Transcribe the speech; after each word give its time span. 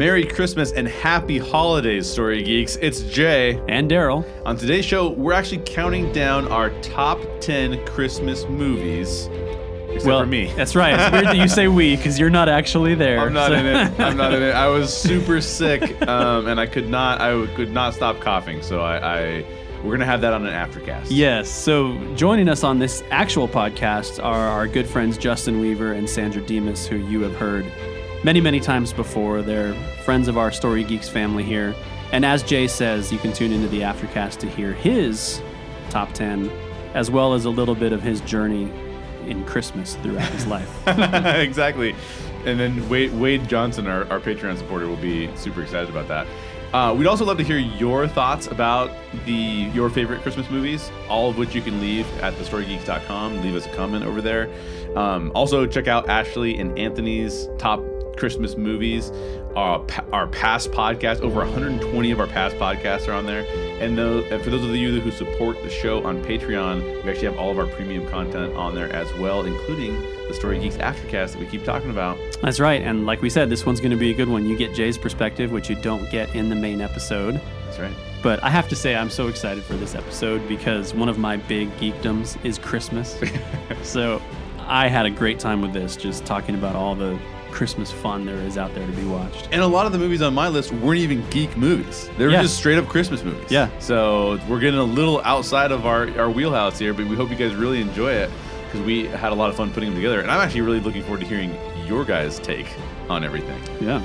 Merry 0.00 0.24
Christmas 0.24 0.72
and 0.72 0.88
Happy 0.88 1.36
Holidays, 1.36 2.08
Story 2.10 2.42
Geeks. 2.42 2.76
It's 2.76 3.02
Jay. 3.02 3.60
And 3.68 3.90
Daryl. 3.90 4.24
On 4.46 4.56
today's 4.56 4.86
show, 4.86 5.10
we're 5.10 5.34
actually 5.34 5.60
counting 5.66 6.10
down 6.10 6.48
our 6.48 6.70
top 6.80 7.20
10 7.40 7.84
Christmas 7.84 8.46
movies. 8.48 9.28
Except 9.90 10.06
well, 10.06 10.20
for 10.20 10.26
me. 10.26 10.50
That's 10.56 10.74
right. 10.74 10.98
It's 10.98 11.12
weird 11.12 11.26
that 11.26 11.36
you 11.36 11.48
say 11.48 11.68
we 11.68 11.96
because 11.96 12.18
you're 12.18 12.30
not 12.30 12.48
actually 12.48 12.94
there. 12.94 13.20
I'm 13.20 13.34
not 13.34 13.48
so- 13.48 13.56
in 13.56 13.66
it. 13.66 14.00
I'm 14.00 14.16
not 14.16 14.32
in 14.32 14.42
it. 14.42 14.54
I 14.54 14.68
was 14.68 14.90
super 15.02 15.42
sick, 15.42 16.00
um, 16.08 16.46
and 16.46 16.58
I 16.58 16.64
could 16.64 16.88
not. 16.88 17.20
I 17.20 17.46
could 17.54 17.70
not 17.70 17.92
stop 17.92 18.20
coughing. 18.20 18.62
So 18.62 18.80
I, 18.80 19.18
I 19.18 19.44
we're 19.84 19.92
gonna 19.92 20.06
have 20.06 20.22
that 20.22 20.32
on 20.32 20.46
an 20.46 20.54
aftercast. 20.54 21.08
Yes. 21.10 21.50
So 21.50 21.98
joining 22.14 22.48
us 22.48 22.64
on 22.64 22.78
this 22.78 23.02
actual 23.10 23.46
podcast 23.46 24.24
are 24.24 24.48
our 24.48 24.66
good 24.66 24.88
friends 24.88 25.18
Justin 25.18 25.60
Weaver 25.60 25.92
and 25.92 26.08
Sandra 26.08 26.40
Demas, 26.40 26.86
who 26.86 26.96
you 26.96 27.20
have 27.20 27.34
heard 27.36 27.70
many, 28.24 28.40
many 28.40 28.60
times 28.60 28.92
before. 28.92 29.42
They're 29.42 29.74
friends 30.04 30.28
of 30.28 30.36
our 30.38 30.52
Story 30.52 30.84
Geeks 30.84 31.08
family 31.08 31.44
here. 31.44 31.74
And 32.12 32.24
as 32.24 32.42
Jay 32.42 32.66
says, 32.66 33.12
you 33.12 33.18
can 33.18 33.32
tune 33.32 33.52
into 33.52 33.68
the 33.68 33.80
aftercast 33.80 34.38
to 34.38 34.48
hear 34.48 34.72
his 34.72 35.40
top 35.90 36.12
10, 36.12 36.50
as 36.94 37.10
well 37.10 37.34
as 37.34 37.44
a 37.44 37.50
little 37.50 37.74
bit 37.74 37.92
of 37.92 38.02
his 38.02 38.20
journey 38.22 38.70
in 39.26 39.44
Christmas 39.44 39.94
throughout 39.96 40.28
his 40.30 40.46
life. 40.48 40.88
exactly. 40.88 41.94
And 42.44 42.58
then 42.58 42.88
Wade, 42.88 43.12
Wade 43.14 43.48
Johnson, 43.48 43.86
our, 43.86 44.10
our 44.10 44.18
Patreon 44.18 44.56
supporter, 44.58 44.88
will 44.88 44.96
be 44.96 45.34
super 45.36 45.62
excited 45.62 45.90
about 45.90 46.08
that. 46.08 46.26
Uh, 46.72 46.94
we'd 46.94 47.06
also 47.06 47.24
love 47.24 47.36
to 47.36 47.42
hear 47.44 47.58
your 47.58 48.06
thoughts 48.06 48.46
about 48.46 48.92
the 49.26 49.32
your 49.32 49.90
favorite 49.90 50.22
Christmas 50.22 50.48
movies, 50.50 50.88
all 51.08 51.28
of 51.30 51.36
which 51.36 51.52
you 51.52 51.60
can 51.60 51.80
leave 51.80 52.06
at 52.22 52.32
thestorygeeks.com. 52.34 53.42
Leave 53.42 53.56
us 53.56 53.66
a 53.66 53.70
comment 53.70 54.04
over 54.04 54.22
there. 54.22 54.48
Um, 54.96 55.32
also, 55.34 55.66
check 55.66 55.88
out 55.88 56.08
Ashley 56.08 56.58
and 56.58 56.78
Anthony's 56.78 57.48
top 57.58 57.80
Christmas 58.16 58.56
movies. 58.56 59.10
Our, 59.56 59.84
our 60.12 60.26
past 60.28 60.70
podcast, 60.70 61.20
over 61.20 61.40
120 61.40 62.10
of 62.10 62.20
our 62.20 62.26
past 62.26 62.56
podcasts 62.56 63.08
are 63.08 63.12
on 63.12 63.26
there. 63.26 63.44
And, 63.80 63.98
and 63.98 64.42
for 64.42 64.50
those 64.50 64.64
of 64.64 64.74
you 64.76 65.00
who 65.00 65.10
support 65.10 65.62
the 65.62 65.70
show 65.70 66.04
on 66.04 66.22
Patreon, 66.22 67.02
we 67.02 67.10
actually 67.10 67.26
have 67.26 67.38
all 67.38 67.50
of 67.50 67.58
our 67.58 67.66
premium 67.66 68.06
content 68.08 68.54
on 68.54 68.74
there 68.74 68.92
as 68.92 69.12
well, 69.14 69.44
including 69.44 70.00
the 70.28 70.34
Story 70.34 70.58
Geeks 70.60 70.76
Aftercast 70.76 71.32
that 71.32 71.40
we 71.40 71.46
keep 71.46 71.64
talking 71.64 71.90
about. 71.90 72.18
That's 72.40 72.60
right. 72.60 72.82
And 72.82 73.06
like 73.06 73.22
we 73.22 73.30
said, 73.30 73.50
this 73.50 73.66
one's 73.66 73.80
going 73.80 73.90
to 73.90 73.96
be 73.96 74.10
a 74.10 74.14
good 74.14 74.28
one. 74.28 74.46
You 74.46 74.56
get 74.56 74.74
Jay's 74.74 74.96
perspective, 74.96 75.50
which 75.50 75.68
you 75.68 75.76
don't 75.76 76.08
get 76.10 76.34
in 76.34 76.48
the 76.48 76.54
main 76.54 76.80
episode. 76.80 77.40
That's 77.66 77.80
right. 77.80 77.94
But 78.22 78.42
I 78.44 78.50
have 78.50 78.68
to 78.68 78.76
say, 78.76 78.94
I'm 78.94 79.10
so 79.10 79.28
excited 79.28 79.64
for 79.64 79.74
this 79.74 79.94
episode 79.94 80.46
because 80.46 80.94
one 80.94 81.08
of 81.08 81.18
my 81.18 81.36
big 81.36 81.70
geekdoms 81.78 82.42
is 82.44 82.58
Christmas. 82.58 83.18
so 83.82 84.20
I 84.58 84.88
had 84.88 85.06
a 85.06 85.10
great 85.10 85.38
time 85.38 85.62
with 85.62 85.72
this, 85.72 85.96
just 85.96 86.24
talking 86.24 86.54
about 86.54 86.76
all 86.76 86.94
the 86.94 87.18
Christmas 87.50 87.90
fun 87.90 88.24
there 88.24 88.36
is 88.36 88.56
out 88.58 88.74
there 88.74 88.86
to 88.86 88.92
be 88.92 89.04
watched. 89.04 89.48
And 89.52 89.60
a 89.62 89.66
lot 89.66 89.86
of 89.86 89.92
the 89.92 89.98
movies 89.98 90.22
on 90.22 90.34
my 90.34 90.48
list 90.48 90.72
weren't 90.72 91.00
even 91.00 91.24
geek 91.30 91.56
movies. 91.56 92.08
They 92.18 92.24
were 92.24 92.30
Yeah. 92.32 92.42
just 92.42 92.56
straight 92.56 92.78
up 92.78 92.86
Christmas 92.88 93.22
movies. 93.24 93.50
Yeah. 93.50 93.68
So 93.78 94.38
we're 94.48 94.60
getting 94.60 94.78
a 94.80 94.84
little 94.84 95.20
outside 95.24 95.72
of 95.72 95.86
our, 95.86 96.08
our 96.18 96.30
wheelhouse 96.30 96.78
here, 96.78 96.92
but 96.94 97.06
we 97.06 97.16
hope 97.16 97.30
you 97.30 97.36
guys 97.36 97.54
really 97.54 97.80
enjoy 97.80 98.12
it 98.12 98.30
because 98.66 98.80
we 98.86 99.06
had 99.06 99.32
a 99.32 99.34
lot 99.34 99.50
of 99.50 99.56
fun 99.56 99.70
putting 99.72 99.90
them 99.90 99.96
together. 99.96 100.20
And 100.20 100.30
I'm 100.30 100.40
actually 100.40 100.60
really 100.62 100.80
looking 100.80 101.02
forward 101.02 101.20
to 101.20 101.26
hearing 101.26 101.54
your 101.86 102.04
guys' 102.04 102.38
take 102.38 102.66
on 103.08 103.24
everything. 103.24 103.60
Yeah. 103.80 104.00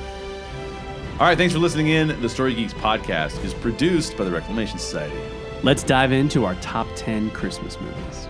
All 1.20 1.26
right, 1.28 1.38
thanks 1.38 1.54
for 1.54 1.60
listening 1.60 1.88
in. 1.90 2.20
The 2.22 2.28
Story 2.28 2.54
Geeks 2.54 2.74
podcast 2.74 3.42
is 3.46 3.54
produced 3.54 4.18
by 4.18 4.26
the 4.26 4.32
Reclamation 4.32 4.78
Society. 4.80 5.16
Let's 5.64 5.82
dive 5.84 6.12
into 6.12 6.44
our 6.46 6.56
top 6.56 6.88
10 6.96 7.32
Christmas 7.32 7.80
movies. 7.80 8.28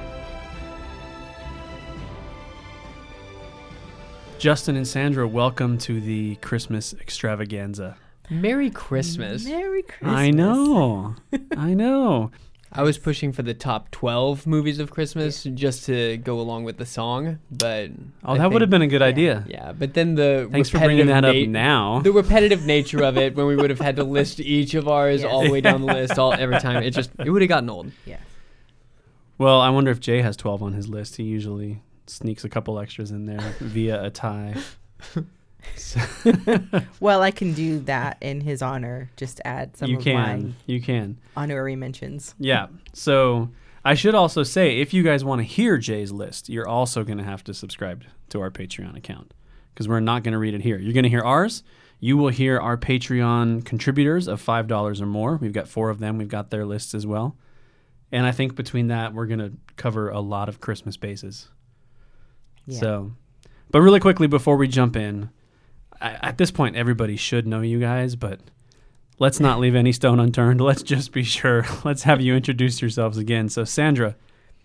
Justin 4.45 4.75
and 4.75 4.87
Sandra, 4.87 5.27
welcome 5.27 5.75
to 5.79 5.99
the 5.99 6.35
Christmas 6.35 6.93
extravaganza. 7.01 7.97
Merry 8.29 8.69
Christmas. 8.69 9.43
Merry 9.43 9.81
Christmas. 9.81 10.11
I 10.15 10.29
know. 10.29 11.15
I 11.57 11.73
know. 11.73 12.29
I 12.71 12.83
was 12.83 12.99
pushing 12.99 13.31
for 13.31 13.41
the 13.41 13.55
top 13.55 13.89
12 13.89 14.45
movies 14.45 14.77
of 14.77 14.91
Christmas 14.91 15.45
just 15.45 15.87
to 15.87 16.17
go 16.17 16.39
along 16.39 16.63
with 16.63 16.77
the 16.77 16.85
song, 16.85 17.39
but 17.49 17.89
Oh, 18.23 18.33
I 18.33 18.37
that 18.37 18.51
would 18.51 18.61
have 18.61 18.69
been 18.69 18.83
a 18.83 18.87
good 18.87 19.01
idea. 19.01 19.45
Yeah, 19.47 19.71
but 19.71 19.95
then 19.95 20.13
the 20.13 20.47
Thanks 20.51 20.69
for 20.69 20.77
bringing 20.77 21.07
repetitive 21.07 21.23
that 21.23 21.47
up 21.47 21.47
na- 21.49 21.95
now. 21.95 22.01
The 22.01 22.11
repetitive 22.11 22.67
nature 22.67 23.01
of 23.03 23.17
it 23.17 23.33
when 23.35 23.47
we 23.47 23.55
would 23.55 23.71
have 23.71 23.79
had 23.79 23.95
to 23.95 24.03
list 24.03 24.39
each 24.39 24.75
of 24.75 24.87
ours 24.87 25.23
Yes. 25.23 25.31
all 25.31 25.41
the 25.43 25.49
way 25.49 25.59
down 25.61 25.81
the 25.81 25.91
list 25.91 26.19
all 26.19 26.33
every 26.33 26.59
time 26.59 26.83
it 26.83 26.91
just 26.91 27.09
it 27.17 27.31
would 27.31 27.41
have 27.41 27.49
gotten 27.49 27.71
old. 27.71 27.91
Yeah. 28.05 28.17
Well, 29.39 29.59
I 29.59 29.71
wonder 29.71 29.89
if 29.89 29.99
Jay 29.99 30.21
has 30.21 30.37
12 30.37 30.61
on 30.61 30.73
his 30.73 30.87
list. 30.87 31.15
He 31.15 31.23
usually 31.23 31.81
sneaks 32.09 32.43
a 32.43 32.49
couple 32.49 32.79
extras 32.79 33.11
in 33.11 33.25
there 33.25 33.39
via 33.59 34.03
a 34.03 34.09
tie. 34.09 34.55
Well, 36.99 37.21
I 37.21 37.31
can 37.31 37.53
do 37.53 37.79
that 37.81 38.17
in 38.21 38.41
his 38.41 38.61
honor. 38.61 39.09
Just 39.17 39.41
add 39.45 39.75
some 39.77 39.89
you 39.89 39.97
of 39.97 40.03
can. 40.03 40.55
You 40.65 40.81
can. 40.81 41.17
honorary 41.35 41.75
mentions. 41.75 42.35
Yeah. 42.39 42.67
So 42.93 43.49
I 43.83 43.93
should 43.95 44.15
also 44.15 44.43
say 44.43 44.79
if 44.79 44.93
you 44.93 45.03
guys 45.03 45.23
want 45.23 45.39
to 45.39 45.43
hear 45.43 45.77
Jay's 45.77 46.11
list, 46.11 46.49
you're 46.49 46.67
also 46.67 47.03
going 47.03 47.17
to 47.17 47.23
have 47.23 47.43
to 47.45 47.53
subscribe 47.53 48.03
to 48.29 48.41
our 48.41 48.49
Patreon 48.51 48.95
account 48.95 49.33
because 49.73 49.87
we're 49.87 49.99
not 49.99 50.23
going 50.23 50.31
to 50.33 50.37
read 50.37 50.53
it 50.53 50.61
here. 50.61 50.77
You're 50.77 50.93
going 50.93 51.03
to 51.03 51.09
hear 51.09 51.21
ours. 51.21 51.63
You 51.99 52.17
will 52.17 52.29
hear 52.29 52.59
our 52.59 52.77
Patreon 52.77 53.65
contributors 53.65 54.27
of 54.27 54.43
$5 54.43 55.01
or 55.01 55.05
more. 55.05 55.37
We've 55.37 55.53
got 55.53 55.67
four 55.67 55.89
of 55.89 55.99
them. 55.99 56.17
We've 56.17 56.27
got 56.27 56.49
their 56.49 56.65
lists 56.65 56.93
as 56.93 57.05
well. 57.07 57.37
And 58.11 58.25
I 58.25 58.31
think 58.31 58.55
between 58.55 58.87
that, 58.87 59.13
we're 59.13 59.25
going 59.25 59.39
to 59.39 59.53
cover 59.75 60.09
a 60.09 60.19
lot 60.19 60.47
of 60.47 60.61
Christmas 60.61 60.97
bases. 60.97 61.49
Yeah. 62.67 62.79
So, 62.79 63.11
but 63.71 63.81
really 63.81 63.99
quickly 63.99 64.27
before 64.27 64.57
we 64.57 64.67
jump 64.67 64.95
in, 64.95 65.29
I, 66.01 66.11
at 66.21 66.37
this 66.37 66.51
point, 66.51 66.75
everybody 66.75 67.15
should 67.15 67.47
know 67.47 67.61
you 67.61 67.79
guys, 67.79 68.15
but 68.15 68.39
let's 69.19 69.39
not 69.39 69.59
leave 69.59 69.75
any 69.75 69.91
stone 69.91 70.19
unturned. 70.19 70.61
Let's 70.65 70.83
just 70.83 71.11
be 71.11 71.23
sure. 71.23 71.65
Let's 71.83 72.03
have 72.03 72.21
you 72.21 72.35
introduce 72.35 72.81
yourselves 72.81 73.17
again. 73.17 73.49
So, 73.49 73.63
Sandra, 73.63 74.15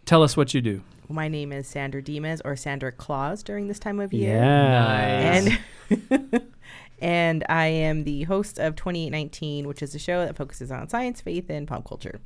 tell 0.04 0.22
us 0.22 0.36
what 0.36 0.54
you 0.54 0.60
do. 0.60 0.82
My 1.08 1.26
name 1.28 1.50
is 1.50 1.66
Sandra 1.66 2.00
Demas 2.02 2.40
or 2.44 2.54
Sandra 2.54 2.92
Claus 2.92 3.42
during 3.42 3.66
this 3.66 3.80
time 3.80 3.98
of 3.98 4.12
year. 4.12 4.36
Yeah. 4.36 5.58
And 5.90 6.42
and 7.00 7.44
I 7.48 7.66
am 7.66 8.04
the 8.04 8.22
host 8.24 8.60
of 8.60 8.76
2819, 8.76 9.66
which 9.66 9.82
is 9.82 9.94
a 9.94 9.98
show 9.98 10.24
that 10.24 10.36
focuses 10.36 10.70
on 10.70 10.88
science, 10.88 11.20
faith, 11.20 11.50
and 11.50 11.66
pop 11.66 11.84
culture. 11.84 12.20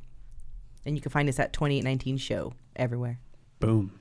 And 0.85 0.95
you 0.95 1.01
can 1.01 1.11
find 1.11 1.27
us 1.27 1.39
at 1.39 1.51
2819 1.51 2.17
Show 2.17 2.53
everywhere. 2.75 3.19
Boom. 3.59 3.91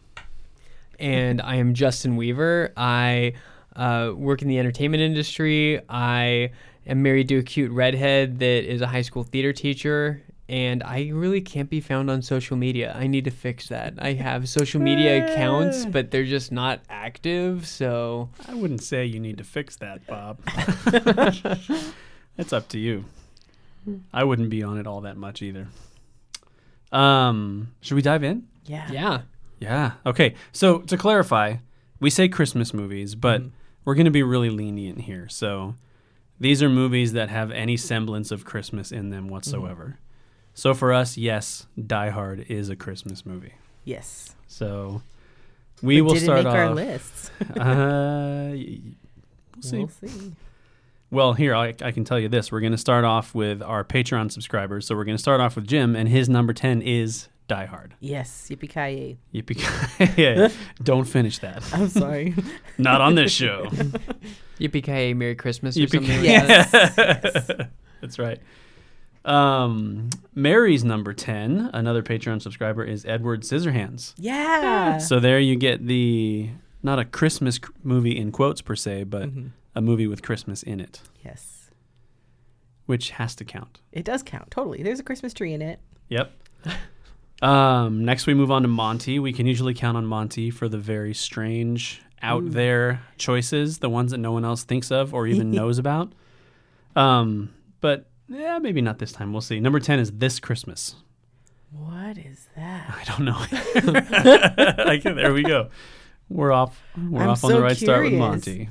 And 0.98 1.40
I 1.40 1.56
am 1.56 1.74
Justin 1.74 2.16
Weaver. 2.16 2.72
I 2.76 3.34
uh, 3.76 4.12
work 4.14 4.42
in 4.42 4.48
the 4.48 4.58
entertainment 4.58 5.02
industry. 5.02 5.80
I 5.88 6.50
am 6.86 7.02
married 7.02 7.28
to 7.28 7.38
a 7.38 7.42
cute 7.42 7.70
redhead 7.70 8.38
that 8.38 8.64
is 8.64 8.80
a 8.80 8.86
high 8.86 9.02
school 9.02 9.24
theater 9.24 9.52
teacher. 9.52 10.22
And 10.46 10.82
I 10.82 11.10
really 11.12 11.40
can't 11.40 11.70
be 11.70 11.80
found 11.80 12.10
on 12.10 12.20
social 12.20 12.56
media. 12.56 12.94
I 12.94 13.06
need 13.06 13.24
to 13.24 13.30
fix 13.30 13.68
that. 13.68 13.94
I 13.98 14.12
have 14.12 14.46
social 14.46 14.78
media 14.78 15.24
accounts, 15.24 15.86
but 15.86 16.10
they're 16.10 16.24
just 16.24 16.52
not 16.52 16.80
active. 16.90 17.66
So 17.66 18.28
I 18.46 18.54
wouldn't 18.54 18.82
say 18.82 19.06
you 19.06 19.20
need 19.20 19.38
to 19.38 19.44
fix 19.44 19.76
that, 19.76 20.06
Bob. 20.06 20.40
it's 22.36 22.52
up 22.52 22.68
to 22.68 22.78
you. 22.78 23.06
I 24.12 24.24
wouldn't 24.24 24.50
be 24.50 24.62
on 24.62 24.78
it 24.78 24.86
all 24.86 25.00
that 25.02 25.16
much 25.16 25.40
either. 25.40 25.68
Um, 26.92 27.74
should 27.80 27.94
we 27.94 28.02
dive 28.02 28.22
in? 28.22 28.46
Yeah. 28.66 28.90
yeah, 28.90 29.22
Yeah. 29.64 29.92
Okay. 30.06 30.34
So 30.52 30.78
to 30.80 30.96
clarify, 30.96 31.56
we 32.00 32.10
say 32.10 32.28
Christmas 32.28 32.72
movies, 32.74 33.14
but 33.14 33.42
we're 33.84 33.94
going 33.94 34.04
to 34.06 34.10
be 34.10 34.22
really 34.22 34.50
lenient 34.50 35.02
here. 35.02 35.28
So 35.28 35.74
these 36.38 36.62
are 36.62 36.68
movies 36.68 37.12
that 37.12 37.28
have 37.28 37.50
any 37.50 37.76
semblance 37.76 38.30
of 38.30 38.44
Christmas 38.44 38.92
in 38.92 39.10
them 39.10 39.28
whatsoever. 39.28 39.98
So 40.54 40.74
for 40.74 40.92
us, 40.92 41.16
yes, 41.16 41.66
Die 41.84 42.10
Hard 42.10 42.46
is 42.48 42.68
a 42.68 42.76
Christmas 42.76 43.26
movie. 43.26 43.54
Yes. 43.84 44.34
So 44.46 45.02
we 45.82 46.00
But 46.00 46.04
will 46.04 46.14
did 46.14 46.22
it 46.22 46.24
start 46.24 46.44
make 46.44 46.54
our 46.54 46.74
lists? 46.74 47.30
Uh, 47.58 48.50
we'll 48.52 49.62
see. 49.62 49.78
We'll 49.78 49.88
see. 49.88 50.32
Well, 51.10 51.34
here 51.34 51.54
I, 51.54 51.74
I 51.80 51.92
can 51.92 52.04
tell 52.04 52.18
you 52.18 52.28
this: 52.28 52.50
we're 52.50 52.60
going 52.60 52.72
to 52.72 52.78
start 52.78 53.04
off 53.04 53.34
with 53.34 53.62
our 53.62 53.84
Patreon 53.84 54.32
subscribers. 54.32 54.86
So 54.86 54.96
we're 54.96 55.04
going 55.04 55.16
to 55.16 55.22
start 55.22 55.40
off 55.40 55.56
with 55.56 55.66
Jim, 55.66 55.94
and 55.94 56.08
his 56.08 56.28
number 56.28 56.52
ten 56.52 56.82
is 56.82 57.28
Die 57.46 57.66
Hard. 57.66 57.94
Yes. 58.00 58.48
Yippee 58.50 58.68
ki 58.70 58.80
yay! 58.80 59.18
Yippee! 59.34 60.16
yeah, 60.16 60.48
don't 60.82 61.04
finish 61.04 61.38
that. 61.38 61.62
I'm 61.74 61.88
sorry. 61.88 62.34
Not 62.78 63.00
on 63.02 63.14
this 63.16 63.32
show. 63.32 63.64
Yippee 64.58 64.82
ki 64.82 65.12
Merry 65.14 65.34
Christmas 65.34 65.76
or 65.76 65.80
Yippee 65.80 65.90
something. 65.92 66.16
like 66.16 66.24
Yes. 66.24 66.70
that. 66.70 67.70
That's 68.00 68.18
right. 68.18 68.40
Um, 69.24 70.10
Mary's 70.34 70.84
number 70.84 71.12
ten, 71.14 71.70
another 71.72 72.02
Patreon 72.02 72.40
subscriber, 72.42 72.84
is 72.84 73.04
Edward 73.06 73.42
Scissorhands. 73.42 74.14
yeah. 74.16 74.98
So 74.98 75.18
there 75.20 75.38
you 75.40 75.56
get 75.56 75.86
the 75.86 76.50
not 76.82 76.98
a 76.98 77.04
Christmas 77.06 77.56
c- 77.56 77.62
movie 77.82 78.16
in 78.16 78.30
quotes 78.32 78.60
per 78.60 78.76
se, 78.76 79.04
but 79.04 79.30
Mhm. 79.34 79.50
a 79.74 79.80
movie 79.80 80.06
with 80.06 80.20
Christmas 80.22 80.62
in 80.62 80.78
it, 80.80 81.00
Yes. 81.24 81.70
which 82.86 83.10
has 83.12 83.34
to 83.36 83.44
count. 83.44 83.80
It 83.92 84.04
does 84.04 84.22
count. 84.22 84.50
Totally. 84.50 84.82
There's 84.82 85.00
a 85.00 85.02
Christmas 85.02 85.32
tree 85.32 85.54
in 85.54 85.62
it. 85.62 85.80
Yep. 86.10 86.32
Um, 87.42 88.04
next, 88.04 88.26
we 88.26 88.34
move 88.34 88.50
on 88.50 88.62
to 88.62 88.68
Monty. 88.68 89.18
We 89.18 89.32
can 89.32 89.46
usually 89.46 89.74
count 89.74 89.96
on 89.96 90.06
Monty 90.06 90.50
for 90.50 90.68
the 90.68 90.78
very 90.78 91.14
strange, 91.14 92.00
out 92.22 92.50
there 92.50 93.02
choices, 93.18 93.78
the 93.78 93.90
ones 93.90 94.12
that 94.12 94.18
no 94.18 94.32
one 94.32 94.44
else 94.44 94.64
thinks 94.64 94.90
of 94.90 95.12
or 95.12 95.26
even 95.26 95.50
knows 95.50 95.78
about. 95.78 96.12
Um, 96.96 97.52
but 97.80 98.06
yeah, 98.28 98.58
maybe 98.58 98.80
not 98.80 98.98
this 98.98 99.12
time. 99.12 99.32
We'll 99.32 99.42
see. 99.42 99.60
Number 99.60 99.78
10 99.78 99.98
is 99.98 100.12
This 100.12 100.40
Christmas. 100.40 100.96
What 101.70 102.16
is 102.16 102.48
that? 102.56 102.88
I 102.88 103.04
don't 103.04 103.24
know. 103.24 104.84
like, 104.84 105.02
there 105.02 105.34
we 105.34 105.42
go. 105.42 105.70
We're 106.28 106.52
off. 106.52 106.80
We're 106.96 107.22
I'm 107.22 107.30
off 107.30 107.44
on 107.44 107.50
the 107.50 107.56
so 107.58 107.62
right 107.62 107.76
start 107.76 108.04
with. 108.04 108.14
Monty. 108.14 108.70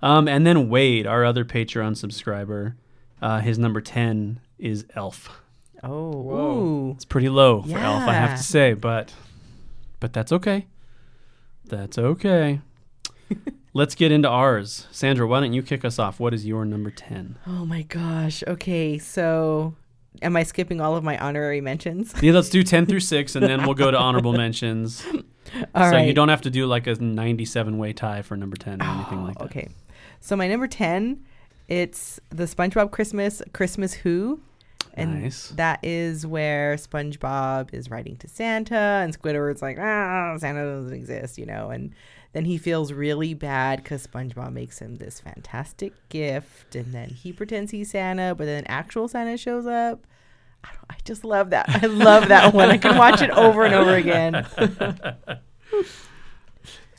Um, 0.00 0.28
and 0.28 0.46
then 0.46 0.68
Wade, 0.68 1.06
our 1.06 1.24
other 1.24 1.44
Patreon 1.44 1.96
subscriber, 1.96 2.76
uh, 3.20 3.40
his 3.40 3.58
number 3.58 3.80
10 3.80 4.40
is 4.58 4.86
Elf. 4.94 5.40
Oh, 5.82 6.10
Whoa. 6.10 6.58
ooh. 6.58 6.90
It's 6.92 7.04
pretty 7.04 7.28
low 7.28 7.62
for 7.62 7.78
Elf, 7.78 8.02
I 8.02 8.14
have 8.14 8.30
Yeah. 8.30 8.36
to 8.36 8.42
say, 8.42 8.72
but 8.74 9.12
but 10.00 10.12
that's 10.12 10.32
okay. 10.32 10.66
That's 11.66 11.98
okay. 11.98 12.60
Let's 13.74 13.94
get 13.94 14.10
into 14.10 14.28
ours. 14.28 14.86
Sandra, 14.90 15.26
why 15.26 15.40
don't 15.40 15.52
you 15.52 15.62
kick 15.62 15.84
us 15.84 15.98
off? 15.98 16.18
What 16.18 16.34
is 16.34 16.46
your 16.46 16.64
number 16.64 16.90
10? 16.90 17.38
Oh 17.46 17.64
my 17.64 17.82
gosh. 17.82 18.42
Okay, 18.46 18.98
so 18.98 19.74
am 20.22 20.36
I 20.36 20.42
skipping 20.42 20.80
all 20.80 20.96
of 20.96 21.04
my 21.04 21.18
honorary 21.18 21.60
mentions? 21.60 22.12
Yeah, 22.22 22.32
let's 22.32 22.48
do 22.48 22.62
10 22.62 22.86
through 22.86 23.00
6 23.14 23.36
and 23.36 23.46
then 23.46 23.64
we'll 23.64 23.74
go 23.74 23.90
to 23.90 23.98
honorable 23.98 24.32
mentions. 24.32 25.04
All 25.74 25.90
so 25.90 25.96
right. 25.96 26.06
you 26.06 26.12
don't 26.12 26.28
have 26.28 26.40
to 26.42 26.50
do 26.50 26.66
like 26.66 26.86
a 26.86 26.94
97 26.94 27.78
way 27.78 27.92
tie 27.92 28.22
for 28.22 28.36
number 28.36 28.56
10 28.56 28.82
or 28.82 28.84
oh, 28.86 28.94
anything 28.94 29.22
like 29.22 29.38
that. 29.38 29.44
Okay. 29.44 29.68
So 30.20 30.34
my 30.34 30.48
number 30.48 30.66
10, 30.66 31.24
it's 31.68 32.18
the 32.30 32.44
SpongeBob 32.44 32.90
Christmas 32.90 33.42
Christmas 33.52 33.92
Who. 33.94 34.40
And 34.94 35.22
Nice. 35.22 35.48
that 35.50 35.78
is 35.84 36.26
where 36.26 36.74
SpongeBob 36.74 37.72
is 37.72 37.88
writing 37.90 38.16
to 38.16 38.28
Santa 38.28 38.74
and 39.02 39.16
Squidward's 39.16 39.62
like, 39.62 39.78
"Ah, 39.78 40.36
Santa 40.38 40.64
doesn't 40.64 40.92
exist," 40.92 41.38
you 41.38 41.46
know, 41.46 41.70
and 41.70 41.94
then 42.32 42.44
he 42.44 42.58
feels 42.58 42.92
really 42.92 43.32
bad 43.32 43.84
cuz 43.84 44.06
SpongeBob 44.06 44.52
makes 44.52 44.80
him 44.80 44.96
this 44.96 45.20
fantastic 45.20 45.92
gift 46.08 46.74
and 46.74 46.92
then 46.92 47.10
he 47.10 47.32
pretends 47.32 47.70
he's 47.70 47.90
Santa, 47.90 48.34
but 48.36 48.46
then 48.46 48.64
actual 48.66 49.06
Santa 49.08 49.36
shows 49.36 49.66
up. 49.66 50.04
I, 50.64 50.68
don't, 50.72 50.84
I 50.90 50.96
just 51.04 51.24
love 51.24 51.50
that. 51.50 51.68
I 51.68 51.86
love 51.86 52.28
that 52.28 52.52
one. 52.52 52.68
I 52.68 52.78
can 52.78 52.98
watch 52.98 53.22
it 53.22 53.30
over 53.30 53.64
and 53.64 53.74
over 53.74 53.94
again. 53.94 54.44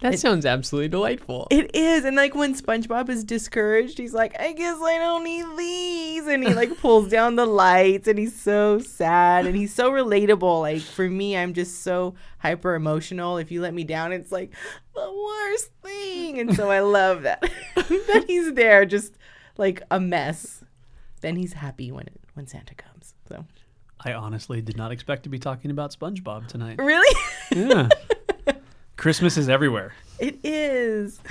That 0.02 0.14
It- 0.14 0.20
sounds 0.20 0.46
absolutely 0.46 0.88
delightful. 0.88 1.48
It 1.52 1.76
is, 1.76 2.06
and 2.06 2.16
like 2.16 2.34
when 2.34 2.56
SpongeBob 2.56 3.10
is 3.10 3.26
discouraged, 3.26 3.98
he's 3.98 4.14
like, 4.14 4.40
"I 4.40 4.54
guess 4.54 4.78
I 4.82 4.98
don't 4.98 5.26
need 5.26 5.46
these," 5.58 6.26
and 6.26 6.42
he 6.48 6.54
like 6.54 6.78
pulls 6.80 7.10
down 7.18 7.36
the 7.36 7.46
lights, 7.46 8.08
and 8.08 8.18
he's 8.18 8.40
so 8.40 8.80
sad, 8.80 9.46
and 9.46 9.58
he's 9.58 9.74
so 9.74 9.92
relatable. 9.92 10.62
Like 10.62 10.82
for 10.82 11.10
me, 11.10 11.36
I'm 11.36 11.54
just 11.54 11.82
so 11.84 12.16
hyper 12.38 12.76
emotional. 12.76 13.38
If 13.38 13.52
you 13.52 13.62
let 13.62 13.74
me 13.74 13.84
down, 13.84 14.14
it's 14.14 14.32
like 14.32 14.52
the 14.96 15.12
worst 15.12 15.70
thing, 15.84 16.40
and 16.40 16.56
so 16.56 16.72
I 16.72 16.80
love 16.80 17.24
that 17.24 17.42
that 17.76 18.24
he's 18.28 18.54
there, 18.54 18.86
just 18.86 19.16
like 19.58 19.82
a 19.92 20.00
mess. 20.00 20.64
Then 21.20 21.36
he's 21.36 21.52
happy 21.52 21.92
when 21.92 22.08
it, 22.08 22.14
when 22.36 22.48
Santa 22.48 22.74
comes. 22.74 23.16
So 23.28 23.44
I 24.00 24.14
honestly 24.14 24.62
did 24.62 24.78
not 24.78 24.94
expect 24.94 25.24
to 25.24 25.30
be 25.30 25.40
talking 25.40 25.72
about 25.72 25.92
SpongeBob 25.92 26.48
tonight. 26.48 26.78
really, 26.80 27.16
Yeah. 27.54 27.90
Christmas 29.00 29.38
is 29.38 29.48
everywhere. 29.48 29.94
it 30.20 30.40
is. 30.44 31.22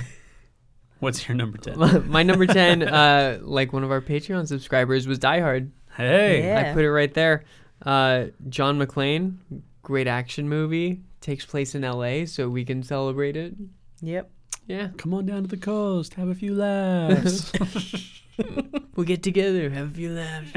What's 1.01 1.29
your 1.29 1.37
number 1.37 1.59
10? 1.59 2.09
My 2.11 2.23
number 2.23 2.47
10, 2.61 2.83
uh, 2.83 3.41
like 3.43 3.75
one 3.75 3.85
of 3.85 3.91
our 3.91 4.01
Patreon 4.01 4.49
subscribers, 4.49 5.07
was 5.07 5.19
Die 5.19 5.41
Hard. 5.41 5.71
Hey. 5.95 6.45
Yeah. 6.45 6.71
I 6.71 6.73
put 6.73 6.83
it 6.85 6.91
right 6.91 7.13
there. 7.13 7.45
Uh, 7.85 8.29
John 8.49 8.79
McClane, 8.79 9.37
great 9.83 10.07
action 10.07 10.49
movie, 10.49 11.03
takes 11.21 11.45
place 11.45 11.75
in 11.75 11.83
LA, 11.83 12.25
so 12.25 12.49
we 12.49 12.65
can 12.65 12.83
celebrate 12.83 13.37
it. 13.37 13.55
Yep. 14.01 14.31
Yeah. 14.67 14.89
Come 14.97 15.13
on 15.13 15.27
down 15.27 15.43
to 15.43 15.49
the 15.49 15.59
coast, 15.59 16.15
have 16.15 16.29
a 16.29 16.35
few 16.35 16.55
laughs. 16.55 17.53
We'll 18.95 19.07
get 19.07 19.23
together, 19.23 19.69
have 19.71 19.91
a 19.91 19.95
few 19.95 20.11
laughs. 20.13 20.53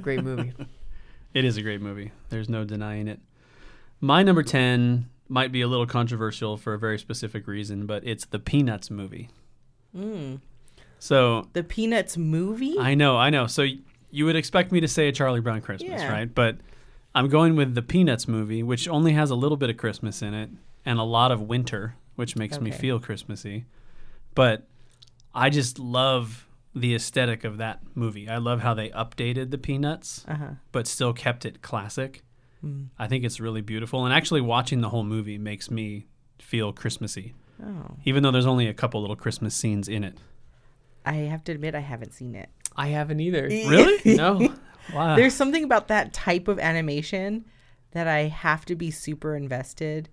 great 0.00 0.22
movie. 0.22 0.52
It 1.34 1.44
is 1.44 1.56
a 1.56 1.62
great 1.62 1.80
movie. 1.82 2.12
There's 2.30 2.48
no 2.48 2.64
denying 2.64 3.08
it. 3.08 3.20
My 4.00 4.22
number 4.22 4.42
10 4.42 5.06
might 5.28 5.52
be 5.52 5.60
a 5.60 5.68
little 5.68 5.86
controversial 5.86 6.56
for 6.56 6.74
a 6.74 6.78
very 6.78 6.98
specific 6.98 7.46
reason, 7.46 7.86
but 7.86 8.02
it's 8.06 8.24
the 8.26 8.38
Peanuts 8.38 8.90
movie. 8.90 9.28
Mm. 9.96 10.40
So 10.98 11.48
The 11.52 11.62
Peanuts 11.64 12.16
movie. 12.16 12.76
I 12.78 12.94
know, 12.94 13.16
I 13.16 13.30
know. 13.30 13.46
So 13.46 13.62
y- 13.62 13.78
you 14.10 14.24
would 14.24 14.36
expect 14.36 14.72
me 14.72 14.80
to 14.80 14.88
say 14.88 15.08
a 15.08 15.12
Charlie 15.12 15.40
Brown 15.40 15.60
Christmas, 15.60 15.90
Yeah. 16.00 16.10
right? 16.10 16.32
But 16.34 16.56
I'm 17.14 17.28
going 17.28 17.56
with 17.56 17.74
the 17.74 17.82
Peanuts 17.82 18.26
movie, 18.26 18.62
which 18.62 18.88
only 18.88 19.12
has 19.12 19.30
a 19.30 19.34
little 19.34 19.56
bit 19.56 19.70
of 19.70 19.76
Christmas 19.76 20.22
in 20.22 20.34
it 20.34 20.50
and 20.84 20.98
a 20.98 21.02
lot 21.04 21.30
of 21.30 21.42
winter, 21.42 21.94
which 22.16 22.36
makes 22.36 22.60
me 22.60 22.70
feel 22.70 22.98
Christmassy. 22.98 23.66
But 24.34 24.66
I 25.34 25.50
just 25.50 25.78
love 25.78 26.46
the 26.74 26.94
aesthetic 26.94 27.44
of 27.44 27.58
that 27.58 27.80
movie. 27.94 28.28
I 28.28 28.38
love 28.38 28.60
how 28.60 28.74
they 28.74 28.88
updated 28.90 29.50
the 29.50 29.58
Peanuts, 29.58 30.24
uh 30.28 30.34
huh. 30.34 30.48
but 30.72 30.86
still 30.86 31.12
kept 31.12 31.44
it 31.44 31.60
classic. 31.62 32.22
Mm. 32.64 32.88
I 32.98 33.06
think 33.06 33.24
it's 33.24 33.40
really 33.40 33.60
beautiful. 33.60 34.04
And 34.04 34.12
actually, 34.14 34.40
watching 34.40 34.80
the 34.80 34.88
whole 34.88 35.04
movie 35.04 35.38
makes 35.38 35.70
me 35.70 36.06
feel 36.40 36.72
Christmassy, 36.72 37.34
Oh. 37.62 37.96
even 38.04 38.22
though 38.22 38.30
there's 38.30 38.46
only 38.46 38.66
a 38.68 38.74
couple 38.74 39.00
little 39.00 39.16
Christmas 39.16 39.54
scenes 39.54 39.88
in 39.88 40.04
it. 40.04 40.16
I 41.04 41.14
have 41.14 41.42
to 41.44 41.52
admit, 41.52 41.74
I 41.74 41.80
haven't 41.80 42.12
seen 42.14 42.34
it. 42.34 42.48
I 42.76 42.88
haven't 42.88 43.20
either. 43.20 43.44
Really? 43.68 43.98
No. 44.16 44.54
Wow. 44.94 45.16
There's 45.16 45.34
something 45.34 45.64
about 45.64 45.88
that 45.88 46.12
type 46.14 46.48
of 46.48 46.58
animation 46.58 47.44
that 47.90 48.06
I 48.08 48.22
have 48.28 48.64
to 48.66 48.74
be 48.74 48.90
super 48.90 49.34
invested 49.36 50.08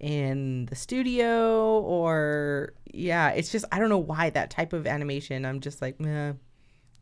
in 0.00 0.66
the 0.66 0.74
studio 0.74 1.78
or 1.80 2.74
yeah, 2.92 3.30
it's 3.30 3.50
just 3.52 3.64
I 3.72 3.78
don't 3.78 3.88
know 3.88 3.98
why 3.98 4.30
that 4.30 4.50
type 4.50 4.72
of 4.72 4.86
animation. 4.86 5.44
I'm 5.46 5.60
just 5.60 5.80
like, 5.80 5.98
meh. 6.00 6.32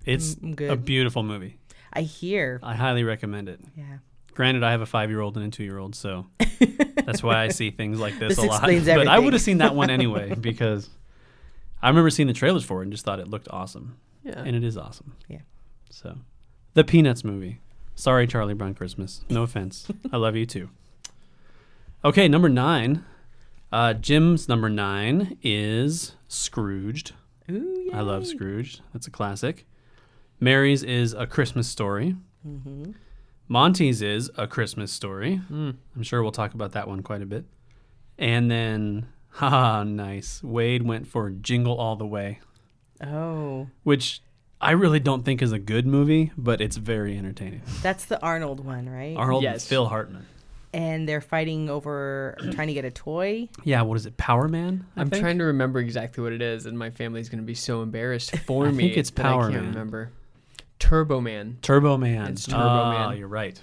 it's 0.05 0.37
I'm 0.43 0.55
a 0.69 0.77
beautiful 0.77 1.23
movie. 1.23 1.59
I 1.93 2.03
hear. 2.03 2.61
I 2.63 2.75
highly 2.77 3.03
recommend 3.03 3.49
it. 3.49 3.61
Yeah. 3.77 3.99
Granted, 4.41 4.63
I 4.63 4.71
have 4.71 4.81
a 4.81 4.87
five 4.87 5.11
year 5.11 5.21
old 5.21 5.37
and 5.37 5.45
a 5.45 5.51
two 5.51 5.65
year 5.65 5.77
old, 5.77 5.95
so 5.95 6.25
that's 7.05 7.23
why 7.23 7.43
I 7.43 7.49
see 7.49 7.71
things 7.71 8.01
like 8.01 8.19
this, 8.19 8.37
This 8.37 8.39
a 8.39 8.49
lot. 8.49 8.55
explains 8.71 8.87
But 8.87 9.07
I 9.07 9.19
would 9.19 9.35
have 9.35 9.43
seen 9.43 9.59
that 9.59 9.75
one 9.75 9.91
anyway 9.99 10.35
because 10.35 10.89
I 11.83 11.89
remember 11.91 12.09
seeing 12.09 12.27
the 12.27 12.33
trailers 12.33 12.65
for 12.65 12.81
it 12.81 12.85
and 12.85 12.91
just 12.93 13.05
thought 13.05 13.21
it 13.21 13.29
looked 13.29 13.49
awesome. 13.51 13.99
Yeah. 14.25 14.39
And 14.43 14.57
it 14.57 14.65
is 14.65 14.79
awesome. 14.79 15.15
Yeah. 15.29 15.41
So, 15.91 16.17
the 16.73 16.85
Peanuts 16.85 17.23
movie. 17.23 17.61
Sorry, 17.97 18.27
Charlie 18.27 18.55
Brown 18.55 18.73
Christmas. 18.73 19.27
No 19.29 19.43
offense. 19.43 19.89
I 20.11 20.17
love 20.17 20.37
you 20.37 20.47
too. 20.47 20.71
Okay, 22.03 22.27
number 22.27 22.49
nine. 22.49 23.05
Uh, 23.71 23.93
Jim's 23.93 24.49
number 24.49 24.71
nine 24.71 25.37
is 25.43 26.15
Scrooged. 26.29 27.13
Ooh, 27.51 27.91
I 27.93 28.01
love 28.01 28.23
yay. 28.23 28.31
Scrooged. 28.31 28.81
That's 28.95 29.07
a 29.07 29.11
classic. 29.11 29.67
Mary's 30.41 30.83
is 30.83 31.13
A 31.13 31.27
Christmas 31.27 31.69
Story. 31.69 32.17
Mhm. 32.49 32.95
Monty's 33.55 34.01
is 34.01 34.31
A 34.37 34.47
Christmas 34.47 34.93
Story. 34.93 35.41
Mm. 35.51 35.75
I'm 35.97 36.03
sure 36.05 36.23
we'll 36.23 36.31
talk 36.31 36.55
about 36.55 36.71
that 36.73 36.87
one 36.87 37.03
quite 37.03 37.21
a 37.21 37.27
bit. 37.27 37.45
And 38.17 38.49
then, 38.49 39.09
haha, 39.31 39.83
nice. 39.83 40.41
Wade 40.41 40.85
went 40.85 41.09
for 41.09 41.31
Jingle 41.31 41.77
All 41.77 41.97
the 41.97 42.07
Way, 42.07 42.39
Oh, 43.05 43.67
which 43.83 44.23
I 44.61 44.71
really 44.71 45.01
don't 45.01 45.25
think 45.25 45.43
is 45.43 45.51
a 45.51 45.59
good 45.59 45.85
movie, 45.85 46.31
but 46.39 46.61
it's 46.61 46.77
very 46.77 47.19
entertaining. 47.19 47.63
that's 47.83 48.05
the 48.05 48.23
Arnold 48.23 48.65
one, 48.65 48.89
right? 48.89 49.17
Arnold 49.17 49.43
Yes. 49.43 49.67
Phil 49.67 49.87
Hartman. 49.89 50.27
and 50.73 51.09
they're 51.09 51.21
fighting 51.21 51.69
over 51.69 52.37
trying 52.53 52.69
to 52.69 52.75
get 52.75 52.85
a 52.85 52.91
toy. 52.93 53.49
Yeah, 53.65 53.83
what 53.83 53.97
is 53.97 54.07
it? 54.07 54.17
Power 54.17 54.47
Man? 54.47 54.87
I 54.97 55.01
I'm 55.01 55.11
think? 55.11 55.23
trying 55.23 55.39
to 55.39 55.45
remember 55.45 55.81
exactly 55.81 56.23
what 56.23 56.33
it 56.33 56.41
is, 56.41 56.67
and 56.67 56.79
my 56.79 56.91
family's 56.91 57.29
going 57.29 57.41
to 57.43 57.45
be 57.47 57.57
so 57.57 57.83
embarrassed 57.83 58.37
for 58.47 58.71
me. 58.71 58.85
I 58.85 58.87
think 58.89 58.97
it's 58.99 59.11
Power 59.11 59.49
I 59.49 59.51
can't 59.51 59.63
Man. 59.65 59.73
remember. 59.73 60.13
Turbo 60.81 61.21
Man. 61.21 61.59
Turbo 61.63 61.97
Man. 61.97 62.33
It's 62.33 62.47
Turbo 62.47 62.63
oh, 62.63 62.91
Man. 62.91 63.17
you're 63.17 63.29
right. 63.29 63.59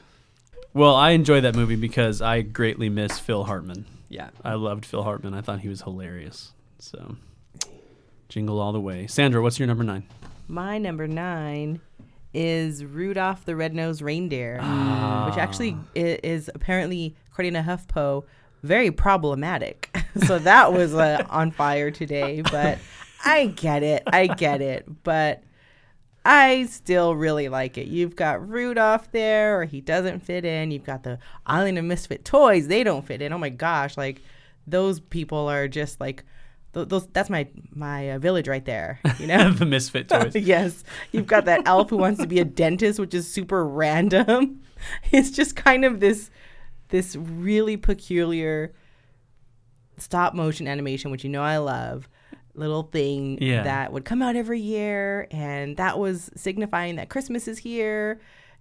Well, 0.73 0.95
I 0.95 1.09
enjoyed 1.11 1.43
that 1.43 1.55
movie 1.55 1.75
because 1.75 2.21
I 2.21 2.41
greatly 2.41 2.87
miss 2.87 3.19
Phil 3.19 3.43
Hartman. 3.43 3.85
Yeah. 4.07 4.29
I 4.45 4.53
loved 4.53 4.85
Phil 4.85 5.03
Hartman. 5.03 5.33
I 5.33 5.41
thought 5.41 5.59
he 5.59 5.67
was 5.67 5.81
hilarious. 5.81 6.53
So, 6.79 7.15
Jingle 8.29 8.59
All 8.61 8.71
the 8.71 8.79
Way. 8.79 9.07
Sandra, 9.07 9.41
what's 9.41 9.59
your 9.59 9.67
number 9.67 9.83
nine? 9.83 10.03
My 10.47 10.77
number 10.77 11.07
nine 11.07 11.81
is 12.33 12.85
Rudolph 12.85 13.43
the 13.45 13.55
Red-Nosed 13.55 14.01
Reindeer, 14.01 14.59
Ah. 14.61 15.25
which 15.27 15.37
actually 15.37 15.75
is 15.95 16.49
apparently, 16.53 17.15
according 17.31 17.53
to 17.53 17.61
HuffPo, 17.61 18.23
very 18.63 18.91
problematic. 18.91 19.95
so 20.27 20.37
that 20.39 20.71
was 20.71 20.93
uh, 20.93 21.25
on 21.29 21.51
fire 21.51 21.89
today, 21.91 22.43
but 22.43 22.77
I 23.25 23.47
get 23.47 23.81
it. 23.83 24.03
I 24.05 24.27
get 24.27 24.61
it. 24.61 24.85
But 25.03 25.43
I 26.29 26.65
still 26.65 27.15
really 27.15 27.47
like 27.47 27.77
it. 27.77 27.87
You've 27.87 28.17
got 28.17 28.45
Rudolph 28.45 29.09
there, 29.13 29.61
or 29.61 29.63
he 29.63 29.79
doesn't 29.79 30.19
fit 30.19 30.43
in. 30.43 30.71
You've 30.71 30.83
got 30.83 31.03
the 31.03 31.19
Island 31.45 31.77
of 31.77 31.85
Misfit 31.85 32.25
Toys. 32.25 32.67
They 32.67 32.83
don't 32.83 33.05
fit 33.05 33.21
in. 33.21 33.31
Oh 33.31 33.37
my 33.37 33.47
gosh. 33.47 33.95
Like, 33.95 34.21
those 34.67 34.99
people 34.99 35.47
are 35.47 35.69
just 35.69 36.01
like, 36.01 36.25
th- 36.73 36.89
those, 36.89 37.07
that's 37.07 37.29
my, 37.29 37.47
my 37.73 38.11
uh, 38.11 38.19
village 38.19 38.49
right 38.49 38.65
there, 38.65 38.99
you 39.19 39.27
know? 39.27 39.51
the 39.53 39.65
Misfit 39.65 40.09
Toys. 40.09 40.35
yes. 40.35 40.83
You've 41.13 41.27
got 41.27 41.45
that 41.45 41.61
elf 41.65 41.91
who 41.91 41.97
wants 41.97 42.19
to 42.19 42.27
be 42.27 42.41
a 42.41 42.45
dentist, 42.45 42.99
which 42.99 43.13
is 43.13 43.31
super 43.31 43.65
random. 43.65 44.61
It's 45.11 45.31
just 45.31 45.55
kind 45.55 45.83
of 45.83 45.99
this 46.01 46.29
this 46.89 47.15
really 47.15 47.77
peculiar 47.77 48.75
stop 49.97 50.35
motion 50.35 50.67
animation, 50.67 51.09
which 51.09 51.23
you 51.23 51.31
know 51.31 51.41
I 51.41 51.57
love. 51.57 52.07
Little 52.57 52.83
thing 52.83 53.37
Yeah. 53.41 53.63
that 53.63 53.93
would 53.93 54.03
come 54.05 54.21
out 54.21 54.35
every 54.35 54.59
year, 54.59 55.27
and 55.31 55.77
that 55.77 55.97
was 55.99 56.29
signifying 56.35 56.95
that 56.97 57.09
Christmas 57.09 57.47
is 57.47 57.59
here. 57.59 58.19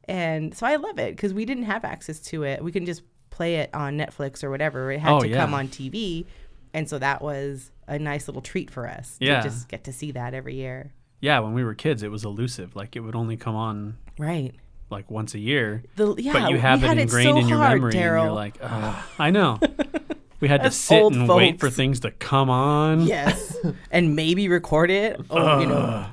And 0.09 0.55
so 0.55 0.67
I 0.67 0.77
love 0.77 0.99
it 0.99 1.17
because 1.17 1.35
we 1.35 1.45
didn't 1.45 1.65
have 1.65 1.85
access 1.85 2.21
to 2.21 2.45
it. 2.45 2.63
We 2.63 2.71
couldn't 2.73 2.87
just 2.87 3.03
play 3.31 3.57
it 3.57 3.71
on 3.75 3.99
Netflix 3.99 4.45
or 4.45 4.51
whatever. 4.51 4.93
It 4.93 5.01
had 5.01 5.13
Oh, 5.13 5.21
to 5.21 5.29
yeah. 5.29 5.37
come 5.37 5.53
on 5.55 5.69
TV, 5.69 6.27
and 6.73 6.89
so 6.89 6.99
that 6.99 7.21
was 7.23 7.71
a 7.89 7.99
nice 7.99 8.29
little 8.29 8.43
treat 8.43 8.71
for 8.71 8.89
us 8.89 9.17
Yeah. 9.21 9.41
to 9.43 9.49
just 9.49 9.69
get 9.69 9.85
to 9.85 9.93
see 9.93 10.11
that 10.13 10.35
every 10.35 10.55
year. 10.55 10.93
Yeah, 11.21 11.39
when 11.41 11.55
we 11.55 11.65
were 11.65 11.75
kids, 11.75 12.03
it 12.03 12.11
was 12.11 12.25
elusive. 12.25 12.77
Like 12.77 12.95
it 12.97 13.01
would 13.01 13.17
only 13.17 13.37
come 13.37 13.57
on 13.57 13.97
Right. 14.19 14.55
like 14.91 15.11
once 15.11 15.35
a 15.35 15.39
year. 15.39 15.83
The, 15.97 16.15
yeah, 16.19 16.33
but 16.35 16.51
you 16.51 16.59
have 16.59 16.85
it 16.85 16.99
ingrained 16.99 17.31
so 17.31 17.39
in 17.39 17.49
your 17.49 17.59
hard, 17.59 17.79
memory, 17.81 17.93
and 17.95 18.01
you're 18.03 18.31
like. 18.31 18.57
I 19.19 19.31
know. 19.31 19.59
We 20.41 20.49
had 20.49 20.63
to 20.63 20.69
Us 20.69 20.77
sit 20.77 21.01
old 21.01 21.15
and 21.15 21.29
wait 21.29 21.61
for 21.61 21.71
things 21.71 22.01
to 22.01 22.11
come 22.11 22.51
on. 22.51 23.07
Yes, 23.07 23.57
and 23.91 24.15
maybe 24.15 24.49
record 24.49 24.91
it. 24.91 25.21
Oh, 25.31 25.61
you 25.61 25.67
know, 25.67 26.07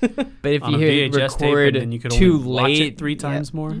But 0.00 0.52
if 0.52 0.62
on 0.62 0.72
you 0.72 0.78
a 0.78 1.06
it 1.06 1.12
VHS 1.12 1.38
tape, 1.38 1.48
record 1.48 1.76
and 1.76 1.82
then 1.82 1.92
you 1.92 2.00
could 2.00 2.10
too 2.10 2.34
only 2.34 2.48
watch 2.48 2.64
late, 2.64 2.92
it 2.94 2.98
three 2.98 3.16
times 3.16 3.54
more. 3.54 3.74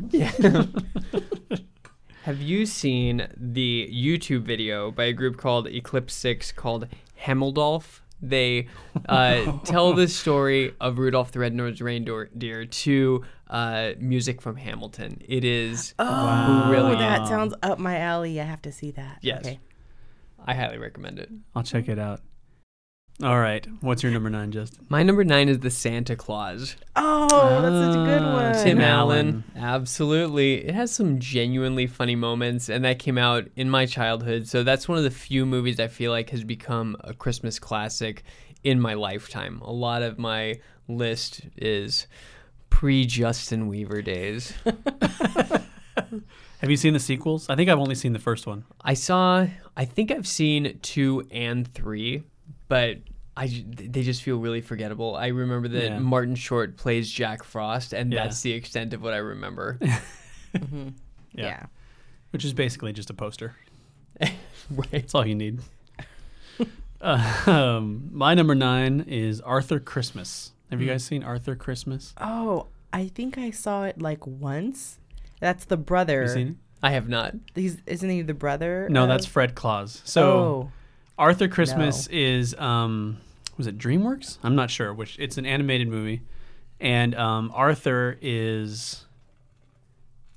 Have 2.24 2.40
you 2.40 2.66
seen 2.66 3.26
the 3.36 3.90
YouTube 3.92 4.42
video 4.42 4.92
by 4.92 5.04
a 5.04 5.12
group 5.12 5.36
called 5.36 5.66
Eclipse 5.66 6.14
Six 6.14 6.52
called 6.52 6.86
Hamildolph? 7.24 8.00
They 8.20 8.68
uh, 9.08 9.58
tell 9.64 9.92
the 9.92 10.06
story 10.06 10.72
of 10.80 10.98
Rudolph 10.98 11.32
the 11.32 11.40
Red-Nosed 11.40 11.80
Reindeer 11.80 12.64
to 12.64 13.24
uh, 13.52 13.92
music 13.98 14.40
from 14.40 14.56
Hamilton. 14.56 15.20
It 15.28 15.44
is 15.44 15.94
oh, 15.98 16.68
really 16.70 16.96
that 16.96 17.28
sounds 17.28 17.54
up 17.62 17.78
my 17.78 17.98
alley. 17.98 18.40
I 18.40 18.44
have 18.44 18.62
to 18.62 18.72
see 18.72 18.90
that. 18.92 19.18
Yes. 19.20 19.46
Okay. 19.46 19.60
I 20.44 20.54
highly 20.54 20.78
recommend 20.78 21.18
it. 21.20 21.30
I'll 21.54 21.62
check 21.62 21.88
it 21.88 21.98
out. 21.98 22.20
All 23.22 23.38
right, 23.38 23.64
what's 23.82 24.02
your 24.02 24.10
number 24.10 24.30
nine, 24.30 24.50
Justin? 24.50 24.86
My 24.88 25.02
number 25.02 25.22
nine 25.22 25.48
is 25.50 25.60
the 25.60 25.70
Santa 25.70 26.16
Claus. 26.16 26.76
Oh, 26.96 27.28
that's 27.28 27.76
such 27.76 27.96
a 27.96 28.04
good 28.04 28.22
Ah, 28.22 28.32
one. 28.32 28.54
Tim 28.54 28.64
Tim 28.64 28.80
Allen. 28.80 29.44
Allen. 29.54 29.64
Absolutely. 29.64 30.66
It 30.66 30.74
has 30.74 30.90
some 30.90 31.20
genuinely 31.20 31.86
funny 31.86 32.16
moments, 32.16 32.70
and 32.70 32.84
that 32.86 32.98
came 32.98 33.18
out 33.18 33.48
in 33.54 33.68
my 33.68 33.84
childhood. 33.84 34.48
So 34.48 34.64
that's 34.64 34.88
one 34.88 34.96
of 34.96 35.04
the 35.04 35.10
few 35.10 35.44
movies 35.44 35.78
I 35.78 35.88
feel 35.88 36.10
like 36.10 36.30
has 36.30 36.42
become 36.42 36.96
a 37.00 37.12
Christmas 37.12 37.58
classic 37.58 38.24
in 38.64 38.80
my 38.80 38.94
lifetime. 38.94 39.60
A 39.60 39.72
lot 39.72 40.02
of 40.02 40.18
my 40.18 40.58
list 40.88 41.42
is 41.56 42.06
pre 42.72 43.04
Justin 43.04 43.68
Weaver 43.68 44.00
days. 44.02 44.52
Have 45.94 46.70
you 46.70 46.76
seen 46.76 46.94
the 46.94 47.00
sequels? 47.00 47.48
I 47.50 47.54
think 47.56 47.68
I've 47.68 47.78
only 47.78 47.94
seen 47.94 48.12
the 48.14 48.18
first 48.18 48.46
one. 48.46 48.64
I 48.80 48.94
saw, 48.94 49.46
I 49.76 49.84
think 49.84 50.10
I've 50.10 50.26
seen 50.26 50.78
two 50.82 51.26
and 51.30 51.66
three, 51.72 52.24
but. 52.68 52.98
I 53.34 53.46
they 53.46 54.02
just 54.02 54.22
feel 54.22 54.36
really 54.36 54.60
forgettable. 54.60 55.16
I 55.16 55.28
remember 55.28 55.66
that 55.68 55.84
Yeah. 55.84 55.98
Martin 56.00 56.34
Short 56.34 56.76
plays 56.76 57.10
Jack 57.10 57.44
Frost, 57.44 57.94
and 57.94 58.12
Yeah. 58.12 58.24
that's 58.24 58.42
the 58.42 58.52
extent 58.52 58.92
of 58.92 59.00
what 59.02 59.14
I 59.14 59.18
remember. 59.18 59.78
Mm-hmm. 60.54 60.88
Yeah. 61.32 61.44
Yeah. 61.46 61.66
Which 62.32 62.44
is 62.44 62.52
basically 62.52 62.92
just 62.92 63.08
a 63.08 63.14
poster. 63.14 63.56
right. 64.20 64.90
That's 64.90 65.14
all 65.14 65.26
you 65.26 65.34
need. 65.34 65.60
uh, 67.00 67.42
um, 67.46 68.10
my 68.12 68.34
number 68.34 68.54
nine 68.54 69.06
is 69.08 69.40
Arthur 69.40 69.80
Christmas. 69.80 70.52
Have 70.72 70.80
you 70.80 70.88
guys 70.88 71.04
seen 71.04 71.22
Arthur 71.22 71.54
Christmas? 71.54 72.14
Oh, 72.18 72.68
I 72.92 73.08
think 73.08 73.36
I 73.36 73.50
saw 73.50 73.84
it 73.84 74.00
like 74.00 74.26
once. 74.26 74.98
That's 75.38 75.66
the 75.66 75.76
brother. 75.76 76.22
Have 76.22 76.30
you 76.30 76.34
seen 76.34 76.48
it? 76.48 76.56
I 76.82 76.90
have 76.92 77.08
not. 77.08 77.34
He's 77.54 77.76
isn't 77.86 78.08
he 78.08 78.22
the 78.22 78.34
brother? 78.34 78.88
No, 78.90 79.02
of- 79.02 79.08
that's 79.10 79.26
Fred 79.26 79.54
Claus. 79.54 80.00
So 80.04 80.24
oh, 80.24 80.72
Arthur 81.18 81.46
Christmas 81.46 82.06
is 82.08 82.54
um 82.54 83.18
was 83.58 83.66
it 83.66 83.76
DreamWorks? 83.76 84.38
I'm 84.42 84.56
not 84.56 84.70
sure 84.70 84.92
which 84.94 85.18
it's 85.18 85.36
an 85.36 85.44
animated 85.46 85.88
movie. 85.88 86.22
And 86.80 87.14
um 87.14 87.52
Arthur 87.54 88.18
is 88.22 89.04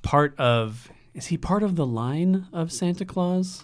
part 0.01 0.37
of 0.37 0.91
is 1.13 1.27
he 1.27 1.37
part 1.37 1.63
of 1.63 1.77
the 1.77 1.85
line 1.85 2.47
of 2.51 2.73
Santa 2.73 3.05
Claus? 3.05 3.63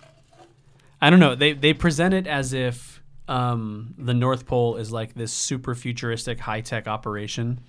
I 1.01 1.09
don't 1.09 1.19
know. 1.19 1.35
They 1.35 1.51
they 1.51 1.73
present 1.73 2.13
it 2.13 2.27
as 2.27 2.53
if 2.53 3.00
um 3.27 3.93
the 3.97 4.13
North 4.13 4.45
Pole 4.45 4.77
is 4.77 4.91
like 4.91 5.13
this 5.13 5.31
super 5.31 5.75
futuristic 5.75 6.39
high-tech 6.39 6.87
operation 6.87 7.59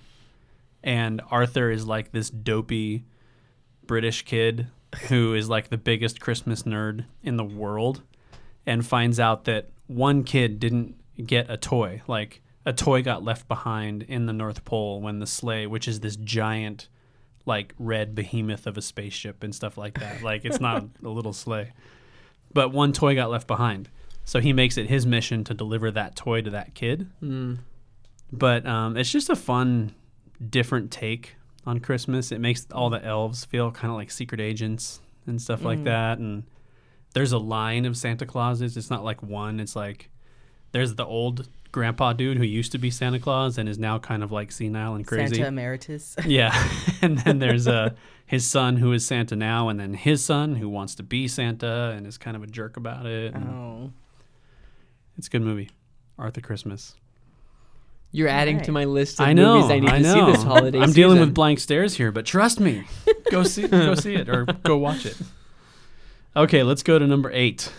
and 0.83 1.21
Arthur 1.31 1.71
is 1.71 1.85
like 1.87 2.11
this 2.11 2.29
dopey 2.29 3.05
British 3.85 4.23
kid 4.25 4.67
who 5.07 5.33
is 5.33 5.49
like 5.49 5.69
the 5.69 5.77
biggest 5.77 6.19
Christmas 6.19 6.63
nerd 6.63 7.05
in 7.23 7.37
the 7.37 7.43
world 7.43 8.01
and 8.65 8.85
finds 8.85 9.19
out 9.19 9.45
that 9.45 9.69
one 9.87 10.23
kid 10.23 10.59
didn't 10.59 10.95
get 11.25 11.49
a 11.49 11.57
toy. 11.57 12.01
Like 12.07 12.41
a 12.65 12.73
toy 12.73 13.01
got 13.01 13.23
left 13.23 13.47
behind 13.47 14.03
in 14.03 14.25
the 14.25 14.33
North 14.33 14.65
Pole 14.65 15.01
when 15.01 15.19
the 15.19 15.27
sleigh, 15.27 15.65
which 15.67 15.87
is 15.87 15.99
this 15.99 16.15
giant, 16.15 16.89
like 17.45 17.73
red 17.77 18.15
behemoth 18.15 18.67
of 18.67 18.77
a 18.77 18.81
spaceship 18.81 19.43
and 19.43 19.53
stuff 19.53 19.77
like 19.77 19.99
that. 19.99 20.21
Like 20.21 20.45
it's 20.45 20.61
not 20.61 20.85
a 21.03 21.09
little 21.09 21.33
sleigh, 21.33 21.73
but 22.53 22.71
one 22.71 22.93
toy 22.93 23.15
got 23.15 23.29
left 23.29 23.47
behind. 23.47 23.89
So 24.25 24.39
he 24.39 24.53
makes 24.53 24.77
it 24.77 24.87
his 24.87 25.05
mission 25.05 25.43
to 25.45 25.53
deliver 25.53 25.91
that 25.91 26.15
toy 26.15 26.41
to 26.41 26.49
that 26.51 26.73
kid. 26.73 27.09
Mm. 27.21 27.59
But 28.31 28.65
um, 28.65 28.97
it's 28.97 29.11
just 29.11 29.29
a 29.29 29.35
fun, 29.35 29.93
different 30.49 30.91
take 30.91 31.35
on 31.65 31.79
Christmas. 31.79 32.31
It 32.31 32.39
makes 32.39 32.65
all 32.71 32.89
the 32.89 33.03
elves 33.03 33.45
feel 33.45 33.71
kind 33.71 33.91
of 33.91 33.97
like 33.97 34.11
secret 34.11 34.41
agents 34.41 35.01
and 35.27 35.41
stuff 35.41 35.63
like 35.63 35.83
that. 35.83 36.19
And 36.19 36.43
there's 37.13 37.31
a 37.31 37.37
line 37.37 37.85
of 37.85 37.95
Santa 37.95 38.25
Clauses. 38.25 38.75
It's 38.75 38.89
not 38.89 39.03
like 39.03 39.21
one. 39.21 39.59
It's 39.59 39.75
like 39.75 40.09
there's 40.71 40.95
the 40.95 41.05
old 41.05 41.47
grandpa 41.71 42.13
dude 42.13 42.37
who 42.37 42.43
used 42.43 42.71
to 42.71 42.77
be 42.77 42.89
Santa 42.91 43.19
Claus 43.19 43.57
and 43.57 43.67
is 43.67 43.77
now 43.79 43.99
kind 43.99 44.23
of 44.23 44.31
like 44.31 44.51
senile 44.51 44.95
and 44.95 45.05
crazy. 45.05 45.35
Santa 45.35 45.47
Emeritus. 45.49 46.15
Yeah, 46.25 46.53
and 47.01 47.17
then 47.19 47.39
there's 47.39 47.67
uh, 47.67 47.91
his 48.25 48.47
son 48.47 48.77
who 48.77 48.93
is 48.93 49.05
Santa 49.05 49.35
now, 49.35 49.69
and 49.69 49.79
then 49.79 49.93
his 49.93 50.23
son 50.23 50.55
who 50.55 50.69
wants 50.69 50.95
to 50.95 51.03
be 51.03 51.27
Santa 51.27 51.93
and 51.95 52.07
is 52.07 52.17
kind 52.17 52.35
of 52.35 52.43
a 52.43 52.47
jerk 52.47 52.77
about 52.77 53.05
it. 53.05 53.33
and 53.33 53.49
oh, 53.49 53.91
It's 55.17 55.27
a 55.27 55.29
good 55.29 55.41
movie, 55.41 55.69
Arthur 56.17 56.41
Christmas. 56.41 56.95
You're 58.11 58.27
adding 58.27 58.61
to 58.61 58.71
my 58.71 58.85
list 58.85 59.19
of 59.19 59.25
I 59.27 59.33
know. 59.33 59.55
movies 59.55 59.71
I 59.71 59.79
need 59.79 59.89
I 59.89 59.97
to 59.97 60.03
know. 60.03 60.13
see 60.27 60.31
this 60.33 60.43
holiday 60.43 60.79
I'm 60.79 60.91
dealing 60.93 61.19
with 61.19 61.33
blank 61.33 61.59
stares 61.59 61.95
here, 61.95 62.11
but 62.11 62.25
trust 62.27 62.59
me, 62.59 62.83
go 63.31 63.43
see 63.43 63.67
go 63.67 63.95
see 64.03 64.13
it 64.15 64.29
or 64.29 64.45
go 64.45 64.77
watch 64.77 65.05
it. 65.07 65.17
Okay, 66.35 66.61
let's 66.63 66.83
go 66.83 66.99
to 66.99 67.07
number 67.07 67.31
eight. 67.31 67.71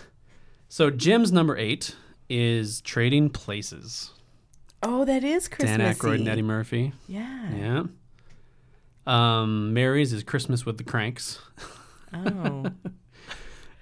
So 0.67 0.89
Jim's 0.89 1.31
number 1.31 1.55
eight 1.57 1.95
is 2.29 2.81
Trading 2.81 3.29
Places. 3.29 4.11
oh, 4.83 5.05
that 5.05 5.23
is 5.23 5.47
Christmas. 5.47 5.77
Dan 5.77 5.95
Aykroyd 5.95 6.15
and 6.15 6.27
Eddie 6.27 6.41
Murphy. 6.41 6.91
Yeah. 7.07 7.49
Yeah. 7.55 7.83
Um, 9.07 9.73
Mary's 9.73 10.11
is 10.13 10.23
Christmas 10.23 10.65
with 10.65 10.77
the 10.77 10.83
Cranks. 10.83 11.39
Oh. 12.13 12.65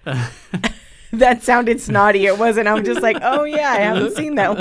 that 1.19 1.43
sounded 1.43 1.79
snotty. 1.79 2.25
It 2.25 2.37
wasn't. 2.37 2.67
I'm 2.67 2.83
just 2.83 3.01
like, 3.01 3.17
oh 3.21 3.43
yeah, 3.43 3.71
I 3.71 3.79
haven't 3.79 4.15
seen 4.15 4.35
that 4.35 4.57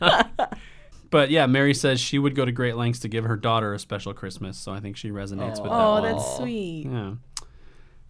one. 0.00 0.48
But 1.10 1.30
yeah, 1.30 1.46
Mary 1.46 1.72
says 1.72 2.00
she 2.00 2.18
would 2.18 2.34
go 2.34 2.44
to 2.44 2.52
great 2.52 2.76
lengths 2.76 3.00
to 3.00 3.08
give 3.08 3.24
her 3.24 3.34
daughter 3.34 3.72
a 3.72 3.78
special 3.78 4.12
Christmas, 4.12 4.58
so 4.58 4.72
I 4.72 4.80
think 4.80 4.98
she 4.98 5.08
resonates 5.08 5.52
with 5.62 5.70
that. 5.70 5.72
Oh, 5.72 6.02
that's 6.02 6.22
Aw. 6.22 6.36
sweet. 6.36 6.84
Yeah. 6.86 7.14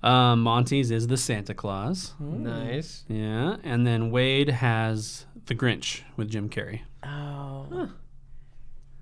Um, 0.03 0.43
Monty's 0.43 0.91
is 0.91 1.07
the 1.07 1.17
Santa 1.17 1.55
Claus. 1.55 2.15
nice. 2.19 3.05
Yeah, 3.07 3.59
and 3.63 3.87
then 3.87 4.11
Wade 4.11 4.49
has 4.49 5.27
the 5.47 5.55
Grinch 5.55 6.03
with 6.17 6.29
Jim 6.29 6.49
Carrey. 6.49 6.81
Oh. 7.05 7.89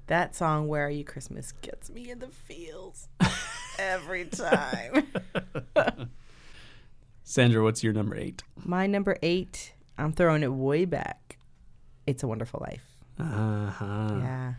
That 0.09 0.37
song, 0.37 0.69
Where 0.69 0.87
Are 0.87 0.91
You 0.91 1.03
Christmas, 1.05 1.53
gets 1.62 1.88
me 1.88 2.11
in 2.11 2.19
the 2.19 2.29
feels 2.29 3.09
every 3.79 4.26
time. 4.26 5.07
Sandra, 7.28 7.61
what's 7.61 7.83
your 7.83 7.92
number 7.92 8.16
eight? 8.16 8.45
My 8.64 8.87
number 8.87 9.16
eight, 9.21 9.73
I'm 9.99 10.12
throwing 10.12 10.45
it 10.45 10.52
way 10.52 10.85
back. 10.85 11.38
It's 12.06 12.23
a 12.23 12.28
Wonderful 12.28 12.64
Life. 12.64 12.85
Uh 13.18 13.68
huh. 13.68 14.16
Yeah. 14.21 14.54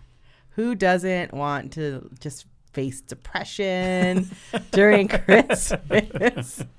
Who 0.50 0.76
doesn't 0.76 1.34
want 1.34 1.72
to 1.74 2.10
just 2.20 2.46
face 2.74 3.00
depression 3.00 4.30
during 4.72 5.08
Christmas? 5.08 6.64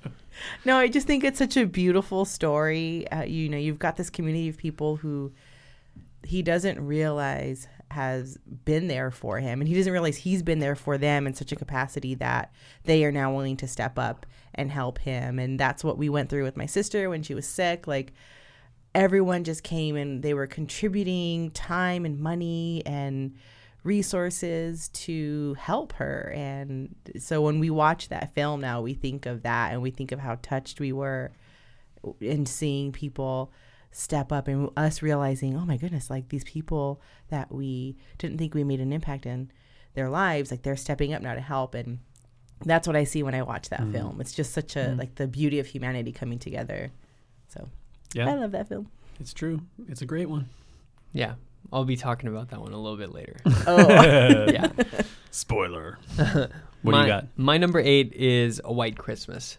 No, 0.65 0.77
I 0.77 0.87
just 0.87 1.09
think 1.09 1.25
it's 1.25 1.37
such 1.39 1.57
a 1.57 1.67
beautiful 1.67 2.25
story. 2.25 3.11
Uh, 3.11 3.25
you 3.25 3.49
know, 3.49 3.57
you've 3.59 3.81
got 3.81 3.97
this 3.97 4.09
community 4.09 4.49
of 4.49 4.57
people 4.57 4.95
who 4.95 5.33
he 6.23 6.43
doesn't 6.43 6.79
realize 6.81 7.67
has 7.91 8.39
been 8.65 8.89
there 8.89 9.11
for 9.11 9.39
him, 9.39 9.61
and 9.61 9.69
he 9.69 9.75
doesn't 9.75 9.93
realize 9.93 10.19
he's 10.19 10.43
been 10.43 10.59
there 10.59 10.77
for 10.77 10.99
them 10.99 11.27
in 11.27 11.35
such 11.35 11.53
a 11.53 11.57
capacity 11.57 12.15
that 12.17 12.53
they 12.85 13.05
are 13.05 13.13
now 13.13 13.35
willing 13.35 13.57
to 13.59 13.69
step 13.69 13.99
up 13.99 14.27
and 14.55 14.71
help 14.71 14.99
him. 14.99 15.39
And 15.39 15.59
that's 15.59 15.85
what 15.85 15.99
we 15.99 16.09
went 16.09 16.29
through 16.29 16.45
with 16.45 16.57
my 16.57 16.67
sister 16.67 17.09
when 17.09 17.23
she 17.23 17.35
was 17.35 17.47
sick. 17.47 17.87
Like, 17.87 18.13
everyone 18.95 19.45
just 19.45 19.63
came 19.63 19.97
and 19.97 20.23
they 20.23 20.35
were 20.35 20.47
contributing 20.47 21.51
time 21.53 22.05
and 22.05 22.19
money 22.19 22.83
and 22.85 23.37
resources 23.85 24.89
to 24.89 25.55
help 25.55 25.93
her. 25.95 26.33
And 26.35 26.95
so 27.19 27.41
when 27.43 27.59
we 27.59 27.71
watch 27.71 28.09
that 28.09 28.35
film 28.35 28.61
now, 28.61 28.81
we 28.81 28.95
think 28.95 29.27
of 29.27 29.43
that 29.43 29.73
and 29.73 29.83
we 29.83 29.91
think 29.91 30.13
of 30.13 30.19
how 30.19 30.39
touched 30.43 30.81
we 30.81 30.93
were 30.93 31.31
in 32.21 32.45
seeing 32.47 32.93
people 32.93 33.53
step 33.91 34.33
up 34.33 34.49
and 34.49 34.71
us 34.77 35.03
realizing, 35.03 35.57
oh 35.57 35.65
my 35.65 35.77
goodness, 35.77 36.11
like 36.11 36.29
these 36.29 36.45
people 36.45 37.01
that 37.29 37.53
we 37.53 37.97
didn't 38.19 38.39
think 38.39 38.55
we 38.55 38.65
made 38.65 38.81
an 38.81 38.93
impact 38.93 39.27
in 39.27 39.51
their 39.95 40.09
lives, 40.09 40.51
like 40.51 40.63
they're 40.63 40.77
stepping 40.77 41.13
up 41.13 41.23
now 41.23 41.35
to 41.35 41.41
help. 41.41 41.75
And 41.75 41.99
that's 42.65 42.87
what 42.87 42.97
I 42.97 43.05
see 43.05 43.23
when 43.23 43.35
I 43.35 43.43
watch 43.43 43.69
that 43.71 43.81
mm-hmm. 43.81 43.93
film. 43.93 44.21
It's 44.21 44.33
just 44.33 44.53
such 44.53 44.77
a, 44.77 44.81
mm-hmm. 44.81 44.99
like 44.99 45.15
the 45.17 45.27
beauty 45.27 45.59
of 45.59 45.67
humanity 45.67 46.13
coming 46.13 46.39
together. 46.39 46.93
So 47.49 47.69
yeah. 48.15 48.29
I 48.29 48.35
love 48.35 48.53
that 48.53 48.69
film. 48.69 48.91
it's 49.21 49.33
true. 49.33 49.61
It's 49.89 50.03
a 50.03 50.07
great 50.07 50.29
one. 50.29 50.49
Yeah, 51.13 51.35
I'll 51.73 51.85
be 51.85 51.97
talking 51.97 52.29
about 52.29 52.51
that 52.51 52.61
one 52.61 52.73
a 52.73 52.79
little 52.79 52.99
bit 52.99 53.13
later. 53.13 53.37
Oh, 53.67 53.89
yeah. 54.53 54.69
Spoiler. 55.31 55.99
What 56.83 56.93
my, 56.93 56.99
do 56.99 57.07
you 57.09 57.13
got? 57.13 57.27
My 57.37 57.59
number 57.59 57.81
eight 57.81 58.13
is 58.13 58.61
A 58.65 58.73
White 58.73 58.97
Christmas. 58.97 59.59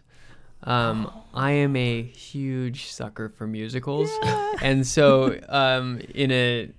Um, 0.64 1.12
I 1.34 1.52
am 1.52 1.76
a 1.76 2.04
huge 2.04 2.88
sucker 2.88 3.30
for 3.30 3.48
musicals, 3.48 4.10
and 4.62 4.86
so 4.86 5.40
um, 5.48 6.02
in 6.14 6.32
a 6.32 6.70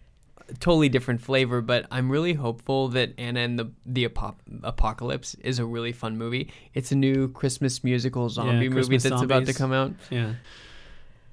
totally 0.58 0.88
different 0.88 1.22
flavor. 1.22 1.60
But 1.60 1.86
I'm 1.90 2.10
really 2.10 2.34
hopeful 2.34 2.88
that 2.88 3.14
Anna 3.18 3.40
and 3.40 3.58
the 3.58 3.70
the 3.86 4.06
Apo- 4.06 4.36
Apocalypse 4.62 5.34
is 5.36 5.58
a 5.58 5.64
really 5.64 5.92
fun 5.92 6.18
movie. 6.18 6.52
It's 6.74 6.92
a 6.92 6.96
new 6.96 7.28
Christmas 7.28 7.82
musical 7.82 8.28
zombie 8.28 8.68
movie 8.68 8.68
Christmas 8.68 9.02
that's 9.04 9.22
about 9.22 9.46
to 9.46 9.54
come 9.54 9.72
out. 9.72 9.92
Yeah. 10.10 10.34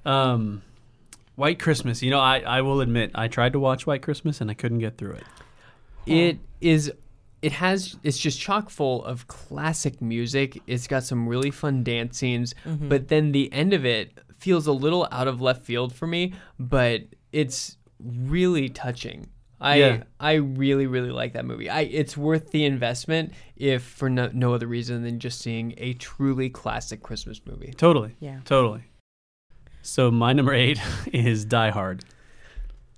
Um, 0.05 0.61
White 1.35 1.59
Christmas. 1.59 2.01
You 2.01 2.11
know, 2.11 2.19
I, 2.19 2.39
I 2.39 2.61
will 2.61 2.81
admit, 2.81 3.11
I 3.13 3.27
tried 3.27 3.53
to 3.53 3.59
watch 3.59 3.85
White 3.85 4.01
Christmas 4.01 4.41
and 4.41 4.49
I 4.49 4.53
couldn't 4.53 4.79
get 4.79 4.97
through 4.97 5.13
it. 5.13 5.23
It 6.05 6.39
is. 6.61 6.91
It 7.41 7.51
has. 7.53 7.97
It's 8.03 8.17
just 8.17 8.39
chock 8.39 8.69
full 8.69 9.03
of 9.05 9.27
classic 9.27 10.01
music. 10.01 10.61
It's 10.67 10.87
got 10.87 11.03
some 11.03 11.27
really 11.27 11.51
fun 11.51 11.83
dance 11.83 12.17
scenes, 12.17 12.55
mm-hmm. 12.65 12.89
but 12.89 13.07
then 13.07 13.31
the 13.31 13.51
end 13.53 13.73
of 13.73 13.85
it 13.85 14.17
feels 14.37 14.67
a 14.67 14.71
little 14.71 15.07
out 15.11 15.27
of 15.27 15.41
left 15.41 15.63
field 15.63 15.93
for 15.93 16.07
me. 16.07 16.33
But 16.59 17.03
it's 17.31 17.77
really 17.99 18.69
touching. 18.69 19.27
I 19.59 19.75
Yeah. 19.75 20.03
I 20.19 20.33
really 20.33 20.87
really 20.87 21.09
like 21.09 21.33
that 21.33 21.45
movie. 21.45 21.69
I 21.69 21.81
it's 21.81 22.15
worth 22.15 22.51
the 22.51 22.65
investment 22.65 23.33
if 23.55 23.83
for 23.83 24.09
no, 24.09 24.29
no 24.33 24.53
other 24.53 24.67
reason 24.67 25.03
than 25.03 25.19
just 25.19 25.41
seeing 25.41 25.73
a 25.77 25.93
truly 25.93 26.49
classic 26.49 27.01
Christmas 27.01 27.41
movie. 27.45 27.73
Totally. 27.75 28.15
yeah. 28.19 28.39
Totally. 28.45 28.83
So 29.81 30.11
my 30.11 30.33
number 30.33 30.53
eight 30.53 30.79
is 31.13 31.45
Die 31.45 31.69
Hard, 31.69 32.03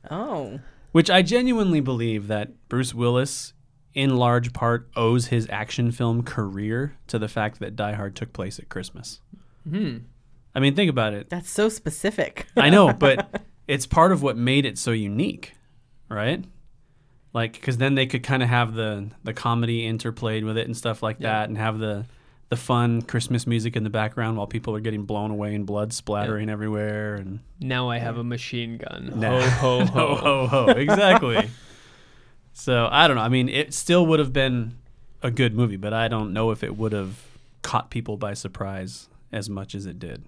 Oh, 0.10 0.60
which 0.92 1.10
I 1.10 1.22
genuinely 1.22 1.82
believe 1.82 2.28
that 2.28 2.68
Bruce 2.68 2.94
Willis, 2.94 3.54
in 3.94 4.16
large 4.18 4.54
part, 4.54 4.90
owes 4.96 5.28
his 5.28 5.48
action 5.50 5.92
film 5.92 6.24
career 6.24 6.96
to 7.08 7.18
the 7.20 7.28
fact 7.28 7.60
that 7.60 7.76
Die 7.76 7.94
Hard 7.94 8.16
took 8.16 8.34
place 8.34 8.60
at 8.60 8.70
Christmas. 8.70 9.20
Hmm. 9.70 9.98
I 10.56 10.60
mean, 10.60 10.76
think 10.76 10.90
about 10.90 11.14
it. 11.14 11.30
that's 11.30 11.50
so 11.50 11.70
specific. 11.70 12.48
I 12.58 12.70
know, 12.70 12.92
but 13.00 13.42
it's 13.68 13.86
part 13.86 14.12
of 14.12 14.22
what 14.24 14.36
made 14.38 14.66
it 14.66 14.78
so 14.78 14.92
unique, 14.92 15.54
right? 16.10 16.44
Like, 17.34 17.54
because 17.54 17.78
then 17.78 17.94
they 17.96 18.08
could 18.08 18.24
kind 18.24 18.42
of 18.42 18.50
have 18.50 18.74
the 18.74 19.10
the 19.24 19.34
comedy 19.34 19.84
interplayed 19.92 20.44
with 20.46 20.58
it 20.58 20.66
and 20.66 20.76
stuff 20.76 21.04
like 21.04 21.18
Yeah. 21.20 21.32
that, 21.42 21.50
and 21.50 21.58
have 21.58 21.78
the 21.80 22.06
the 22.50 22.56
fun 22.58 23.04
Christmas 23.04 23.46
music 23.46 23.76
in 23.76 23.84
the 23.84 23.92
background 23.92 24.36
while 24.38 24.48
people 24.48 24.76
are 24.76 24.80
getting 24.80 25.04
blown 25.04 25.30
away 25.30 25.54
and 25.54 25.68
blood 25.68 25.94
splattering 25.94 26.50
everywhere 26.50 27.14
and 27.14 27.42
Now 27.60 27.90
I 27.92 28.00
have 28.00 28.18
a 28.18 28.24
machine 28.24 28.78
gun. 28.80 29.12
Nah. 29.18 29.40
Ho 29.42 29.86
ho 29.86 29.86
ho 29.86 30.16
ho. 30.16 30.48
ho 30.48 30.66
ho 30.66 30.72
exactly. 30.72 31.48
so 32.60 32.88
I 32.92 33.08
don't 33.08 33.16
know. 33.18 33.24
I 33.24 33.30
mean, 33.30 33.50
it 33.50 33.74
still 33.74 34.06
would 34.08 34.20
have 34.20 34.34
been 34.34 34.78
a 35.24 35.32
good 35.32 35.54
movie, 35.56 35.78
but 35.78 35.94
I 35.94 36.08
don't 36.08 36.34
know 36.34 36.52
if 36.52 36.64
it 36.64 36.78
would 36.78 36.92
have 36.94 37.18
caught 37.62 37.90
people 37.90 38.18
by 38.18 38.34
surprise 38.34 39.10
as 39.32 39.50
much 39.50 39.76
as 39.76 39.86
it 39.86 40.00
did. 40.00 40.24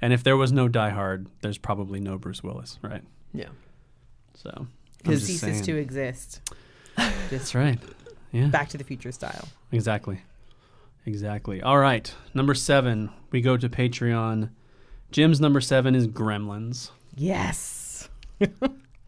And 0.00 0.12
if 0.12 0.22
there 0.22 0.36
was 0.36 0.52
no 0.52 0.68
Die 0.68 0.90
Hard, 0.90 1.26
there's 1.40 1.58
probably 1.58 2.00
no 2.00 2.18
Bruce 2.18 2.42
Willis, 2.42 2.78
right? 2.82 3.02
Yeah. 3.32 3.48
So 4.34 4.50
I'm 5.04 5.12
It 5.12 5.18
ceases 5.20 5.40
saying. 5.40 5.62
to 5.64 5.76
exist. 5.76 6.40
That's 7.30 7.54
right. 7.54 7.78
Yeah. 8.32 8.46
Back 8.48 8.68
to 8.70 8.78
the 8.78 8.84
Future 8.84 9.12
style. 9.12 9.48
Exactly. 9.72 10.20
Exactly. 11.06 11.62
All 11.62 11.78
right. 11.78 12.12
Number 12.34 12.54
seven, 12.54 13.10
we 13.30 13.40
go 13.40 13.56
to 13.56 13.68
Patreon. 13.68 14.50
Jim's 15.10 15.40
number 15.40 15.60
seven 15.60 15.94
is 15.94 16.06
Gremlins. 16.08 16.90
Yes. 17.14 18.08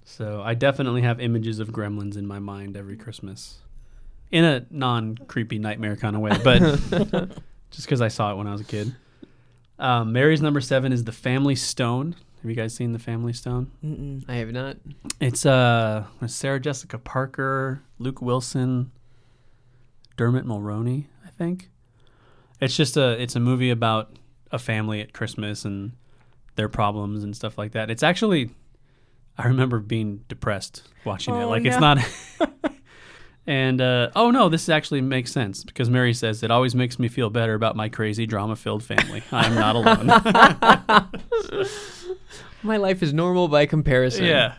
So 0.09 0.41
I 0.43 0.55
definitely 0.55 1.03
have 1.03 1.21
images 1.21 1.59
of 1.59 1.69
gremlins 1.69 2.17
in 2.17 2.27
my 2.27 2.39
mind 2.39 2.79
every 2.79 2.97
Christmas. 2.97 3.59
In 4.31 4.43
a 4.43 4.65
non 4.71 5.19
creepy 5.19 5.59
nightmare 5.59 5.97
kind 5.97 6.17
of 6.17 6.23
way, 6.23 6.33
but 6.43 6.61
just 7.71 7.87
because 7.87 8.01
I 8.01 8.09
saw 8.09 8.33
it 8.33 8.37
when 8.37 8.47
I 8.47 8.53
was 8.53 8.63
a 8.63 8.65
kid. 8.65 8.97
Um, 9.79 10.15
Mary's 10.15 10.41
number 10.41 10.63
seven 10.63 10.95
is 10.95 11.05
The 11.05 11.13
Family 11.13 11.55
Stone. 11.55 12.17
Have 12.41 12.51
you 12.51 12.57
guys 12.57 12.75
seen 12.75 12.93
The 12.93 12.99
Family 12.99 13.35
Stone? 13.35 13.71
Mm-mm. 13.85 14.25
I 14.29 14.37
have 14.37 14.51
not. 14.51 14.79
It's 15.21 15.45
uh, 15.45 16.05
with 16.21 16.31
Sarah 16.31 16.59
Jessica 16.59 16.97
Parker, 16.97 17.83
Luke 17.99 18.23
Wilson, 18.23 18.91
Dermot 20.17 20.47
Mulroney, 20.47 21.05
I 21.27 21.29
think. 21.29 21.69
It's 22.63 22.75
just 22.75 22.97
a 22.97 23.11
it's 23.21 23.37
a 23.37 23.41
movie 23.41 23.71
about 23.71 24.17
a 24.51 24.59
family 24.59 25.03
at 25.03 25.13
Christmas 25.13 25.67
and 25.67 25.93
their 26.57 26.71
problems 26.71 27.23
and 27.23 27.37
stuff 27.37 27.59
like 27.59 27.73
that. 27.73 27.91
It's 27.91 28.03
actually 28.03 28.51
I 29.39 29.47
remember 29.47 29.79
being 29.79 30.25
depressed 30.29 30.83
watching 31.05 31.35
it. 31.35 31.43
Oh, 31.45 31.49
Like 31.49 31.65
it's 31.65 31.79
not 31.79 31.99
And 33.47 33.81
uh, 33.81 34.11
oh 34.15 34.31
no, 34.31 34.51
this 34.51 34.69
actually 34.69 35.01
makes 35.01 35.33
sense 35.33 35.65
because 35.65 35.89
Mary 35.89 36.13
says 36.13 36.43
it 36.43 36.51
always 36.51 36.75
makes 36.75 36.99
me 36.99 37.09
feel 37.09 37.31
better 37.31 37.55
about 37.55 37.77
my 37.77 37.89
crazy 37.89 38.27
drama-filled 38.27 38.85
family. 38.85 39.23
I'm 39.33 39.55
not 39.55 39.75
alone. 39.75 41.09
My 42.63 42.77
life 42.77 43.03
is 43.03 43.15
normal 43.15 43.49
by 43.49 43.65
comparison. 43.67 44.27
yeah. 44.27 44.57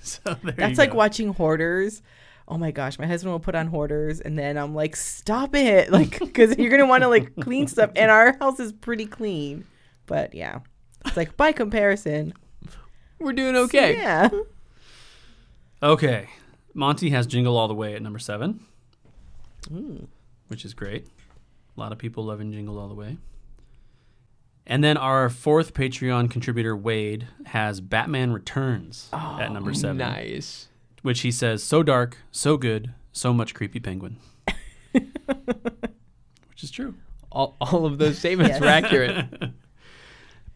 So 0.00 0.20
there 0.42 0.52
That's 0.52 0.72
you 0.72 0.76
like 0.76 0.90
go. 0.90 0.96
watching 0.96 1.32
Hoarders. 1.32 2.02
Oh 2.48 2.58
my 2.58 2.72
gosh, 2.72 2.98
my 2.98 3.06
husband 3.06 3.32
will 3.32 3.40
put 3.40 3.54
on 3.54 3.68
Hoarders, 3.68 4.20
and 4.20 4.38
then 4.38 4.58
I'm 4.58 4.74
like, 4.74 4.96
stop 4.96 5.54
it, 5.54 5.90
like, 5.90 6.18
because 6.18 6.58
you're 6.58 6.70
gonna 6.70 6.86
want 6.86 7.02
to 7.04 7.08
like 7.08 7.34
clean 7.36 7.68
stuff, 7.68 7.90
and 7.96 8.10
our 8.10 8.36
house 8.38 8.60
is 8.60 8.70
pretty 8.72 9.06
clean, 9.06 9.64
but 10.06 10.34
yeah, 10.34 10.58
it's 11.06 11.16
like 11.16 11.36
by 11.38 11.52
comparison, 11.52 12.34
We're 13.18 13.32
doing 13.32 13.56
okay. 13.56 13.96
Yeah. 13.96 14.28
Okay. 15.82 16.30
Monty 16.72 17.10
has 17.10 17.26
Jingle 17.26 17.58
All 17.58 17.68
the 17.68 17.74
Way 17.74 17.94
at 17.94 18.00
number 18.00 18.18
seven, 18.18 18.60
Mm. 19.70 20.06
which 20.48 20.64
is 20.64 20.72
great. 20.72 21.06
A 21.76 21.80
lot 21.80 21.92
of 21.92 21.98
people 21.98 22.24
loving 22.24 22.52
Jingle 22.52 22.78
All 22.78 22.88
the 22.88 22.94
Way. 22.94 23.18
And 24.66 24.82
then 24.82 24.96
our 24.96 25.28
fourth 25.28 25.74
Patreon 25.74 26.30
contributor, 26.30 26.74
Wade, 26.74 27.26
has 27.46 27.82
Batman 27.82 28.32
Returns 28.32 29.10
at 29.12 29.52
number 29.52 29.74
seven, 29.74 29.98
Nice. 29.98 30.68
which 31.02 31.20
he 31.20 31.30
says, 31.30 31.62
so 31.62 31.82
dark, 31.82 32.16
so 32.30 32.56
good, 32.56 32.94
so 33.12 33.34
much 33.34 33.52
creepy 33.52 33.78
penguin. 33.80 34.16
which 34.92 36.62
is 36.62 36.70
true. 36.70 36.94
All, 37.30 37.56
all 37.60 37.84
of 37.84 37.98
those 37.98 38.16
statements 38.18 38.52
Yes. 38.52 38.60
were 38.60 38.66
accurate. 38.68 39.26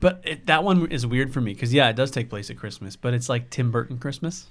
But 0.01 0.21
it, 0.25 0.47
that 0.47 0.63
one 0.63 0.91
is 0.91 1.07
weird 1.07 1.33
for 1.33 1.41
me 1.41 1.55
because, 1.55 1.75
yeah, 1.75 1.89
it 1.89 1.97
does 1.97 2.11
take 2.11 2.31
place 2.31 2.51
at 2.51 2.57
Christmas, 2.57 2.97
but 2.97 3.15
it's 3.15 3.29
like 3.29 3.51
Tim 3.51 3.71
Burton 3.71 3.99
Christmas, 3.99 4.47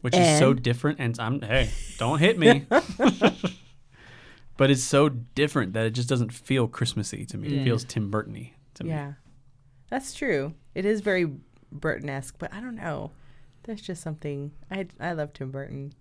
which 0.00 0.16
is 0.16 0.38
so 0.38 0.54
different. 0.54 0.98
And 0.98 1.18
I'm, 1.20 1.40
hey, 1.40 1.70
don't 1.98 2.18
hit 2.18 2.38
me. 2.38 2.66
but 4.56 4.70
it's 4.70 4.82
so 4.82 5.08
different 5.08 5.74
that 5.74 5.86
it 5.86 5.90
just 5.90 6.08
doesn't 6.08 6.32
feel 6.32 6.66
Christmassy 6.66 7.24
to 7.26 7.38
me. 7.38 7.58
It 7.58 7.64
feels 7.64 7.84
Tim 7.84 8.10
Burton 8.10 8.34
y 8.34 8.52
to 8.74 8.84
me. 8.84 8.90
Yeah, 8.90 9.12
that's 9.88 10.14
true. 10.14 10.54
It 10.74 10.84
is 10.84 11.00
very 11.00 11.30
Burton-esque, 11.70 12.36
but 12.38 12.52
I 12.52 12.60
don't 12.60 12.76
know. 12.76 13.12
There's 13.62 13.80
just 13.80 14.02
something 14.02 14.50
I 14.70 14.88
I 14.98 15.12
love 15.12 15.32
Tim 15.32 15.52
Burton. 15.52 15.92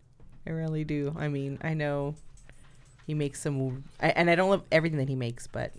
I 0.45 0.49
really 0.49 0.83
do. 0.83 1.15
I 1.17 1.27
mean, 1.27 1.59
I 1.61 1.75
know 1.75 2.15
he 3.05 3.13
makes 3.13 3.41
some, 3.41 3.83
I, 3.99 4.09
and 4.09 4.29
I 4.29 4.35
don't 4.35 4.49
love 4.49 4.63
everything 4.71 4.97
that 4.97 5.09
he 5.09 5.15
makes, 5.15 5.45
but 5.47 5.73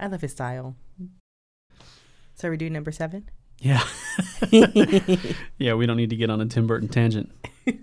I 0.00 0.06
love 0.08 0.20
his 0.20 0.32
style. 0.32 0.74
So 2.44 2.50
we 2.50 2.58
doing 2.58 2.74
number 2.74 2.92
seven? 2.92 3.30
Yeah. 3.60 3.82
yeah, 5.56 5.72
we 5.72 5.86
don't 5.86 5.96
need 5.96 6.10
to 6.10 6.16
get 6.16 6.28
on 6.28 6.42
a 6.42 6.44
Tim 6.44 6.66
Burton 6.66 6.88
tangent. 6.88 7.32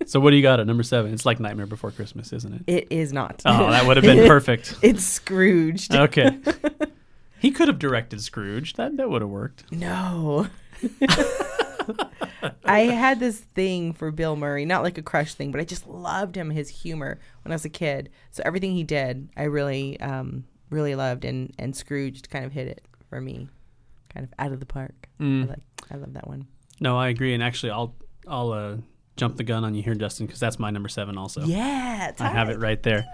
So 0.05 0.19
what 0.19 0.29
do 0.29 0.35
you 0.35 0.43
got 0.43 0.59
at 0.59 0.67
number 0.67 0.83
seven? 0.83 1.15
It's 1.15 1.25
like 1.25 1.39
Nightmare 1.39 1.65
Before 1.65 1.89
Christmas, 1.89 2.31
isn't 2.31 2.53
it? 2.53 2.61
It 2.67 2.87
is 2.91 3.11
not. 3.11 3.41
Oh, 3.43 3.71
that 3.71 3.83
would 3.87 3.97
have 3.97 4.03
been 4.03 4.27
perfect. 4.27 4.75
it's 4.83 5.03
Scrooged. 5.03 5.95
Okay. 5.95 6.37
He 7.39 7.49
could 7.49 7.69
have 7.69 7.79
directed 7.79 8.21
Scrooge. 8.21 8.73
That 8.73 8.97
that 8.97 9.09
would 9.09 9.23
have 9.23 9.31
worked. 9.31 9.63
No. 9.71 10.45
I 12.63 12.81
had 12.81 13.19
this 13.19 13.39
thing 13.39 13.93
for 13.93 14.11
Bill 14.11 14.35
Murray, 14.35 14.63
not 14.63 14.83
like 14.83 14.99
a 14.99 15.01
crush 15.01 15.33
thing, 15.33 15.51
but 15.51 15.59
I 15.59 15.63
just 15.63 15.87
loved 15.87 16.37
him, 16.37 16.51
his 16.51 16.69
humor 16.69 17.19
when 17.43 17.51
I 17.51 17.55
was 17.55 17.65
a 17.65 17.69
kid. 17.69 18.11
So 18.29 18.43
everything 18.45 18.73
he 18.73 18.83
did, 18.83 19.27
I 19.35 19.45
really, 19.45 19.99
um, 20.01 20.43
really 20.69 20.93
loved, 20.93 21.25
and 21.25 21.51
and 21.57 21.75
Scrooge 21.75 22.21
kind 22.29 22.45
of 22.45 22.51
hit 22.51 22.67
it 22.67 22.85
for 23.09 23.19
me, 23.19 23.49
kind 24.13 24.23
of 24.25 24.33
out 24.39 24.51
of 24.51 24.59
the 24.59 24.65
park. 24.65 25.07
I 25.19 25.23
Mm. 25.23 25.49
like, 25.49 25.59
I 25.91 25.95
love 25.97 26.13
that 26.13 26.27
one. 26.27 26.47
No, 26.79 26.97
I 26.97 27.09
agree. 27.09 27.33
And 27.33 27.41
actually, 27.43 27.71
I'll 27.71 27.95
I'll 28.27 28.51
uh, 28.51 28.77
jump 29.17 29.37
the 29.37 29.43
gun 29.43 29.63
on 29.63 29.73
you 29.75 29.83
here, 29.83 29.95
Justin, 29.95 30.25
because 30.25 30.39
that's 30.39 30.59
my 30.59 30.69
number 30.71 30.89
seven 30.89 31.17
also. 31.17 31.41
yeah, 31.43 32.11
I 32.19 32.27
have 32.29 32.49
it 32.49 32.59
right 32.59 32.81
there. 32.83 33.05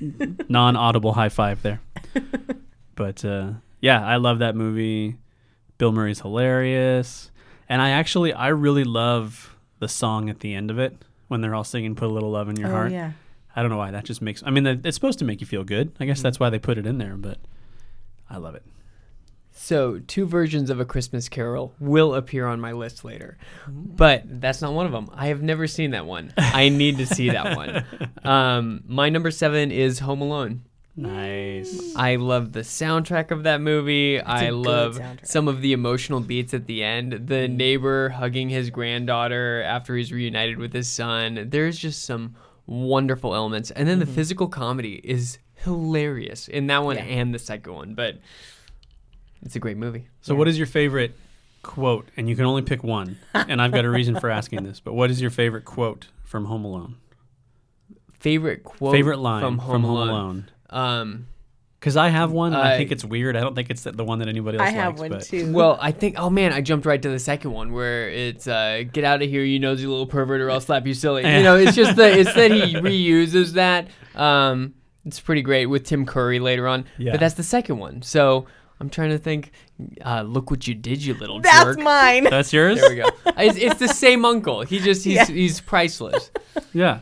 Non-audible 0.48 1.12
high 1.12 1.28
five 1.28 1.62
there. 1.62 1.80
but 2.94 3.24
uh, 3.24 3.52
yeah, 3.80 4.04
I 4.06 4.16
love 4.16 4.38
that 4.40 4.54
movie. 4.56 5.16
Bill 5.78 5.92
Murray's 5.92 6.20
hilarious. 6.20 7.30
And 7.68 7.80
I 7.80 7.90
actually, 7.90 8.32
I 8.32 8.48
really 8.48 8.84
love 8.84 9.56
the 9.78 9.88
song 9.88 10.28
at 10.30 10.40
the 10.40 10.54
end 10.54 10.70
of 10.70 10.78
it 10.78 10.96
when 11.28 11.40
they're 11.40 11.54
all 11.54 11.64
singing 11.64 11.94
"Put 11.94 12.06
a 12.10 12.12
Little 12.12 12.30
Love 12.30 12.48
in 12.48 12.56
Your 12.56 12.68
oh 12.68 12.72
Heart." 12.72 12.92
yeah. 12.92 13.12
I 13.54 13.60
don't 13.62 13.70
know 13.70 13.76
why 13.78 13.90
that 13.90 14.04
just 14.04 14.22
makes. 14.22 14.42
I 14.44 14.50
mean, 14.50 14.66
it's 14.66 14.94
supposed 14.94 15.18
to 15.20 15.24
make 15.24 15.40
you 15.40 15.46
feel 15.46 15.64
good. 15.64 15.92
I 16.00 16.04
guess 16.06 16.18
Mm-hmm. 16.18 16.22
that's 16.24 16.40
why 16.40 16.50
they 16.50 16.58
put 16.58 16.78
it 16.78 16.86
in 16.86 16.98
there. 16.98 17.16
But 17.16 17.38
I 18.30 18.36
love 18.38 18.54
it. 18.54 18.62
So, 19.64 20.00
two 20.08 20.26
versions 20.26 20.70
of 20.70 20.80
A 20.80 20.84
Christmas 20.84 21.28
Carol 21.28 21.72
will 21.78 22.16
appear 22.16 22.48
on 22.48 22.60
my 22.60 22.72
list 22.72 23.04
later. 23.04 23.38
But 23.68 24.24
that's 24.40 24.60
not 24.60 24.72
one 24.72 24.86
of 24.86 24.92
them. 24.92 25.08
I 25.14 25.28
have 25.28 25.40
never 25.40 25.68
seen 25.68 25.92
that 25.92 26.04
one. 26.04 26.34
I 26.36 26.68
need 26.68 26.98
to 26.98 27.06
see 27.06 27.30
that 27.30 27.56
one. 27.56 27.84
Um, 28.24 28.82
my 28.86 29.08
number 29.08 29.30
seven 29.32 29.72
is 29.72 29.98
Home 30.00 30.20
Alone. 30.20 30.62
Nice. 30.96 31.94
I 31.96 32.16
love 32.16 32.52
the 32.52 32.60
soundtrack 32.60 33.30
of 33.32 33.42
that 33.44 33.60
movie. 33.60 34.20
I 34.20 34.46
good 34.46 34.54
love 34.54 34.98
soundtrack. 34.98 35.26
some 35.26 35.48
of 35.48 35.60
the 35.60 35.72
emotional 35.72 36.20
beats 36.20 36.54
at 36.54 36.66
the 36.66 36.82
end. 36.84 37.26
The 37.28 37.48
neighbor 37.48 38.10
hugging 38.10 38.48
his 38.48 38.70
granddaughter 38.70 39.62
after 39.62 39.96
he's 39.96 40.12
reunited 40.12 40.58
with 40.58 40.72
his 40.72 40.88
son. 40.88 41.46
There's 41.50 41.78
just 41.78 42.04
some 42.04 42.36
wonderful 42.66 43.34
elements. 43.34 43.70
And 43.72 43.88
then 43.88 43.98
the 43.98 44.06
physical 44.06 44.46
comedy 44.48 45.00
is 45.02 45.38
hilarious 45.56 46.46
in 46.48 46.66
that 46.68 46.84
one 46.84 46.96
Yeah. 46.96 47.02
and 47.04 47.34
the 47.34 47.38
second 47.40 47.72
one. 47.74 47.94
But 47.94 48.18
it's 49.42 49.56
a 49.56 49.58
great 49.60 49.76
movie. 49.76 50.08
So, 50.20 50.34
what 50.34 50.48
is 50.48 50.56
your 50.58 50.66
favorite 50.66 51.16
quote? 51.62 52.08
And 52.16 52.28
you 52.28 52.36
can 52.36 52.44
only 52.44 52.62
pick 52.62 52.82
one. 52.82 53.18
And 53.34 53.60
I've 53.60 53.72
got 53.72 53.84
a 53.84 53.90
reason 53.90 54.18
for 54.18 54.30
asking 54.30 54.64
this. 54.64 54.80
But 54.80 54.94
what 54.94 55.10
is 55.10 55.20
your 55.20 55.30
favorite 55.30 55.64
quote 55.64 56.06
from 56.24 56.46
Home 56.46 56.64
Alone? 56.64 56.96
Favorite 58.20 58.62
quote 58.62 58.92
favorite 58.92 59.18
line 59.18 59.42
from 59.42 59.58
Home 59.58 59.84
Alone. 59.84 60.08
Alone. 60.08 60.50
Um, 60.70 61.26
Because 61.80 61.96
I 61.96 62.08
have 62.08 62.30
one. 62.30 62.52
and 62.52 62.62
I 62.62 62.74
I- 62.74 62.76
think 62.76 62.92
it's 62.92 63.04
weird. 63.04 63.36
I 63.36 63.40
don't 63.40 63.56
think 63.56 63.68
it's 63.68 63.82
the, 63.82 63.90
the 63.90 64.04
one 64.04 64.20
that 64.20 64.28
anybody 64.28 64.58
else 64.58 64.68
I 64.68 64.70
have 64.70 64.92
likes. 65.00 65.00
one 65.00 65.10
but 65.18 65.22
too. 65.24 65.52
well, 65.52 65.76
I 65.80 65.90
think. 65.90 66.14
Oh 66.18 66.30
man, 66.30 66.52
I 66.52 66.60
jumped 66.60 66.86
right 66.86 67.02
to 67.02 67.08
the 67.08 67.18
second 67.18 67.50
one 67.50 67.72
where 67.72 68.08
it's 68.08 68.46
uh, 68.46 68.84
"Get 68.92 69.02
out 69.02 69.22
of 69.22 69.28
here, 69.28 69.42
you 69.42 69.58
nosy 69.58 69.86
little 69.88 70.06
pervert, 70.06 70.40
or 70.40 70.50
I'll 70.52 70.60
slap 70.60 70.86
you 70.86 70.94
silly." 70.94 71.22
You 71.22 71.42
know, 71.42 71.56
it's 71.56 71.74
just 71.74 71.96
that 71.96 72.16
it's 72.16 72.32
that 72.34 72.52
he 72.52 72.74
reuses 72.76 73.54
that. 73.54 73.88
Um, 74.14 74.74
it's 75.04 75.18
pretty 75.18 75.42
great 75.42 75.66
with 75.66 75.82
Tim 75.84 76.06
Curry 76.06 76.38
later 76.38 76.68
on. 76.68 76.84
Yeah. 76.98 77.10
But 77.12 77.20
that's 77.20 77.34
the 77.34 77.42
second 77.42 77.78
one. 77.78 78.02
So 78.02 78.46
I'm 78.82 78.90
trying 78.90 79.10
to 79.10 79.18
think. 79.18 79.52
Uh, 80.04 80.22
Look 80.22 80.50
what 80.50 80.66
you 80.66 80.74
did, 80.74 81.04
you 81.04 81.14
little 81.14 81.38
girl. 81.38 81.52
That's 81.52 81.64
jerk. 81.76 81.78
mine. 81.78 82.24
That's 82.24 82.52
yours. 82.52 82.80
There 82.80 82.90
we 82.90 82.96
go. 82.96 83.08
It's, 83.38 83.56
it's 83.56 83.78
the 83.80 83.88
same 83.88 84.24
uncle. 84.24 84.62
He 84.62 84.78
just 84.80 85.04
he's 85.04 85.14
Yeah. 85.14 85.26
he's 85.26 85.60
priceless. 85.60 86.30
Yeah. 86.74 87.00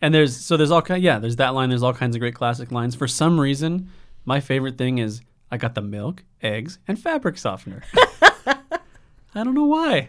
And 0.00 0.14
there's 0.14 0.34
so 0.36 0.56
there's 0.56 0.70
all 0.70 0.80
kind 0.82 1.02
yeah, 1.02 1.18
there's 1.18 1.36
that 1.36 1.50
line, 1.50 1.68
there's 1.68 1.82
all 1.82 1.92
kinds 1.94 2.16
of 2.16 2.20
great 2.20 2.34
classic 2.34 2.72
lines. 2.72 2.94
For 2.94 3.06
some 3.06 3.38
reason, 3.38 3.90
my 4.24 4.40
favorite 4.40 4.78
thing 4.78 4.98
is 4.98 5.20
I 5.50 5.58
got 5.58 5.74
the 5.74 5.82
milk, 5.82 6.24
eggs, 6.42 6.78
and 6.88 6.98
fabric 6.98 7.36
softener. 7.38 7.82
I 8.46 9.44
don't 9.44 9.54
know 9.54 9.66
why. 9.66 10.08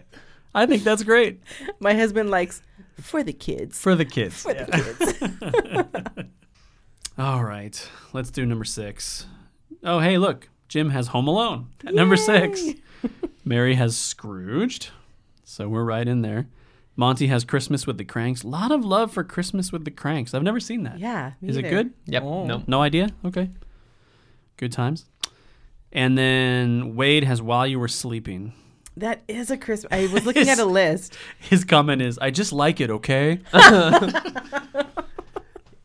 I 0.55 0.65
think 0.65 0.83
that's 0.83 1.03
great 1.03 1.41
My 1.79 1.93
husband 1.95 2.29
likes 2.29 2.61
for 3.01 3.23
the 3.23 3.33
kids. 3.33 3.77
for 3.77 3.93
the 3.95 4.05
kids. 4.05 4.41
For 4.41 4.53
the 4.53 4.65
kids. 4.65 6.27
All 7.17 7.43
right. 7.43 7.89
Let's 8.13 8.31
do 8.31 8.45
number 8.45 8.65
6. 8.65 9.25
Oh, 9.83 9.99
hey, 9.99 10.17
look. 10.17 10.49
Jim 10.73 10.89
has 10.89 11.09
Home 11.09 11.27
Alone 11.27 11.67
at 11.85 11.93
number 11.93 12.17
6. 12.17 12.63
Mary 13.45 13.75
has 13.75 13.95
Scrooged. 13.95 14.89
So 15.43 15.69
we're 15.69 15.83
right 15.83 16.07
in 16.07 16.23
there. 16.23 16.47
Monty 16.95 17.27
has 17.27 17.45
Christmas 17.45 17.85
with 17.85 17.99
the 17.99 18.03
Cranks. 18.03 18.41
A 18.41 18.47
lot 18.47 18.71
of 18.71 18.83
love 18.83 19.11
for 19.11 19.23
Christmas 19.23 19.71
with 19.71 19.85
the 19.85 19.91
Cranks. 19.91 20.33
I've 20.33 20.41
never 20.41 20.59
seen 20.59 20.81
that. 20.81 20.97
yeah. 20.97 21.33
me 21.41 21.49
Is 21.49 21.57
it 21.57 21.69
good? 21.69 21.93
Yep. 22.07 22.23
Oh. 22.23 22.45
No. 22.47 22.63
No 22.65 22.81
idea? 22.81 23.11
Okay. 23.23 23.51
Good 24.57 24.71
times. 24.71 25.05
And 25.91 26.17
then 26.17 26.95
Wade 26.95 27.23
has 27.23 27.39
While 27.39 27.67
You 27.67 27.79
Were 27.79 27.87
Sleeping. 27.87 28.53
That 28.97 29.21
is 29.27 29.51
a 29.51 29.57
Christmas. 29.57 29.93
I 29.93 30.11
was 30.11 30.25
looking 30.25 30.49
at 30.49 30.57
a 30.57 30.65
list. 30.81 31.15
His 31.37 31.63
comment 31.63 32.01
is, 32.01 32.17
I 32.17 32.31
just 32.31 32.51
like 32.51 32.81
it, 32.81 32.89
okay? 32.89 33.41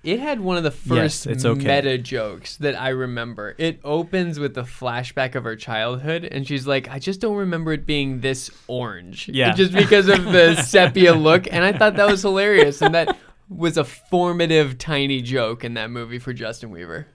It 0.09 0.21
had 0.21 0.41
one 0.41 0.57
of 0.57 0.63
the 0.65 0.71
Yes, 0.95 1.25
first 1.25 1.27
it's 1.27 1.45
okay. 1.45 1.67
meta 1.77 1.99
jokes 1.99 2.57
that 2.59 2.75
I 2.81 2.89
remember. 2.89 3.55
It 3.59 3.81
opens 3.85 4.39
with 4.39 4.57
a 4.57 4.63
flashback 4.63 5.35
of 5.35 5.45
her 5.45 5.55
childhood, 5.57 6.25
and 6.25 6.47
she's 6.47 6.67
like, 6.67 6.89
"I 6.91 6.99
just 6.99 7.21
don't 7.21 7.37
remember 7.37 7.73
it 7.73 7.85
being 7.87 8.21
this 8.21 8.51
orange." 8.69 9.29
Yeah. 9.29 9.53
just 9.55 9.73
because 9.73 10.09
of 10.09 10.25
the 10.25 10.57
sepia 10.63 11.15
look, 11.15 11.47
and 11.53 11.65
I 11.65 11.73
thought 11.73 11.97
that 11.97 12.09
was 12.09 12.23
hilarious, 12.23 12.81
and 12.81 12.95
that 12.95 13.17
was 13.51 13.77
a 13.77 13.85
formative 13.85 14.79
tiny 14.79 15.21
joke 15.23 15.65
in 15.65 15.75
that 15.75 15.91
movie 15.91 16.19
for 16.19 16.33
Justin 16.33 16.71
Weaver. 16.71 17.07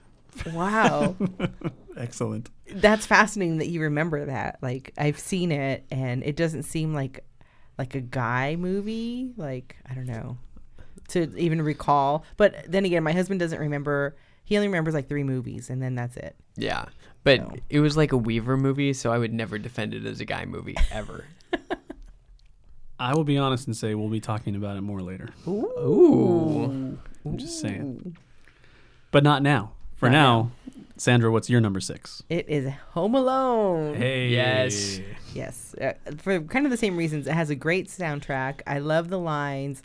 Wow. 0.52 1.16
Excellent. 1.96 2.50
That's 2.72 3.06
fascinating 3.06 3.58
that 3.58 3.68
you 3.68 3.82
remember 3.82 4.24
that. 4.26 4.58
Like 4.62 4.92
I've 4.98 5.18
seen 5.18 5.52
it 5.52 5.84
and 5.92 6.24
it 6.24 6.34
doesn't 6.34 6.64
seem 6.64 6.92
like 6.92 7.24
like 7.78 7.94
a 7.94 8.00
guy 8.00 8.56
movie. 8.56 9.32
Like, 9.36 9.76
I 9.88 9.94
don't 9.94 10.06
know. 10.06 10.38
To 11.08 11.36
even 11.38 11.60
recall. 11.62 12.24
But 12.36 12.64
then 12.68 12.84
again, 12.84 13.02
my 13.02 13.12
husband 13.12 13.40
doesn't 13.40 13.58
remember 13.60 14.16
he 14.44 14.56
only 14.56 14.68
remembers 14.68 14.94
like 14.94 15.08
three 15.08 15.22
movies 15.24 15.70
and 15.70 15.82
then 15.82 15.94
that's 15.94 16.16
it. 16.16 16.34
Yeah, 16.56 16.84
but 17.24 17.40
No. 17.40 17.56
it 17.70 17.80
was 17.80 17.96
like 17.96 18.12
a 18.12 18.16
Weaver 18.16 18.56
movie, 18.56 18.92
so 18.92 19.12
I 19.12 19.18
would 19.18 19.32
never 19.32 19.58
defend 19.58 19.94
it 19.94 20.04
as 20.06 20.20
a 20.20 20.24
guy 20.24 20.44
movie 20.44 20.76
ever. 20.92 21.24
I 22.98 23.14
will 23.14 23.24
be 23.24 23.36
honest 23.38 23.66
and 23.66 23.76
say 23.76 23.94
we'll 23.94 24.08
be 24.08 24.20
talking 24.20 24.54
about 24.54 24.76
it 24.76 24.82
more 24.82 25.02
later. 25.02 25.30
Ooh. 25.48 26.98
I'm 27.24 27.36
just 27.38 27.60
saying. 27.60 28.16
But 29.10 29.24
not 29.24 29.42
now. 29.42 29.72
For 29.96 30.10
Not 30.10 30.12
now, 30.12 30.50
Sandra, 30.96 31.30
what's 31.30 31.48
your 31.48 31.60
number 31.60 31.80
six? 31.80 32.22
It 32.28 32.48
is 32.48 32.70
Home 32.92 33.14
Alone. 33.14 33.94
Hey. 33.94 34.28
Yes. 34.28 35.00
Yes, 35.32 35.74
uh, 35.80 35.92
for 36.18 36.40
kind 36.42 36.66
of 36.66 36.70
the 36.70 36.76
same 36.76 36.96
reasons. 36.96 37.26
It 37.26 37.32
has 37.32 37.48
a 37.50 37.54
great 37.54 37.88
soundtrack. 37.88 38.60
I 38.66 38.78
love 38.80 39.08
the 39.08 39.18
lines. 39.18 39.82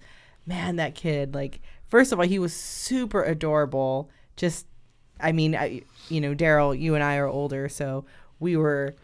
Man, 0.49 0.75
that 0.77 0.95
kid, 0.95 1.33
like, 1.35 1.61
first 1.87 2.11
of 2.11 2.19
all, 2.19 2.25
he 2.25 2.39
was 2.39 2.53
super 2.53 3.23
adorable. 3.23 4.09
Just, 4.35 4.65
I 5.21 5.31
mean, 5.31 5.55
I, 5.55 5.83
you 6.09 6.19
know, 6.19 6.33
Daryl, 6.35 6.77
you 6.77 6.95
and 6.95 7.03
I 7.03 7.17
are 7.17 7.27
older, 7.27 7.69
so 7.69 8.05
we 8.39 8.57
were 8.57 8.95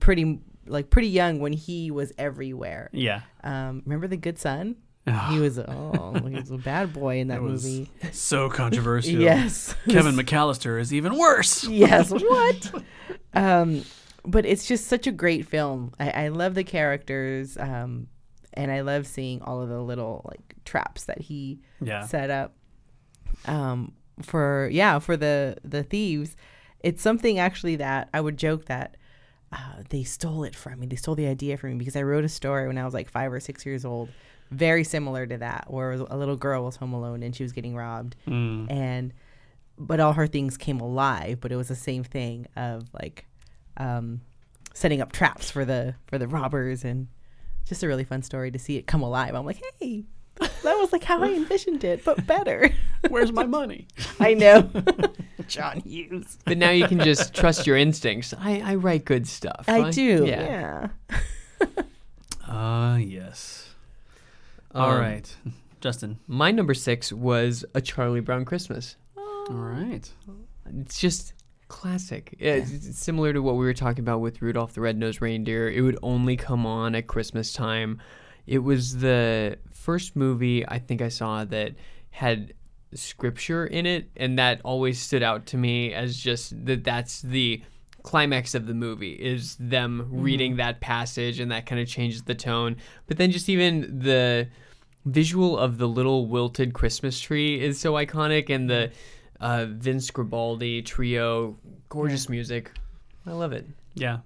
pretty, 0.00 0.40
like, 0.66 0.90
pretty 0.90 1.08
young 1.08 1.38
when 1.40 1.52
he 1.52 1.90
was 1.90 2.12
everywhere. 2.18 2.88
Yeah. 2.92 3.20
Um, 3.44 3.82
remember 3.84 4.06
The 4.08 4.16
Good 4.16 4.38
Son? 4.38 4.76
He 5.30 5.38
was, 5.38 5.56
oh, 5.56 6.14
he 6.26 6.34
was 6.34 6.50
a 6.50 6.58
bad 6.58 6.92
boy 6.92 7.18
in 7.20 7.28
that 7.32 7.40
movie. 7.40 7.88
so 8.10 8.48
controversial. 8.50 9.20
Yes. 9.20 9.76
Kevin 9.88 10.16
McCallister 10.16 10.80
is 10.80 10.92
even 10.92 11.16
worse. 11.16 11.62
yes 11.64 12.10
what 12.10 12.72
um 13.34 13.84
but 14.24 14.44
it's 14.44 14.66
just 14.66 14.88
such 14.88 15.06
a 15.06 15.12
great 15.12 15.46
film 15.46 15.92
i, 16.00 16.10
I 16.24 16.28
love 16.28 16.54
the 16.54 16.64
characters 16.64 17.56
um 17.58 18.08
and 18.56 18.70
i 18.70 18.80
love 18.80 19.06
seeing 19.06 19.40
all 19.42 19.60
of 19.62 19.68
the 19.68 19.80
little 19.80 20.22
like 20.28 20.54
traps 20.64 21.04
that 21.04 21.20
he 21.20 21.60
Yeah. 21.80 22.04
set 22.06 22.30
up 22.30 22.54
um 23.46 23.92
for 24.22 24.68
yeah 24.72 24.98
for 24.98 25.16
the 25.16 25.56
the 25.64 25.82
thieves 25.82 26.36
it's 26.80 27.02
something 27.02 27.38
actually 27.38 27.76
that 27.76 28.08
i 28.14 28.20
would 28.20 28.36
joke 28.36 28.66
that 28.66 28.96
uh, 29.52 29.82
they 29.90 30.02
stole 30.02 30.42
it 30.44 30.54
from 30.56 30.80
me 30.80 30.86
they 30.86 30.96
stole 30.96 31.14
the 31.14 31.26
idea 31.26 31.56
from 31.56 31.70
me 31.70 31.76
because 31.76 31.96
i 31.96 32.02
wrote 32.02 32.24
a 32.24 32.28
story 32.28 32.66
when 32.66 32.78
i 32.78 32.84
was 32.84 32.94
like 32.94 33.08
five 33.10 33.32
or 33.32 33.40
six 33.40 33.64
years 33.66 33.84
old 33.84 34.08
very 34.50 34.84
similar 34.84 35.26
to 35.26 35.36
that 35.38 35.66
where 35.68 35.92
a 35.92 36.16
little 36.16 36.36
girl 36.36 36.64
was 36.64 36.76
home 36.76 36.92
alone 36.92 37.22
and 37.22 37.34
she 37.34 37.42
was 37.42 37.52
getting 37.52 37.74
robbed 37.76 38.16
Mm. 38.26 38.70
and 38.70 39.12
but 39.78 40.00
all 40.00 40.14
her 40.14 40.26
things 40.26 40.56
came 40.56 40.80
alive 40.80 41.38
but 41.40 41.52
it 41.52 41.56
was 41.56 41.68
the 41.68 41.76
same 41.76 42.02
thing 42.04 42.46
of 42.56 42.88
like 42.94 43.26
um 43.76 44.20
setting 44.72 45.00
up 45.00 45.12
traps 45.12 45.50
for 45.50 45.64
the 45.64 45.94
for 46.06 46.16
the 46.18 46.26
robbers 46.28 46.84
and 46.84 47.08
just 47.66 47.82
a 47.82 47.86
really 47.88 48.04
fun 48.04 48.22
story 48.22 48.50
to 48.50 48.58
see 48.58 48.76
it 48.76 48.86
come 48.86 49.02
alive 49.02 49.34
i'm 49.34 49.44
like 49.44 49.60
hey 49.80 50.04
that 50.38 50.76
was 50.78 50.92
like 50.92 51.02
how 51.04 51.22
i 51.22 51.28
envisioned 51.32 51.82
it 51.84 52.04
but 52.04 52.26
better 52.26 52.70
Where's 53.08 53.32
my 53.32 53.44
money? 53.46 53.86
i 54.20 54.34
know 54.34 54.68
john 55.48 55.80
hughes 55.80 56.38
But 56.44 56.58
now 56.58 56.70
you 56.70 56.86
can 56.88 56.98
just 57.00 57.34
trust 57.34 57.66
your 57.66 57.76
instincts. 57.76 58.34
I, 58.38 58.60
I 58.64 58.74
write 58.74 59.04
good 59.04 59.26
stuff. 59.28 59.64
i 59.68 59.90
do 59.90 60.24
Yeah. 60.26 60.88
yeah, 61.60 61.66
Ah, 62.48 62.96
yes. 62.96 63.70
All 64.74 64.90
Um, 64.92 65.00
right. 65.00 65.36
Justin. 65.80 66.18
My 66.26 66.50
number 66.50 66.74
six 66.74 67.12
was 67.12 67.64
A 67.74 67.80
Charlie 67.80 68.20
Brown 68.20 68.44
Christmas. 68.44 68.96
All 69.16 69.46
right. 69.50 70.08
It's 70.80 70.98
just 71.00 71.32
classic. 71.68 72.34
It's, 72.38 72.70
it's 72.70 72.98
similar 72.98 73.32
to 73.32 73.40
what 73.40 73.56
we 73.56 73.64
were 73.64 73.74
talking 73.74 74.00
about 74.00 74.20
with 74.20 74.40
Rudolph 74.40 74.74
the 74.74 74.80
Red-Nosed 74.80 75.20
Reindeer. 75.20 75.70
It 75.70 75.80
would 75.80 75.98
only 76.02 76.36
come 76.36 76.66
on 76.66 76.94
at 76.94 77.06
Christmas 77.06 77.52
time. 77.52 78.00
It 78.46 78.60
was 78.60 78.98
the 78.98 79.58
first 79.72 80.16
movie 80.16 80.66
I 80.66 80.78
think 80.78 81.02
I 81.02 81.08
saw 81.08 81.44
that 81.44 81.74
had 82.10 82.54
scripture 82.94 83.66
in 83.66 83.84
it, 83.86 84.08
and 84.16 84.38
that 84.38 84.60
always 84.64 85.00
stood 85.00 85.22
out 85.22 85.46
to 85.46 85.56
me 85.56 85.92
as 85.92 86.16
just 86.16 86.64
that. 86.66 86.84
That's 86.84 87.20
the 87.22 87.62
climax 88.02 88.54
of 88.54 88.66
the 88.66 88.74
movie 88.74 89.12
is 89.12 89.56
them 89.58 90.02
mm-hmm. 90.02 90.22
reading 90.22 90.56
that 90.56 90.80
passage, 90.80 91.40
and 91.40 91.50
that 91.50 91.66
kind 91.66 91.80
of 91.80 91.88
changes 91.88 92.22
the 92.22 92.34
tone. 92.34 92.76
But 93.06 93.16
then 93.18 93.32
just 93.32 93.48
even 93.48 93.98
the 93.98 94.48
visual 95.04 95.58
of 95.58 95.78
the 95.78 95.88
little 95.88 96.26
wilted 96.26 96.72
Christmas 96.72 97.20
tree 97.20 97.60
is 97.60 97.80
so 97.80 97.94
iconic, 97.94 98.48
and 98.48 98.70
the 98.70 98.74
mm-hmm. 98.74 98.94
Uh, 99.40 99.66
Vince 99.68 100.10
Guaraldi 100.10 100.84
trio, 100.84 101.56
gorgeous 101.88 102.28
music. 102.28 102.72
I 103.26 103.32
love 103.32 103.52
it. 103.52 103.66
Yeah. 103.94 104.18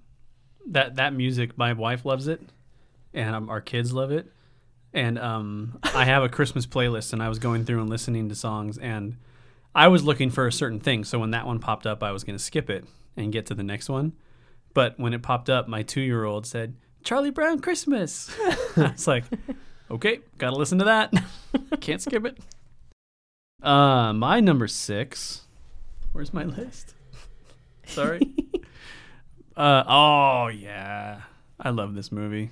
That 0.67 0.97
that 0.97 1.13
music, 1.15 1.57
my 1.59 1.73
wife 1.73 2.05
loves 2.05 2.29
it. 2.29 2.41
and 3.15 3.35
um, 3.35 3.51
our 3.51 3.61
kids 3.61 3.93
love 3.93 4.13
it. 4.13 4.31
And 4.93 5.19
um, 5.19 5.79
I 5.95 6.05
have 6.05 6.23
a 6.25 6.29
Christmas 6.29 6.67
playlist, 6.67 7.13
and 7.13 7.23
I 7.23 7.29
was 7.29 7.39
going 7.39 7.65
through 7.65 7.81
and 7.81 7.89
listening 7.89 8.29
to 8.29 8.35
songs, 8.35 8.77
and 8.77 9.17
I 9.75 9.87
was 9.87 10.03
looking 10.03 10.31
for 10.31 10.47
a 10.49 10.53
certain 10.53 10.81
thing. 10.81 11.05
So 11.05 11.19
when 11.21 11.31
that 11.31 11.47
one 11.47 11.61
popped 11.61 11.87
up, 11.87 12.03
I 12.03 12.11
was 12.11 12.25
going 12.25 12.37
to 12.37 12.43
skip 12.43 12.69
it 12.69 12.85
and 13.17 13.33
get 13.33 13.47
to 13.47 13.55
the 13.55 13.63
next 13.63 13.89
one. 13.89 14.13
But 14.75 14.99
when 14.99 15.13
it 15.15 15.23
popped 15.23 15.49
up, 15.49 15.69
my 15.69 15.83
two 15.83 16.01
year 16.01 16.25
old 16.25 16.45
said, 16.47 16.75
Charlie 17.05 17.31
Brown 17.31 17.61
Christmas. 17.61 18.31
I 18.77 18.91
was 18.93 19.07
like, 19.07 19.25
okay, 19.91 20.21
got 20.39 20.51
to 20.51 20.57
listen 20.57 20.79
to 20.79 20.85
that. 20.87 21.15
Can't 21.81 22.03
skip 22.03 22.25
it. 22.27 22.39
Uh, 23.63 24.13
my 24.13 24.41
number 24.41 24.67
six. 24.67 25.43
Where's 26.13 26.33
my 26.33 26.45
list? 26.45 26.95
Sorry. 27.87 28.35
uh, 29.57 29.85
oh, 29.87 30.49
yeah. 30.49 31.21
I 31.59 31.71
love 31.71 31.95
this 31.95 32.11
movie. 32.11 32.51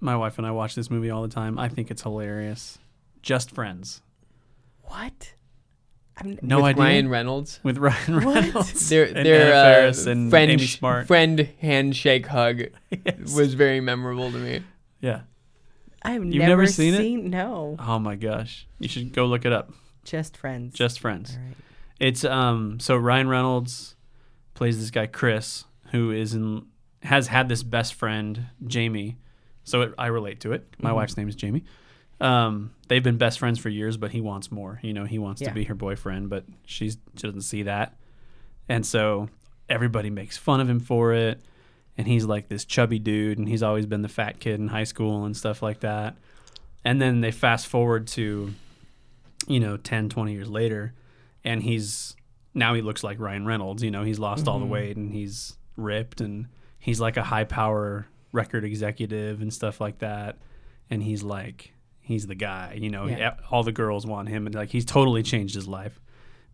My 0.00 0.16
wife 0.16 0.38
and 0.38 0.46
I 0.46 0.50
watch 0.50 0.74
this 0.74 0.90
movie 0.90 1.10
all 1.10 1.22
the 1.22 1.28
time. 1.28 1.58
I 1.58 1.68
think 1.68 1.90
it's 1.90 2.02
hilarious. 2.02 2.78
Just 3.22 3.50
Friends. 3.50 4.02
What? 4.82 5.32
I'm, 6.16 6.38
No 6.42 6.56
With 6.58 6.64
idea. 6.66 6.82
Ryan 6.84 7.08
Reynolds. 7.08 7.58
With 7.62 7.78
Ryan 7.78 8.22
What? 8.24 8.34
Reynolds. 8.44 8.88
Their 8.88 9.04
and 9.06 9.26
their 9.26 9.46
Anna 9.46 9.54
uh, 9.56 9.62
Faris 9.64 10.06
and 10.06 10.30
friend 10.30 10.50
Amy 10.52 10.66
Smart. 10.66 11.06
friend 11.06 11.48
handshake 11.60 12.26
hug 12.26 12.64
Yes. 12.90 13.34
was 13.34 13.54
very 13.54 13.80
memorable 13.80 14.30
to 14.30 14.38
me. 14.38 14.62
yeah. 15.00 15.22
I've 16.02 16.22
You've 16.22 16.34
never, 16.34 16.48
never 16.48 16.66
seen 16.66 16.94
seen 16.94 17.18
it? 17.20 17.30
No, 17.30 17.76
Oh 17.78 17.98
my 17.98 18.14
gosh. 18.14 18.66
You 18.78 18.88
should 18.88 19.12
go 19.14 19.24
look 19.24 19.46
it 19.46 19.52
up. 19.52 19.72
Just 20.04 20.36
friends. 20.36 20.74
Just 20.74 21.00
Friends. 21.00 21.36
All 21.38 21.46
right. 21.46 21.56
It's 22.00 22.24
um 22.24 22.80
so 22.80 22.96
Ryan 22.96 23.28
Reynolds 23.28 23.94
plays 24.54 24.78
this 24.80 24.90
guy 24.90 25.06
Chris 25.06 25.64
who 25.92 26.10
is 26.10 26.34
in 26.34 26.66
has 27.02 27.28
had 27.28 27.48
this 27.48 27.62
best 27.62 27.94
friend 27.94 28.46
Jamie. 28.66 29.16
So 29.64 29.82
it, 29.82 29.94
I 29.98 30.06
relate 30.06 30.40
to 30.40 30.52
it. 30.52 30.66
My 30.78 30.90
Mhm. 30.90 30.94
wife's 30.96 31.16
name 31.16 31.28
is 31.28 31.34
Jamie. 31.36 31.64
Um, 32.20 32.70
they've 32.88 33.02
been 33.02 33.16
best 33.18 33.38
friends 33.38 33.58
for 33.58 33.68
years, 33.68 33.96
but 33.96 34.10
he 34.12 34.20
wants 34.20 34.50
more. 34.52 34.78
You 34.82 34.92
know, 34.92 35.04
he 35.04 35.18
wants 35.18 35.40
Yeah. 35.42 35.48
to 35.48 35.54
be 35.54 35.64
her 35.64 35.74
boyfriend, 35.74 36.30
but 36.30 36.44
she's, 36.64 36.96
she 37.16 37.26
doesn't 37.26 37.42
see 37.42 37.62
that. 37.64 37.96
And 38.68 38.86
so 38.86 39.28
everybody 39.68 40.10
makes 40.10 40.36
fun 40.38 40.60
of 40.60 40.68
him 40.68 40.80
for 40.80 41.12
it. 41.12 41.40
And 41.98 42.06
he's 42.06 42.24
like 42.24 42.48
this 42.48 42.64
chubby 42.64 42.98
dude, 42.98 43.38
and 43.38 43.48
he's 43.48 43.62
always 43.62 43.86
been 43.86 44.02
the 44.02 44.08
fat 44.08 44.40
kid 44.40 44.58
in 44.60 44.68
high 44.68 44.84
school 44.84 45.24
and 45.24 45.36
stuff 45.36 45.62
like 45.62 45.80
that. 45.80 46.16
And 46.84 47.00
then 47.00 47.20
they 47.20 47.30
fast 47.30 47.66
forward 47.66 48.06
to, 48.08 48.54
you 49.46 49.60
know, 49.60 49.76
10, 49.76 50.08
20 50.08 50.32
years 50.32 50.48
later, 50.48 50.94
and 51.44 51.62
he's 51.62 52.16
now 52.54 52.72
he 52.74 52.82
looks 52.82 53.02
like 53.02 53.18
Ryan 53.18 53.46
Reynolds. 53.46 53.82
You 53.82 53.90
know, 53.90 54.04
he's 54.04 54.18
lost 54.18 54.46
all 54.46 54.58
the 54.60 54.64
Mhm. 54.66 54.70
weight 54.70 54.96
and 54.96 55.10
he's 55.12 55.56
ripped, 55.76 56.20
and 56.20 56.46
he's 56.78 57.00
like 57.00 57.16
a 57.16 57.24
high 57.24 57.44
power 57.44 58.06
record 58.32 58.64
executive 58.64 59.40
and 59.42 59.52
stuff 59.52 59.80
like 59.80 59.98
that. 59.98 60.38
And 60.90 61.02
he's 61.02 61.22
like, 61.22 61.72
he's 62.00 62.26
the 62.26 62.34
guy. 62.34 62.78
You 62.80 62.90
know, 62.90 63.06
Yeah. 63.06 63.36
all 63.50 63.62
the 63.62 63.72
girls 63.72 64.06
want 64.06 64.28
him, 64.28 64.46
and 64.46 64.54
like 64.54 64.70
he's 64.70 64.84
totally 64.84 65.22
changed 65.22 65.54
his 65.54 65.66
life. 65.68 66.00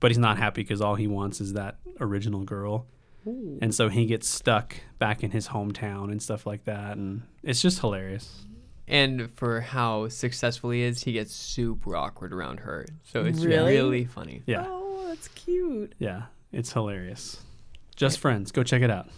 But 0.00 0.10
he's 0.10 0.18
not 0.18 0.38
happy 0.38 0.62
because 0.62 0.80
all 0.80 0.94
he 0.94 1.06
wants 1.06 1.40
is 1.42 1.52
that 1.52 1.78
original 2.00 2.44
girl 2.44 2.86
Ooh. 3.26 3.58
and 3.60 3.74
so 3.74 3.90
he 3.90 4.06
gets 4.06 4.26
stuck 4.26 4.74
back 4.98 5.22
in 5.22 5.32
his 5.32 5.48
hometown 5.48 6.10
and 6.10 6.22
stuff 6.22 6.46
like 6.46 6.64
that 6.64 6.96
and 6.96 7.20
it's 7.42 7.60
just 7.60 7.80
hilarious 7.80 8.46
And 8.90 9.30
for 9.36 9.60
how 9.60 10.08
successful 10.08 10.70
he 10.70 10.82
is, 10.82 11.02
he 11.04 11.12
gets 11.12 11.32
super 11.34 11.96
awkward 11.96 12.32
around 12.32 12.60
her. 12.60 12.86
So 13.04 13.24
it's 13.24 13.44
Really? 13.44 13.74
really 13.76 14.04
funny. 14.04 14.42
yeah 14.46 14.64
Oh, 14.66 15.04
that's 15.08 15.28
cute. 15.28 15.94
yeah 15.98 16.22
it's 16.52 16.72
hilarious 16.72 17.38
just 17.96 18.18
friends 18.18 18.50
go 18.52 18.62
check 18.64 18.82
it 18.82 18.90
out 18.90 19.08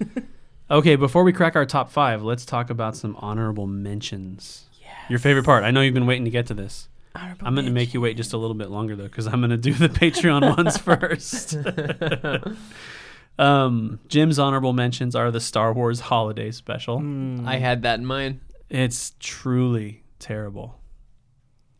okay 0.70 0.96
before 0.96 1.22
we 1.24 1.32
crack 1.32 1.54
our 1.56 1.66
top 1.66 1.90
five 1.90 2.22
let's 2.22 2.44
talk 2.44 2.70
about 2.70 2.96
some 2.96 3.14
honorable 3.18 3.66
mentions 3.66 4.64
Yeah. 4.80 4.88
your 5.08 5.18
favorite 5.18 5.44
part 5.44 5.62
i 5.64 5.70
know 5.70 5.80
you've 5.82 5.94
been 5.94 6.06
waiting 6.06 6.24
to 6.24 6.30
get 6.30 6.46
to 6.46 6.54
this 6.54 6.88
Honorable 7.14 7.46
i'm 7.46 7.54
going 7.54 7.66
to 7.66 7.72
make 7.72 7.94
you 7.94 8.00
wait 8.00 8.16
just 8.16 8.32
a 8.32 8.38
little 8.38 8.54
bit 8.56 8.70
longer 8.70 8.96
though 8.96 9.04
because 9.04 9.26
i'm 9.26 9.40
going 9.40 9.50
to 9.50 9.56
do 9.56 9.72
the 9.74 9.88
patreon 10.00 10.56
ones 10.56 10.78
first 10.88 11.56
um, 13.38 14.00
jim's 14.08 14.38
honorable 14.38 14.72
mentions 14.72 15.14
are 15.14 15.30
the 15.30 15.40
star 15.40 15.72
wars 15.72 16.00
holiday 16.00 16.50
special 16.50 16.98
Mm. 17.00 17.46
I 17.46 17.56
had 17.58 17.82
that 17.82 17.98
in 18.00 18.06
mind. 18.06 18.40
It's 18.70 19.12
truly 19.18 20.02
terrible 20.18 20.78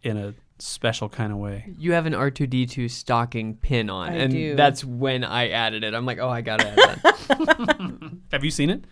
in 0.02 0.16
a 0.16 0.34
special 0.58 1.08
kind 1.08 1.32
of 1.32 1.38
way. 1.38 1.72
You 1.78 1.92
have 1.92 2.06
an 2.06 2.14
R2D2 2.14 2.90
stocking 2.90 3.56
pin 3.56 3.90
on, 3.90 4.10
I 4.10 4.16
and 4.16 4.32
do. 4.32 4.56
that's 4.56 4.84
when 4.84 5.22
I 5.24 5.50
added 5.50 5.84
it. 5.84 5.94
I'm 5.94 6.06
like, 6.06 6.18
oh, 6.18 6.28
I 6.30 6.40
gotta 6.40 6.68
add 6.68 6.76
that. 7.02 8.10
Have 8.32 8.44
you 8.44 8.50
seen 8.50 8.70
it? 8.70 8.84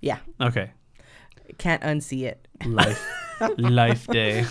Yeah, 0.00 0.18
Okay. 0.40 0.70
can't 1.58 1.82
unsee 1.82 2.24
it. 2.24 2.46
Life 2.66 3.04
Life 3.58 4.06
Day. 4.06 4.44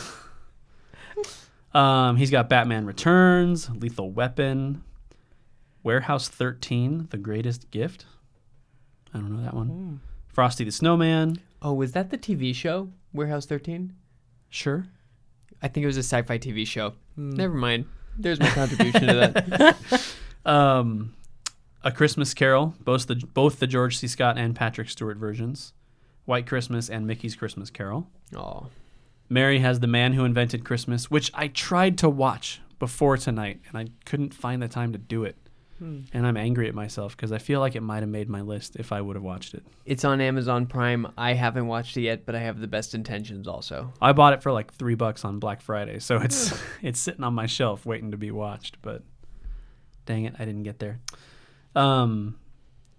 Um, 1.73 2.15
he's 2.17 2.31
got 2.31 2.49
Batman 2.49 2.85
Returns, 2.85 3.69
Lethal 3.69 4.11
Weapon, 4.11 4.83
Warehouse 5.83 6.27
13, 6.27 7.07
The 7.11 7.17
Greatest 7.17 7.69
Gift. 7.71 8.05
I 9.13 9.19
don't 9.19 9.35
know 9.35 9.43
that 9.43 9.53
one. 9.53 9.69
Mm. 9.69 9.99
Frosty 10.33 10.63
the 10.63 10.71
Snowman. 10.71 11.39
Oh, 11.61 11.73
was 11.73 11.91
that 11.93 12.09
the 12.09 12.17
TV 12.17 12.53
show 12.53 12.89
Warehouse 13.13 13.45
13? 13.45 13.93
Sure. 14.49 14.87
I 15.61 15.67
think 15.67 15.83
it 15.83 15.87
was 15.87 15.97
a 15.97 16.03
sci-fi 16.03 16.37
TV 16.37 16.65
show. 16.65 16.93
Mm. 17.17 17.33
Never 17.33 17.53
mind. 17.53 17.85
There's 18.17 18.39
my 18.39 18.49
contribution 18.49 19.07
to 19.07 19.13
that. 19.13 19.75
Um, 20.45 21.13
A 21.83 21.91
Christmas 21.91 22.33
Carol, 22.33 22.73
both 22.79 23.07
the 23.07 23.15
both 23.15 23.59
the 23.59 23.67
George 23.67 23.97
C. 23.97 24.07
Scott 24.07 24.37
and 24.37 24.55
Patrick 24.55 24.89
Stewart 24.89 25.17
versions. 25.17 25.73
White 26.25 26.47
Christmas 26.47 26.89
and 26.89 27.05
Mickey's 27.05 27.35
Christmas 27.35 27.69
Carol. 27.69 28.07
Oh, 28.35 28.67
Mary 29.27 29.59
has 29.59 29.81
The 29.81 29.87
Man 29.87 30.13
Who 30.13 30.23
Invented 30.25 30.63
Christmas, 30.63 31.11
which 31.11 31.29
I 31.33 31.49
tried 31.49 31.97
to 31.99 32.09
watch 32.09 32.61
before 32.79 33.17
tonight 33.17 33.59
and 33.67 33.77
I 33.77 33.87
couldn't 34.05 34.33
find 34.33 34.61
the 34.61 34.67
time 34.69 34.91
to 34.93 34.97
do 34.97 35.23
it. 35.23 35.35
Hmm. 35.79 36.01
And 36.13 36.27
I'm 36.27 36.35
angry 36.35 36.67
at 36.67 36.75
myself 36.75 37.15
because 37.15 37.31
I 37.31 37.37
feel 37.37 37.61
like 37.61 37.75
it 37.75 37.81
might 37.81 38.01
have 38.01 38.09
made 38.09 38.29
my 38.29 38.41
list 38.41 38.75
if 38.75 38.91
I 38.91 38.99
would 38.99 39.15
have 39.15 39.23
watched 39.23 39.53
it. 39.53 39.63
it's 39.85 40.03
on 40.03 40.19
Amazon 40.19 40.67
Prime. 40.67 41.07
I 41.17 41.33
haven't 41.33 41.67
watched 41.67 41.95
it 41.95 42.01
yet, 42.01 42.25
but 42.25 42.35
I 42.35 42.39
have 42.39 42.59
the 42.59 42.67
best 42.67 42.93
intentions 42.93 43.47
also. 43.47 43.93
I 44.01 44.11
bought 44.11 44.33
it 44.33 44.43
for 44.43 44.51
like 44.51 44.73
three 44.73 44.95
bucks 44.95 45.23
on 45.23 45.39
Black 45.39 45.61
Friday, 45.61 45.99
so 45.99 46.17
it's 46.21 46.53
it's 46.81 46.99
sitting 46.99 47.23
on 47.23 47.33
my 47.33 47.45
shelf 47.45 47.85
waiting 47.85 48.11
to 48.11 48.17
be 48.17 48.29
watched. 48.29 48.81
But 48.81 49.03
dang 50.05 50.25
it, 50.25 50.35
I 50.37 50.45
didn't 50.45 50.63
get 50.63 50.79
there. 50.79 50.99
Um, 51.75 52.37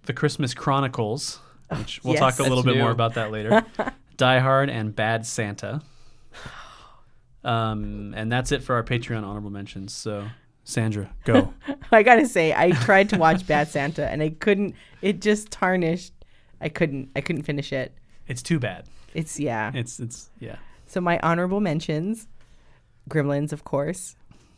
the 0.06 0.12
Christmas 0.14 0.54
Chronicles, 0.54 1.38
which 1.68 2.02
we'll 2.02 2.14
yes. 2.14 2.20
talk 2.20 2.38
a 2.38 2.48
little 2.48 2.64
bit 2.64 2.76
new. 2.76 2.82
more 2.82 2.90
about 2.90 3.14
that 3.14 3.30
later. 3.30 3.64
Die 4.16 4.38
Hard 4.38 4.70
and 4.70 4.94
Bad 4.94 5.26
Santa. 5.26 5.82
Um, 7.42 8.12
and 8.14 8.30
that's 8.30 8.52
it 8.52 8.62
for 8.62 8.74
our 8.74 8.84
Patreon 8.84 9.24
honorable 9.24 9.48
mentions. 9.48 9.94
So, 9.94 10.28
Sandra, 10.70 11.10
go. 11.24 11.52
I 11.92 12.02
gotta 12.02 12.26
say, 12.26 12.54
I 12.54 12.70
tried 12.70 13.08
to 13.10 13.18
watch 13.18 13.46
Bad 13.46 13.68
Santa 13.68 14.08
and 14.10 14.22
I 14.22 14.30
couldn't. 14.30 14.74
It 15.02 15.20
just 15.20 15.50
tarnished. 15.50 16.12
I 16.60 16.68
couldn't. 16.68 17.10
I 17.16 17.20
couldn't 17.20 17.42
finish 17.42 17.72
it. 17.72 17.92
it's 18.28 18.42
too 18.42 18.58
bad. 18.58 18.86
It's 19.14 19.38
yeah. 19.40 19.72
It's 19.74 19.98
it's 20.00 20.30
yeah, 20.38 20.56
So 20.86 21.00
my 21.00 21.18
honorable 21.22 21.60
mentions, 21.60 22.28
Gremlins, 23.08 23.52
of 23.52 23.64
course. 23.64 24.14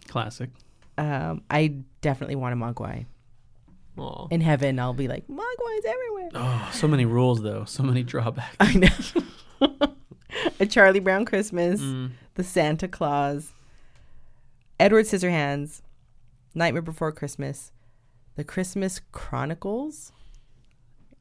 classic. 0.09 0.51
Um, 0.98 1.42
I 1.51 1.77
definitely 2.03 2.37
want 2.37 2.53
a 2.53 2.57
Mogwai. 2.57 3.07
Oh, 3.96 4.29
In 4.31 4.40
heaven, 4.40 4.79
I'll 4.79 4.92
be 4.94 5.09
like 5.09 5.27
Mogwais 5.29 5.85
everywhere. 5.87 6.29
Oh, 6.35 6.70
so 6.72 6.87
many 6.88 7.05
rules 7.07 7.40
though, 7.42 7.64
so 7.64 7.83
many 7.83 8.03
drawbacks. 8.03 8.57
I 8.61 8.72
know. 8.75 9.68
a 10.61 10.66
Charlie 10.66 11.01
Brown 11.01 11.25
Christmas, 11.25 11.81
Mm. 11.81 12.11
the 12.35 12.44
Santa 12.44 12.88
Claus, 12.88 13.53
Edward 14.81 15.07
Scissorhands, 15.07 15.81
Nightmare 16.54 16.82
Before 16.82 17.12
Christmas, 17.12 17.72
the 18.36 18.44
Christmas 18.44 19.00
Chronicles. 19.12 20.12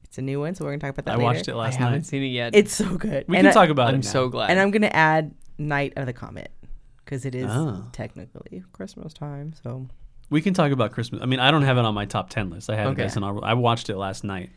It's 0.03 0.17
a 0.17 0.21
new 0.21 0.39
one, 0.41 0.55
so 0.55 0.65
we're 0.65 0.71
gonna 0.71 0.79
talk 0.79 0.89
about 0.91 1.05
that 1.05 1.11
I 1.13 1.17
later. 1.17 1.23
watched 1.23 1.47
it 1.47 1.51
I 1.53 1.55
last 1.55 1.75
haven't 1.77 2.03
seen 2.03 2.21
it 2.23 2.27
yet. 2.27 2.53
It's 2.55 2.73
so 2.73 2.97
good. 2.97 3.25
We 3.27 3.37
and 3.37 3.45
can 3.45 3.51
I, 3.51 3.51
talk 3.53 3.69
about 3.69 3.91
it. 3.91 3.95
I'm 3.95 4.03
so 4.03 4.27
glad. 4.27 4.49
And 4.49 4.59
I'm 4.59 4.71
gonna 4.71 4.87
add 4.87 5.33
Night 5.57 5.93
of 5.95 6.05
the 6.05 6.13
Comet 6.13 6.51
because 7.05 7.25
it 7.25 7.33
is 7.33 7.45
Oh. 7.49 7.85
technically 7.93 8.63
Christmas 8.73 9.13
time. 9.13 9.53
So 9.63 9.87
We 10.29 10.41
can 10.41 10.53
talk 10.53 10.71
about 10.71 10.91
Christmas. 10.91 11.21
I 11.21 11.25
mean, 11.25 11.39
I 11.39 11.49
don't 11.51 11.63
have 11.63 11.77
it 11.77 11.85
on 11.85 11.93
my 11.93 12.05
top 12.05 12.29
ten 12.29 12.49
list. 12.49 12.69
I 12.69 12.75
have 12.75 12.87
Okay. 12.93 13.03
it 13.03 13.05
as 13.05 13.15
an. 13.17 13.23
I 13.23 13.53
watched 13.53 13.89
it 13.89 13.95
last 13.97 14.23
night, 14.25 14.49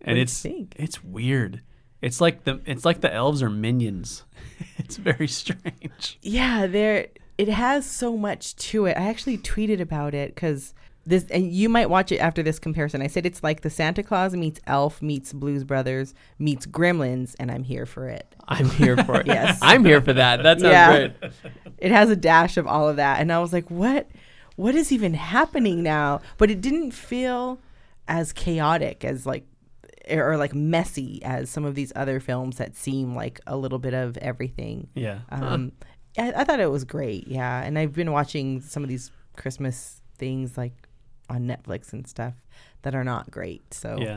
What 0.00 0.08
and 0.08 0.14
do 0.14 0.16
you 0.18 0.22
it's 0.22 0.40
think? 0.42 0.74
it's 0.78 1.02
weird. 1.02 1.62
It's 2.02 2.20
like 2.20 2.44
the 2.44 2.60
it's 2.66 2.84
like 2.84 3.00
the 3.00 3.12
elves 3.12 3.42
are 3.42 3.48
minions. 3.50 4.24
it's 4.76 4.96
very 4.98 5.26
strange. 5.28 6.18
yeah, 6.20 6.66
there 6.66 7.08
it 7.38 7.48
has 7.48 7.84
so 7.86 8.16
much 8.16 8.56
to 8.56 8.86
it. 8.86 8.96
I 8.96 9.08
actually 9.08 9.38
tweeted 9.38 9.80
about 9.80 10.14
it 10.14 10.34
because 10.34 10.74
this, 11.04 11.24
and 11.30 11.52
you 11.52 11.68
might 11.68 11.88
watch 11.88 12.10
it 12.10 12.18
after 12.18 12.42
this 12.42 12.58
comparison. 12.58 13.00
I 13.02 13.06
said 13.06 13.26
it's 13.26 13.42
like 13.42 13.60
the 13.60 13.70
Santa 13.70 14.02
Claus 14.02 14.34
meets 14.34 14.60
Elf 14.66 15.00
meets 15.00 15.32
Blues 15.32 15.62
Brothers 15.62 16.14
meets 16.38 16.66
Gremlins, 16.66 17.36
and 17.38 17.50
I'm 17.50 17.62
here 17.62 17.86
for 17.86 18.08
it. 18.08 18.34
I'm 18.48 18.68
here 18.70 18.96
for 18.96 19.20
it. 19.20 19.26
Yes. 19.36 19.58
I'm 19.62 19.84
here 19.84 20.00
for 20.00 20.12
that. 20.14 20.42
That 20.42 20.60
sounds 20.60 20.72
Yeah. 20.72 20.96
great. 20.96 21.12
It 21.78 21.92
has 21.92 22.08
a 22.10 22.16
dash 22.16 22.56
of 22.56 22.66
all 22.66 22.88
of 22.88 22.96
that, 22.96 23.20
and 23.20 23.30
I 23.30 23.38
was 23.38 23.52
like, 23.52 23.70
what? 23.70 24.08
What 24.56 24.74
is 24.74 24.90
even 24.90 25.12
happening 25.14 25.82
now? 25.82 26.22
But 26.38 26.50
it 26.50 26.62
didn't 26.62 26.92
feel 26.92 27.60
as 28.08 28.32
chaotic 28.32 29.04
as 29.04 29.26
like 29.26 29.44
or 30.10 30.36
like 30.38 30.54
messy 30.54 31.20
as 31.24 31.50
some 31.50 31.64
of 31.64 31.74
these 31.74 31.92
other 31.94 32.18
films 32.20 32.56
that 32.56 32.74
seem 32.76 33.14
like 33.14 33.40
a 33.46 33.56
little 33.56 33.78
bit 33.78 33.92
of 33.92 34.16
everything. 34.18 34.88
Yeah. 34.94 35.18
Um, 35.30 35.72
I, 36.18 36.32
I 36.36 36.44
thought 36.44 36.60
it 36.60 36.70
was 36.70 36.84
great. 36.84 37.26
Yeah, 37.28 37.62
and 37.62 37.78
I've 37.78 37.92
been 37.92 38.12
watching 38.12 38.60
some 38.60 38.82
of 38.82 38.88
these 38.88 39.10
Christmas 39.36 40.00
things 40.18 40.56
like 40.56 40.88
on 41.28 41.42
Netflix 41.46 41.92
and 41.92 42.06
stuff 42.06 42.34
that 42.82 42.94
are 42.94 43.04
not 43.04 43.30
great. 43.30 43.72
So 43.74 43.96
Yeah. 44.00 44.16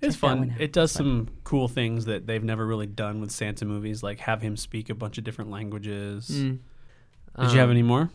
It's 0.00 0.14
Check 0.16 0.20
that 0.20 0.26
one 0.38 0.48
fun. 0.50 0.56
It 0.60 0.72
does 0.74 0.92
fun. 0.92 0.98
some 1.26 1.28
cool 1.44 1.68
things 1.68 2.04
that 2.04 2.26
they've 2.26 2.44
never 2.44 2.66
really 2.66 2.86
done 2.86 3.20
with 3.20 3.30
Santa 3.30 3.64
movies, 3.64 4.02
like 4.02 4.20
have 4.20 4.42
him 4.42 4.56
speak 4.56 4.90
a 4.90 4.94
bunch 4.94 5.16
of 5.16 5.24
different 5.24 5.50
languages. 5.50 6.28
Mm. 6.30 6.58
Did 7.40 7.52
you 7.52 7.58
have 7.58 7.68
Um, 7.68 7.70
any 7.70 7.82
more? 7.82 8.10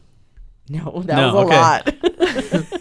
no, 0.70 1.02
that 1.06 1.16
No, 1.16 1.34
was 1.34 1.44
a 1.44 1.48
okay. 1.48 2.62
lot. 2.62 2.81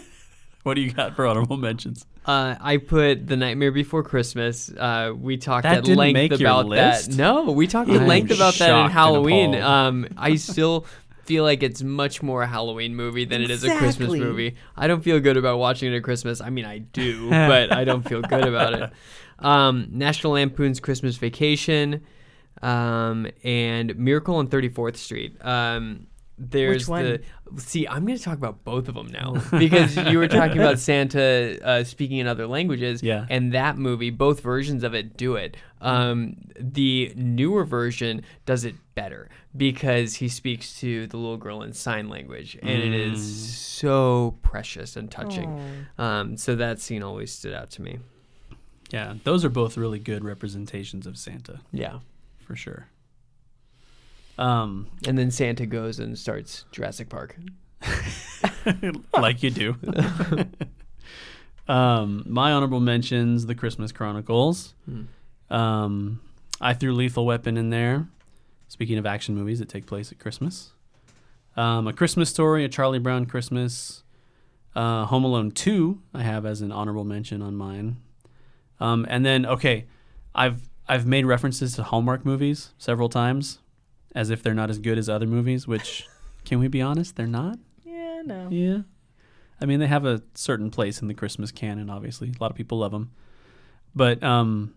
What 0.63 0.75
do 0.75 0.81
you 0.81 0.91
got 0.91 1.15
for 1.15 1.25
honorable 1.25 1.57
mentions? 1.57 2.05
Uh, 2.23 2.55
I 2.61 2.77
put 2.77 3.25
The 3.25 3.35
Nightmare 3.35 3.71
Before 3.71 4.03
Christmas. 4.03 4.69
Uh, 4.69 5.11
we 5.17 5.37
talked 5.37 5.63
That 5.63 5.79
at 5.79 5.83
didn't 5.85 5.97
length 5.97 6.13
make 6.13 6.31
your 6.39 6.49
about 6.49 6.67
list? 6.67 7.09
that. 7.11 7.17
No, 7.17 7.51
we 7.51 7.65
talked 7.65 7.89
at 7.89 8.07
length 8.07 8.31
about 8.31 8.53
that 8.55 8.85
in 8.85 8.91
Halloween. 8.91 9.55
Um, 9.55 10.07
I 10.17 10.35
still 10.35 10.85
feel 11.25 11.43
like 11.43 11.63
it's 11.63 11.81
much 11.81 12.21
more 12.21 12.43
a 12.43 12.47
Halloween 12.47 12.95
movie 12.95 13.25
than 13.25 13.41
it 13.41 13.49
is 13.49 13.63
a 13.63 13.75
Christmas 13.75 14.11
movie. 14.11 14.55
I 14.77 14.85
don't 14.87 15.01
feel 15.01 15.19
good 15.19 15.37
about 15.37 15.57
watching 15.57 15.91
it 15.91 15.97
at 15.97 16.03
Christmas. 16.03 16.41
I 16.41 16.51
mean, 16.51 16.65
I 16.65 16.79
do, 16.79 17.29
but 17.29 17.71
I 17.71 17.83
don't 17.83 18.07
feel 18.07 18.21
good 18.21 18.45
about 18.45 18.73
it. 18.73 18.91
Um, 19.39 19.87
National 19.91 20.33
Lampoon's 20.33 20.79
Christmas 20.79 21.17
Vacation, 21.17 22.03
um, 22.61 23.27
and 23.43 23.97
Miracle 23.97 24.35
on 24.35 24.47
34th 24.47 24.97
Street. 24.97 25.43
Um, 25.43 26.05
there's 26.49 26.87
one? 26.87 27.03
the 27.53 27.61
see. 27.61 27.87
I'm 27.87 28.05
going 28.05 28.17
to 28.17 28.23
talk 28.23 28.37
about 28.37 28.63
both 28.63 28.87
of 28.87 28.95
them 28.95 29.07
now 29.07 29.35
because 29.57 29.95
you 29.95 30.17
were 30.17 30.27
talking 30.27 30.57
about 30.57 30.79
Santa 30.89 31.59
uh, 31.63 31.83
speaking 31.83 32.17
in 32.17 32.27
other 32.27 32.47
languages, 32.47 33.03
Yeah. 33.03 33.25
and 33.29 33.53
that 33.53 33.77
movie, 33.77 34.09
both 34.09 34.39
versions 34.41 34.83
of 34.83 34.93
it 34.93 35.17
do 35.17 35.35
it. 35.35 35.55
Um, 35.81 36.35
the 36.59 37.11
newer 37.15 37.63
version 37.65 38.23
does 38.45 38.65
it 38.65 38.75
better 38.95 39.29
because 39.55 40.15
he 40.15 40.27
speaks 40.29 40.79
to 40.79 41.07
the 41.07 41.17
little 41.17 41.37
girl 41.37 41.61
in 41.61 41.73
sign 41.73 42.07
language, 42.09 42.57
and 42.61 42.69
it 42.69 42.93
is 42.93 43.21
so 43.57 44.37
precious 44.41 44.95
and 44.95 45.09
touching. 45.11 45.85
Um, 45.97 46.37
so 46.37 46.55
that 46.55 46.79
scene 46.79 47.03
always 47.03 47.31
stood 47.31 47.53
out 47.53 47.69
to 47.71 47.81
me. 47.81 47.99
Yeah, 48.91 49.15
those 49.23 49.45
are 49.45 49.49
both 49.49 49.77
really 49.77 49.99
good 49.99 50.23
representations 50.23 51.07
of 51.07 51.17
Santa, 51.17 51.61
Yeah. 51.71 51.99
for 52.39 52.55
sure. 52.55 52.87
Um, 54.37 54.87
And 55.07 55.17
then 55.17 55.31
Santa 55.31 55.65
goes 55.65 55.99
and 55.99 56.17
starts 56.17 56.65
Jurassic 56.71 57.09
Park. 57.09 57.35
like 59.17 59.43
you 59.43 59.49
do. 59.51 59.75
um, 61.67 62.23
my 62.27 62.51
honorable 62.51 62.79
mentions: 62.79 63.45
The 63.45 63.55
Christmas 63.55 63.91
Chronicles. 63.91 64.73
Um, 65.49 66.21
I 66.59 66.73
threw 66.73 66.93
Lethal 66.93 67.25
Weapon 67.25 67.57
in 67.57 67.69
there. 67.69 68.07
Speaking 68.67 68.97
of 68.97 69.05
action 69.05 69.35
movies 69.35 69.59
that 69.59 69.67
take 69.67 69.85
place 69.85 70.11
at 70.11 70.19
Christmas, 70.19 70.71
um, 71.57 71.87
A 71.87 71.93
Christmas 71.93 72.29
Story, 72.29 72.63
A 72.63 72.69
Charlie 72.69 72.99
Brown 72.99 73.25
Christmas, 73.25 74.03
uh, 74.75 75.05
Home 75.07 75.25
Alone 75.25 75.51
Two. 75.51 76.01
I 76.13 76.21
have 76.23 76.45
as 76.45 76.61
an 76.61 76.71
honorable 76.71 77.03
mention 77.03 77.41
on 77.41 77.55
mine. 77.55 77.97
Um, 78.79 79.05
and 79.09 79.25
then 79.25 79.45
okay, 79.45 79.85
I've 80.33 80.69
I've 80.87 81.05
made 81.05 81.25
references 81.25 81.75
to 81.75 81.83
Hallmark 81.83 82.25
movies 82.25 82.71
several 82.77 83.09
times, 83.09 83.59
as 84.13 84.29
if 84.29 84.43
they're 84.43 84.53
not 84.53 84.69
as 84.69 84.79
good 84.79 84.97
as 84.97 85.09
other 85.09 85.27
movies. 85.27 85.67
Which, 85.67 86.07
can 86.45 86.59
we 86.59 86.67
be 86.67 86.81
honest, 86.81 87.15
they're 87.15 87.27
not. 87.27 87.59
yeah, 87.83 88.21
no. 88.25 88.47
Yeah. 88.49 88.79
I 89.59 89.65
mean, 89.65 89.79
they 89.79 89.87
have 89.87 90.05
a 90.05 90.23
certain 90.33 90.71
place 90.71 91.01
in 91.01 91.07
the 91.07 91.13
Christmas 91.13 91.51
canon, 91.51 91.89
obviously. 91.89 92.29
A 92.29 92.43
lot 92.43 92.49
of 92.49 92.57
people 92.57 92.79
love 92.79 92.91
them. 92.91 93.11
But 93.93 94.23
um, 94.23 94.73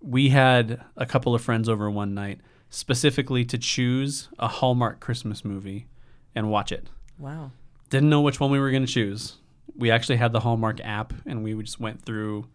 we 0.00 0.28
had 0.28 0.80
a 0.96 1.04
couple 1.04 1.34
of 1.34 1.42
friends 1.42 1.68
over 1.68 1.90
one 1.90 2.14
night 2.14 2.40
specifically 2.68 3.44
to 3.46 3.58
choose 3.58 4.28
a 4.38 4.46
Hallmark 4.46 5.00
Christmas 5.00 5.44
movie 5.44 5.88
and 6.34 6.50
watch 6.50 6.70
it. 6.70 6.88
Wow. 7.18 7.50
Didn't 7.88 8.08
know 8.08 8.20
which 8.20 8.38
one 8.38 8.50
we 8.50 8.60
were 8.60 8.70
going 8.70 8.86
to 8.86 8.92
choose. 8.92 9.36
We 9.76 9.90
actually 9.90 10.16
had 10.16 10.32
the 10.32 10.40
Hallmark 10.40 10.80
app 10.84 11.12
and 11.26 11.42
we 11.42 11.60
just 11.60 11.80
went 11.80 12.02
through 12.02 12.46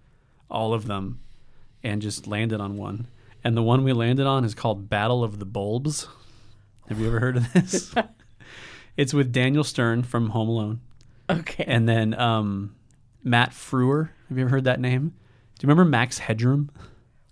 all 0.49 0.73
of 0.73 0.87
them 0.87 1.19
and 1.83 2.01
just 2.01 2.27
landed 2.27 2.61
on 2.61 2.77
one. 2.77 3.07
And 3.45 3.55
the 3.55 3.61
one 3.61 3.83
we 3.83 3.93
landed 3.93 4.25
on 4.25 4.43
is 4.43 4.55
called 4.55 4.89
Battle 4.89 5.23
of 5.23 5.37
the 5.37 5.45
Bulbs. 5.45 6.07
Have 6.89 6.99
you 6.99 7.05
ever 7.05 7.19
heard 7.19 7.37
of 7.37 7.53
this? 7.53 7.93
it's 8.97 9.13
with 9.13 9.31
Daniel 9.31 9.63
Stern 9.63 10.01
from 10.01 10.29
Home 10.31 10.49
Alone. 10.49 10.81
Okay. 11.29 11.63
And 11.67 11.87
then 11.87 12.19
um, 12.19 12.75
Matt 13.23 13.51
Frewer. 13.51 14.09
Have 14.29 14.37
you 14.39 14.45
ever 14.45 14.49
heard 14.49 14.63
that 14.63 14.79
name? 14.79 15.09
Do 15.09 15.61
you 15.61 15.69
remember 15.69 15.85
Max 15.85 16.17
Headroom? 16.17 16.71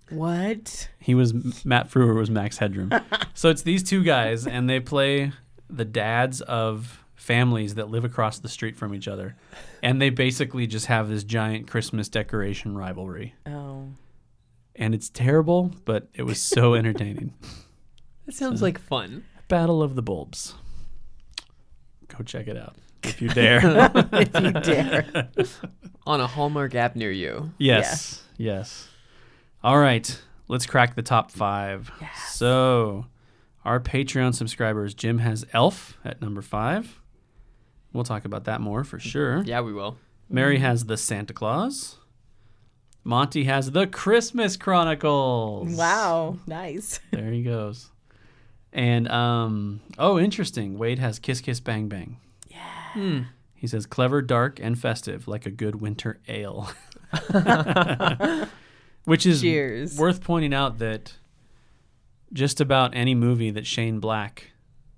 what? 0.08 0.88
He 1.00 1.16
was 1.16 1.64
Matt 1.64 1.90
Frewer 1.90 2.14
was 2.14 2.30
Max 2.30 2.58
Headroom. 2.58 2.92
so 3.34 3.50
it's 3.50 3.62
these 3.62 3.82
two 3.82 4.04
guys, 4.04 4.46
and 4.46 4.70
they 4.70 4.78
play 4.78 5.32
the 5.68 5.84
dads 5.84 6.40
of 6.42 7.04
families 7.16 7.74
that 7.74 7.90
live 7.90 8.04
across 8.04 8.38
the 8.38 8.48
street 8.48 8.76
from 8.76 8.94
each 8.94 9.08
other, 9.08 9.34
and 9.82 10.00
they 10.00 10.10
basically 10.10 10.68
just 10.68 10.86
have 10.86 11.08
this 11.08 11.24
giant 11.24 11.66
Christmas 11.66 12.08
decoration 12.08 12.76
rivalry. 12.76 13.34
Oh. 13.46 13.88
And 14.76 14.94
it's 14.94 15.08
terrible, 15.08 15.72
but 15.84 16.08
it 16.14 16.22
was 16.22 16.40
so 16.42 16.74
entertaining. 16.74 17.34
That 18.26 18.34
sounds 18.34 18.62
like 18.62 18.78
fun. 18.78 19.24
Battle 19.48 19.82
of 19.82 19.94
the 19.94 20.02
Bulbs. 20.02 20.54
Go 22.08 22.24
check 22.24 22.48
it 22.48 22.56
out 22.56 22.76
if 23.02 23.20
you 23.20 23.28
dare. 23.34 23.60
if 24.12 24.40
you 24.40 24.50
dare. 24.52 25.28
On 26.06 26.20
a 26.20 26.26
Hallmark 26.26 26.74
app 26.74 26.96
near 26.96 27.10
you. 27.10 27.52
Yes. 27.58 28.22
Yes. 28.36 28.88
All 29.62 29.78
right. 29.78 30.20
Let's 30.48 30.66
crack 30.66 30.94
the 30.94 31.02
top 31.02 31.30
five. 31.30 31.90
So, 32.26 33.06
our 33.64 33.80
Patreon 33.80 34.34
subscribers, 34.34 34.92
Jim 34.92 35.18
has 35.18 35.46
Elf 35.54 35.96
at 36.04 36.20
number 36.20 36.42
five. 36.42 37.00
We'll 37.92 38.04
talk 38.04 38.24
about 38.26 38.44
that 38.44 38.60
more 38.60 38.84
for 38.84 38.98
sure. 38.98 39.42
Yeah, 39.44 39.60
we 39.62 39.72
will. 39.72 39.96
Mary 40.28 40.58
has 40.58 40.84
the 40.86 40.96
Santa 40.96 41.32
Claus. 41.32 41.96
Monty 43.04 43.44
has 43.44 43.70
the 43.70 43.86
Christmas 43.86 44.56
Chronicles. 44.56 45.76
Wow. 45.76 46.38
Nice. 46.46 47.00
There 47.10 47.30
he 47.30 47.42
goes. 47.42 47.90
And 48.72 49.08
um 49.08 49.80
oh 49.98 50.18
interesting. 50.18 50.78
Wade 50.78 50.98
has 50.98 51.18
Kiss 51.18 51.40
Kiss 51.40 51.60
Bang 51.60 51.88
Bang. 51.88 52.16
Hmm. 52.94 53.22
He 53.54 53.66
says 53.66 53.86
clever, 53.86 54.22
dark, 54.22 54.60
and 54.60 54.78
festive, 54.78 55.26
like 55.26 55.46
a 55.46 55.50
good 55.50 55.80
winter 55.80 56.20
ale. 56.28 56.70
Which 59.04 59.26
is 59.26 59.40
Cheers. 59.42 59.98
worth 59.98 60.22
pointing 60.22 60.54
out 60.54 60.78
that 60.78 61.14
just 62.32 62.60
about 62.60 62.94
any 62.94 63.14
movie 63.14 63.50
that 63.50 63.66
Shane 63.66 63.98
Black 64.00 64.52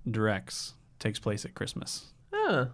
directs 0.09 0.73
takes 0.99 1.19
place 1.19 1.43
at 1.43 1.55
Christmas. 1.55 2.07
Huh. 2.31 2.67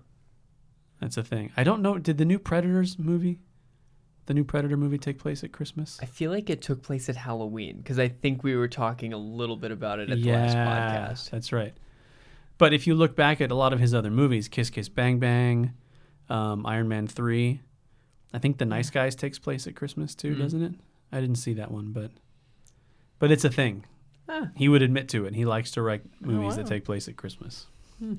That's 0.99 1.17
a 1.17 1.23
thing. 1.23 1.51
I 1.55 1.63
don't 1.63 1.81
know. 1.81 1.97
Did 1.97 2.17
the 2.17 2.25
new 2.25 2.39
Predators 2.39 2.99
movie, 2.99 3.39
the 4.25 4.33
new 4.33 4.43
Predator 4.43 4.77
movie, 4.77 4.97
take 4.97 5.19
place 5.19 5.43
at 5.43 5.51
Christmas? 5.51 5.99
I 6.01 6.05
feel 6.05 6.31
like 6.31 6.49
it 6.49 6.61
took 6.61 6.81
place 6.81 7.09
at 7.09 7.15
Halloween 7.15 7.77
because 7.77 7.99
I 7.99 8.07
think 8.07 8.43
we 8.43 8.55
were 8.55 8.67
talking 8.67 9.13
a 9.13 9.17
little 9.17 9.57
bit 9.57 9.71
about 9.71 9.99
it 9.99 10.09
at 10.09 10.21
the 10.21 10.31
last 10.31 10.55
podcast. 10.55 11.29
That's 11.29 11.51
right. 11.51 11.73
But 12.57 12.73
if 12.73 12.87
you 12.87 12.95
look 12.95 13.15
back 13.15 13.41
at 13.41 13.51
a 13.51 13.55
lot 13.55 13.73
of 13.73 13.79
his 13.79 13.93
other 13.93 14.11
movies, 14.11 14.47
Kiss 14.47 14.69
Kiss 14.69 14.87
Bang 14.89 15.19
Bang, 15.19 15.73
um, 16.29 16.65
Iron 16.65 16.87
Man 16.87 17.07
3, 17.07 17.59
I 18.33 18.39
think 18.39 18.57
The 18.57 18.65
Nice 18.65 18.89
Guys 18.89 19.15
takes 19.15 19.39
place 19.39 19.67
at 19.67 19.75
Christmas 19.75 20.15
too, 20.15 20.35
Mhm. 20.35 20.39
doesn't 20.39 20.61
it? 20.63 20.73
I 21.11 21.19
didn't 21.19 21.35
see 21.37 21.53
that 21.53 21.71
one, 21.71 21.91
but 21.91 22.11
but 23.19 23.31
it's 23.31 23.45
a 23.45 23.49
thing. 23.49 23.85
Ah. 24.27 24.49
He 24.55 24.67
would 24.69 24.81
admit 24.81 25.09
to 25.09 25.25
it. 25.25 25.35
He 25.35 25.45
likes 25.45 25.71
to 25.71 25.81
write 25.81 26.03
movies 26.21 26.55
that 26.55 26.63
wow. 26.63 26.69
take 26.69 26.85
place 26.85 27.07
at 27.07 27.17
Christmas. 27.17 27.67
Hmm. 27.99 28.15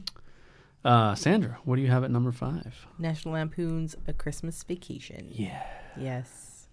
Uh, 0.84 1.14
Sandra, 1.14 1.58
what 1.64 1.76
do 1.76 1.82
you 1.82 1.90
have 1.90 2.04
at 2.04 2.10
number 2.10 2.30
five? 2.30 2.86
National 2.98 3.34
Lampoon's 3.34 3.96
A 4.06 4.12
Christmas 4.12 4.62
Vacation. 4.62 5.28
Yeah. 5.30 5.62
Yes. 5.98 6.66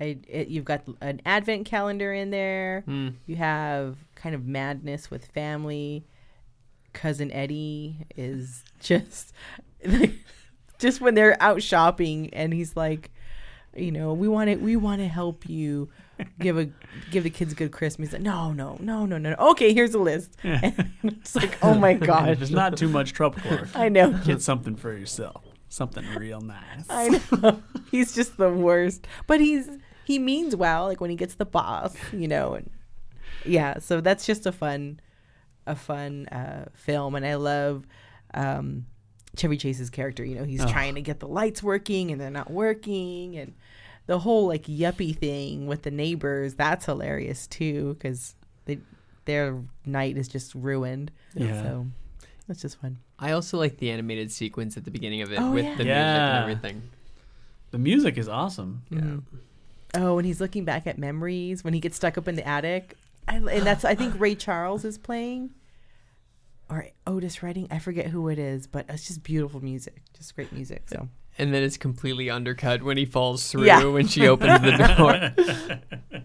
I, 0.00 0.18
it, 0.28 0.48
you've 0.48 0.64
got 0.64 0.82
an 1.00 1.20
advent 1.24 1.66
calendar 1.66 2.12
in 2.12 2.30
there. 2.30 2.82
Hmm. 2.86 3.10
You 3.26 3.36
have 3.36 3.96
kind 4.16 4.34
of 4.34 4.44
madness 4.44 5.10
with 5.10 5.26
family. 5.26 6.04
Cousin 6.92 7.30
Eddie 7.32 8.06
is 8.16 8.64
just 8.80 9.32
like 9.84 10.12
just 10.78 11.00
when 11.00 11.14
they're 11.14 11.40
out 11.40 11.62
shopping 11.62 12.30
and 12.32 12.52
he's 12.52 12.76
like, 12.76 13.10
you 13.76 13.92
know, 13.92 14.12
we 14.12 14.28
want 14.28 14.50
to 14.50 14.56
we 14.56 14.76
want 14.76 15.00
to 15.00 15.08
help 15.08 15.48
you 15.48 15.88
give 16.40 16.58
a 16.58 16.68
give 17.10 17.24
the 17.24 17.30
kids 17.30 17.52
a 17.52 17.56
good 17.56 17.72
Christmas. 17.72 18.08
He's 18.08 18.12
like, 18.14 18.22
no, 18.22 18.52
no, 18.52 18.76
no, 18.80 19.06
no, 19.06 19.18
no. 19.18 19.34
Okay, 19.38 19.72
here's 19.74 19.94
a 19.94 19.98
list. 19.98 20.36
And 20.44 20.90
it's 21.02 21.34
like, 21.34 21.58
oh 21.62 21.74
my 21.74 21.94
gosh. 22.10 22.28
if 22.28 22.42
it's 22.42 22.50
not 22.50 22.76
too 22.76 22.88
much 22.88 23.12
trouble, 23.12 23.40
I 23.74 23.88
know. 23.88 24.12
get 24.24 24.42
something 24.42 24.76
for 24.76 24.92
yourself. 24.96 25.42
Something 25.68 26.04
real 26.16 26.40
nice. 26.40 26.86
I 26.88 27.20
know. 27.42 27.62
he's 27.90 28.14
just 28.14 28.36
the 28.36 28.50
worst. 28.50 29.06
But 29.26 29.40
he's 29.40 29.68
he 30.04 30.18
means 30.18 30.54
well, 30.54 30.84
like 30.84 31.00
when 31.00 31.10
he 31.10 31.16
gets 31.16 31.34
the 31.34 31.46
boss, 31.46 31.94
you 32.12 32.28
know, 32.28 32.54
and 32.54 32.70
yeah, 33.44 33.78
so 33.80 34.00
that's 34.00 34.24
just 34.26 34.46
a 34.46 34.52
fun 34.52 35.00
a 35.66 35.74
fun 35.74 36.26
uh 36.28 36.66
film 36.74 37.14
and 37.14 37.24
I 37.26 37.34
love 37.36 37.86
um 38.34 38.86
Chevy 39.36 39.56
Chase's 39.56 39.90
character, 39.90 40.24
you 40.24 40.36
know, 40.36 40.44
he's 40.44 40.62
Oh. 40.62 40.68
trying 40.68 40.94
to 40.94 41.02
get 41.02 41.18
the 41.20 41.26
lights 41.26 41.60
working 41.62 42.12
and 42.12 42.20
they're 42.20 42.30
not 42.30 42.50
working 42.50 43.36
and 43.36 43.54
the 44.06 44.18
whole 44.18 44.46
like 44.46 44.64
yuppie 44.64 45.16
thing 45.16 45.66
with 45.66 45.82
the 45.82 45.90
neighbors 45.90 46.54
that's 46.54 46.84
hilarious 46.86 47.46
too 47.46 47.94
because 47.94 48.34
they 48.66 48.78
their 49.24 49.62
night 49.86 50.16
is 50.16 50.28
just 50.28 50.54
ruined. 50.54 51.10
Yeah. 51.34 51.62
So 51.62 51.86
that's 52.46 52.60
just 52.62 52.80
fun. 52.80 52.98
I 53.18 53.32
also 53.32 53.56
like 53.58 53.78
the 53.78 53.90
animated 53.90 54.30
sequence 54.30 54.76
at 54.76 54.84
the 54.84 54.90
beginning 54.90 55.22
of 55.22 55.32
it 55.32 55.40
Oh, 55.40 55.52
with 55.52 55.64
yeah. 55.64 55.70
the 55.76 55.84
music 55.84 55.96
and 55.96 56.42
everything. 56.42 56.82
The 57.70 57.78
music 57.78 58.18
is 58.18 58.28
awesome. 58.28 58.82
Mhm. 58.90 59.22
Oh, 59.94 60.18
and 60.18 60.26
he's 60.26 60.40
looking 60.40 60.64
back 60.64 60.86
at 60.86 60.98
memories 60.98 61.62
when 61.64 61.72
he 61.72 61.80
gets 61.80 61.96
stuck 61.96 62.18
up 62.18 62.26
in 62.28 62.34
the 62.34 62.46
attic, 62.46 62.96
I, 63.28 63.36
and 63.36 63.64
that's 63.64 63.84
I 63.84 63.94
think 63.94 64.18
Ray 64.20 64.34
Charles 64.34 64.84
is 64.84 64.98
playing, 64.98 65.50
or 66.68 66.88
Otis 67.06 67.42
Redding. 67.42 67.68
I 67.70 67.78
forget 67.78 68.06
who 68.08 68.28
it 68.28 68.38
is, 68.38 68.66
but 68.66 68.86
it's 68.88 69.06
just 69.06 69.22
beautiful 69.22 69.62
music, 69.62 70.02
just 70.16 70.34
great 70.34 70.52
music. 70.52 70.82
So 70.88 71.08
And 71.38 71.52
then 71.52 71.62
it's 71.62 71.76
completely 71.76 72.30
undercut 72.30 72.82
when 72.82 72.96
he 72.96 73.04
falls 73.06 73.50
through 73.50 73.64
Yeah. 73.64 73.84
when 73.84 74.06
she 74.06 74.28
opens 74.28 74.60
the 74.60 75.32
door. 76.12 76.20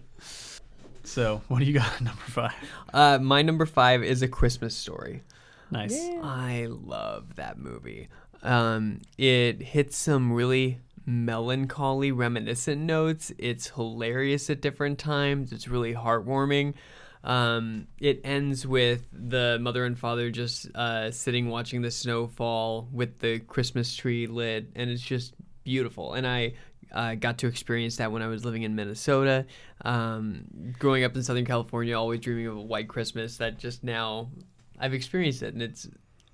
So, 1.02 1.42
what 1.48 1.58
do 1.58 1.64
you 1.64 1.72
got 1.72 2.00
number 2.00 2.22
five? 2.22 2.54
Uh, 2.94 3.18
my 3.20 3.42
number 3.42 3.66
five 3.66 4.04
is 4.04 4.22
A 4.22 4.28
Christmas 4.28 4.76
Story. 4.76 5.22
Nice. 5.70 5.98
I 6.22 6.68
love 6.70 7.34
that 7.34 7.58
movie. 7.58 8.08
Um, 8.44 9.00
it 9.18 9.60
hits 9.60 9.96
some 9.96 10.32
really 10.32 10.78
melancholy, 11.06 12.12
reminiscent 12.12 12.80
notes. 12.80 13.32
It's 13.38 13.70
hilarious 13.70 14.48
at 14.50 14.60
different 14.60 15.00
times. 15.00 15.50
It's 15.52 15.66
really 15.66 15.94
heartwarming. 15.94 16.74
Um, 17.22 17.86
it 17.98 18.20
ends 18.24 18.66
with 18.66 19.06
the 19.12 19.58
mother 19.60 19.84
and 19.84 19.98
father 19.98 20.30
just 20.30 20.74
uh, 20.74 21.10
sitting 21.10 21.48
watching 21.48 21.82
the 21.82 21.90
snow 21.90 22.26
fall 22.26 22.88
with 22.92 23.18
the 23.18 23.40
Christmas 23.40 23.94
tree 23.94 24.26
lit, 24.26 24.70
and 24.74 24.90
it's 24.90 25.02
just 25.02 25.34
beautiful. 25.64 26.14
And 26.14 26.26
I 26.26 26.54
uh, 26.92 27.14
got 27.14 27.38
to 27.38 27.46
experience 27.46 27.96
that 27.96 28.10
when 28.10 28.22
I 28.22 28.26
was 28.26 28.44
living 28.44 28.62
in 28.62 28.74
Minnesota. 28.74 29.46
Um, 29.84 30.44
growing 30.78 31.04
up 31.04 31.14
in 31.14 31.22
Southern 31.22 31.44
California, 31.44 31.96
always 31.96 32.20
dreaming 32.20 32.46
of 32.46 32.56
a 32.56 32.62
white 32.62 32.88
Christmas. 32.88 33.36
That 33.36 33.58
just 33.58 33.84
now 33.84 34.30
I've 34.78 34.94
experienced 34.94 35.42
it, 35.42 35.52
and 35.52 35.62
it's 35.62 35.88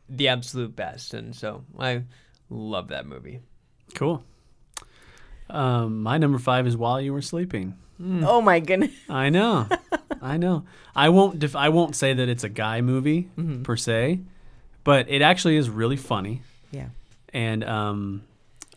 the 0.09 0.29
absolute 0.29 0.77
best. 0.77 1.15
And 1.15 1.35
so 1.35 1.65
I 1.79 2.05
love 2.49 2.89
that 2.89 3.07
movie. 3.07 3.41
Cool. 3.95 4.23
Um, 5.49 6.03
my 6.03 6.19
number 6.19 6.39
five 6.39 6.67
is 6.67 6.77
While 6.77 7.01
You 7.01 7.13
Were 7.13 7.23
Sleeping. 7.23 7.75
Hmm. 7.97 8.25
oh 8.27 8.41
my 8.41 8.61
goodness, 8.61 8.93
I 9.09 9.31
know. 9.31 9.69
I 10.23 10.37
know. 10.37 10.65
I 10.95 11.09
won't 11.09 11.39
def- 11.39 11.57
I 11.57 11.69
won't 11.69 11.95
say 11.97 12.15
that 12.15 12.29
it's 12.29 12.45
a 12.45 12.49
guy 12.49 12.81
movie 12.81 13.29
mm-hmm. 13.39 13.63
per 13.63 13.77
se, 13.77 14.21
but 14.85 15.09
it 15.09 15.23
actually 15.23 15.57
is 15.57 15.71
really 15.71 15.97
funny. 15.97 16.43
yeah, 16.71 16.89
And 17.33 17.65
um, 17.65 18.23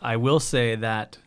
I 0.02 0.18
will 0.18 0.40
say 0.40 0.76
that 0.76 1.18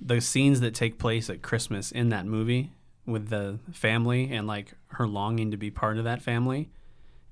the 0.00 0.20
scenes 0.20 0.60
that 0.60 0.74
take 0.74 0.98
place 0.98 1.30
at 1.30 1.42
Christmas 1.42 1.90
in 1.90 2.10
that 2.10 2.26
movie 2.26 2.72
with 3.06 3.28
the 3.28 3.58
family 3.72 4.30
and 4.32 4.46
like 4.46 4.74
her 4.88 5.06
longing 5.06 5.52
to 5.52 5.56
be 5.56 5.70
part 5.70 5.98
of 5.98 6.04
that 6.04 6.22
family 6.22 6.70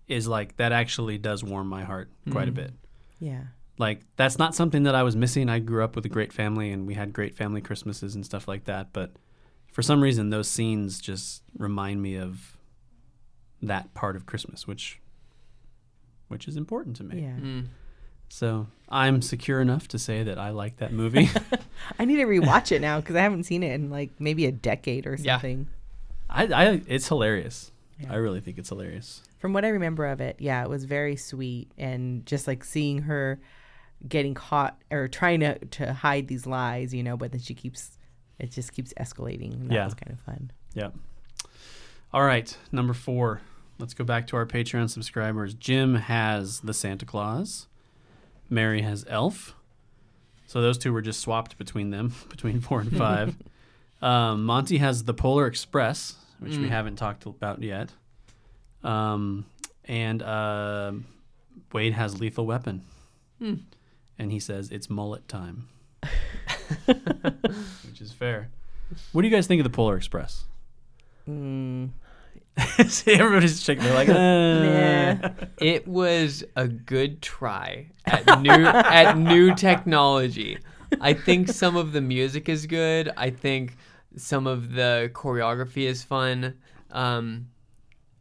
is 0.07 0.29
like 0.29 0.57
that 0.57 0.73
actually 0.73 1.19
does 1.19 1.43
warm 1.43 1.67
my 1.67 1.83
heart 1.83 2.11
quite 2.31 2.49
a 2.49 2.53
mm-hmm. 2.53 2.63
bit. 2.63 2.73
yeah, 3.19 3.43
Like 3.79 4.01
that's 4.17 4.39
not 4.39 4.55
something 4.55 4.85
that 4.85 4.95
I 4.95 5.03
was 5.03 5.17
missing. 5.17 5.49
I 5.49 5.59
grew 5.59 5.83
up 5.83 5.97
with 5.97 6.05
a 6.07 6.11
great 6.11 6.33
family 6.33 6.71
and 6.71 6.87
we 6.87 6.95
had 6.95 7.13
great 7.13 7.35
family 7.35 7.61
Christmases 7.61 8.15
and 8.15 8.25
stuff 8.25 8.47
like 8.47 8.65
that, 8.65 8.93
but 8.93 9.13
for 9.75 9.83
some 9.83 10.01
reason 10.01 10.31
those 10.31 10.49
scenes 10.49 11.01
just 11.01 11.43
remind 11.59 12.01
me 12.01 12.15
of 12.15 12.57
that 13.61 13.93
part 13.93 14.15
of 14.15 14.25
Christmas, 14.25 14.69
which 14.69 15.01
which 16.29 16.47
is 16.47 16.57
important 16.57 16.97
to 16.97 17.05
me. 17.05 17.23
yeah. 17.23 17.37
Mm. 17.37 17.67
So 18.29 18.69
I'm 18.89 19.21
secure 19.21 19.61
enough 19.61 19.89
to 19.89 19.99
say 19.99 20.23
that 20.23 20.39
I 20.39 20.51
like 20.51 20.77
that 20.77 20.93
movie. 20.93 21.29
I 21.99 22.05
need 22.05 22.17
to 22.17 22.25
rewatch 22.25 22.71
it 22.71 22.81
now 22.81 23.01
because 23.01 23.17
I 23.17 23.21
haven't 23.21 23.45
seen 23.45 23.65
it 23.65 23.73
in 23.73 23.91
like 23.91 24.13
maybe 24.21 24.47
a 24.47 24.53
decade 24.53 25.07
or 25.07 25.17
something. 25.17 25.27
Yeah. 25.27 25.35
something. 25.35 25.69
I, 26.31 26.65
I 26.67 26.81
it's 26.87 27.09
hilarious. 27.09 27.73
Yeah. 27.99 28.13
I 28.13 28.17
really 28.17 28.41
think 28.41 28.59
it's 28.59 28.69
hilarious. 28.69 29.23
From 29.39 29.53
what 29.53 29.65
I 29.65 29.69
remember 29.69 30.07
of 30.07 30.21
it, 30.21 30.37
yeah, 30.39 30.63
it 30.63 30.69
was 30.69 30.85
very 30.85 31.17
sweet 31.17 31.73
and 31.77 32.25
just 32.27 32.47
like 32.47 32.63
seeing 32.63 33.03
her 33.03 33.41
getting 34.09 34.35
caught 34.35 34.81
or 34.93 35.09
trying 35.09 35.41
to 35.41 35.59
to 35.59 35.93
hide 35.93 36.29
these 36.29 36.47
lies, 36.47 36.95
you 36.95 37.03
know, 37.03 37.17
but 37.17 37.33
then 37.33 37.41
she 37.41 37.55
keeps 37.55 37.99
it 38.39 38.51
just 38.51 38.73
keeps 38.73 38.93
escalating. 38.95 39.53
And 39.55 39.71
that 39.71 39.75
Yeah. 39.75 39.85
was 39.85 39.95
kind 39.95 40.13
of 40.13 40.21
fun. 40.21 40.51
Yep. 40.75 40.95
All 42.13 42.23
right, 42.23 42.57
number 42.73 42.93
four. 42.95 43.41
Let's 43.79 43.95
go 43.95 44.05
back 44.05 44.27
to 44.29 44.37
our 44.37 44.47
Patreon 44.47 44.89
subscribers. 44.91 45.53
Jim 45.55 45.97
has 45.97 46.61
the 46.61 46.73
Santa 46.75 47.05
Claus. 47.05 47.67
Mary 48.49 48.83
has 48.83 49.05
Elf. 49.09 49.55
So 50.47 50.61
those 50.61 50.79
two 50.79 50.93
were 50.93 51.03
just 51.03 51.21
swapped 51.21 51.59
between 51.59 51.91
them, 51.91 52.15
between 52.29 52.61
four 52.61 52.81
and 52.81 52.97
five. 52.97 53.37
um, 54.03 54.45
Monty 54.45 54.79
has 54.79 55.05
the 55.05 55.15
Polar 55.15 55.47
Express, 55.47 56.15
which 56.39 56.57
we 56.57 56.67
Mm. 56.67 56.69
haven't 56.69 56.97
talked 56.97 57.27
about 57.27 57.63
yet. 57.63 57.91
Um, 58.85 59.47
and 59.87 60.23
uh, 60.23 60.93
Wade 61.73 61.95
has 61.95 62.21
Lethal 62.21 62.47
Weapon. 62.47 62.83
Hmm. 63.39 63.55
And 64.19 64.31
he 64.31 64.39
says 64.39 64.71
it's 64.71 64.89
mullet 64.89 65.27
time, 65.27 65.67
which 66.87 68.01
is 68.01 68.13
fair. 68.13 68.49
What 69.13 69.23
do 69.23 69.29
you 69.29 69.35
guys 69.35 69.47
think 69.47 69.61
of 69.61 69.65
the 69.65 69.71
Polar 69.71 69.97
Express? 69.97 70.45
Mm, 71.29 71.91
See, 72.87 73.13
everybody's 73.13 73.63
shaking. 73.63 73.85
They're 73.85 73.95
like, 73.95 74.09
uh. 74.09 74.13
Yeah. 74.13 75.31
It 75.59 75.89
was 75.89 76.45
a 76.57 76.69
good 76.69 77.21
try 77.21 77.91
at 78.07 78.41
new 78.41 78.51
at 78.51 79.19
new 79.19 79.55
technology. 79.55 80.59
I 81.01 81.15
think 81.15 81.49
some 81.49 81.77
of 81.77 81.93
the 81.93 82.01
music 82.01 82.49
is 82.49 82.67
good. 82.67 83.11
I 83.17 83.31
think 83.31 83.77
some 84.17 84.47
of 84.47 84.73
the 84.73 85.11
choreography 85.13 85.89
is 85.89 86.05
fun. 86.05 86.55
Um, 86.91 87.49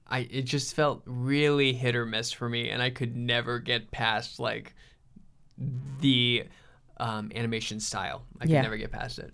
I 0.08 0.28
it 0.32 0.44
just 0.44 0.76
felt 0.76 1.04
really 1.06 1.74
hit 1.74 1.96
or 1.96 2.06
miss 2.06 2.32
for 2.32 2.50
me, 2.50 2.70
and 2.70 2.82
I 2.82 2.90
could 2.90 3.16
never 3.16 3.60
get 3.60 3.92
past 3.92 4.40
like 4.40 4.74
the 6.00 6.46
um, 7.04 7.32
animation 7.36 7.80
style. 7.80 8.24
I 8.40 8.46
could 8.46 8.52
never 8.54 8.78
get 8.78 8.92
past 8.92 9.20
it. 9.20 9.34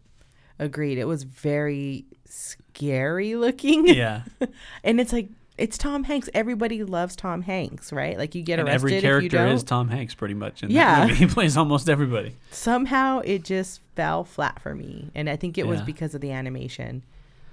agreed. 0.57 0.97
It 0.97 1.05
was 1.05 1.23
very 1.23 2.05
scary 2.25 3.35
looking. 3.45 3.87
yeah. 3.87 4.23
and 4.83 4.99
it's 4.99 5.13
like 5.13 5.29
it's 5.57 5.77
Tom 5.77 6.05
Hanks. 6.05 6.29
Everybody 6.33 6.83
loves 6.83 7.15
Tom 7.17 7.41
Hanks, 7.41 7.91
right? 7.91 8.17
Like 8.17 8.33
you 8.33 8.41
get 8.43 8.59
And 8.59 8.67
arrested 8.69 8.75
every 8.75 8.95
if 8.97 9.03
you 9.03 9.09
character 9.09 9.37
don't. 9.37 9.55
is 9.55 9.63
Tom 9.63 9.89
Hanks, 9.89 10.15
pretty 10.15 10.33
much. 10.33 10.63
In 10.63 10.71
Yeah. 10.71 11.01
that 11.01 11.07
movie. 11.09 11.15
he 11.25 11.27
plays 11.27 11.57
almost 11.57 11.89
everybody. 11.89 12.35
Somehow 12.51 13.19
it 13.25 13.43
just 13.43 13.81
fell 13.95 14.23
flat 14.23 14.61
for 14.61 14.73
me, 14.73 15.11
and 15.15 15.29
I 15.29 15.35
think 15.35 15.57
it 15.57 15.67
was 15.67 15.81
because 15.81 16.15
of 16.15 16.21
the 16.21 16.31
animation. 16.31 17.03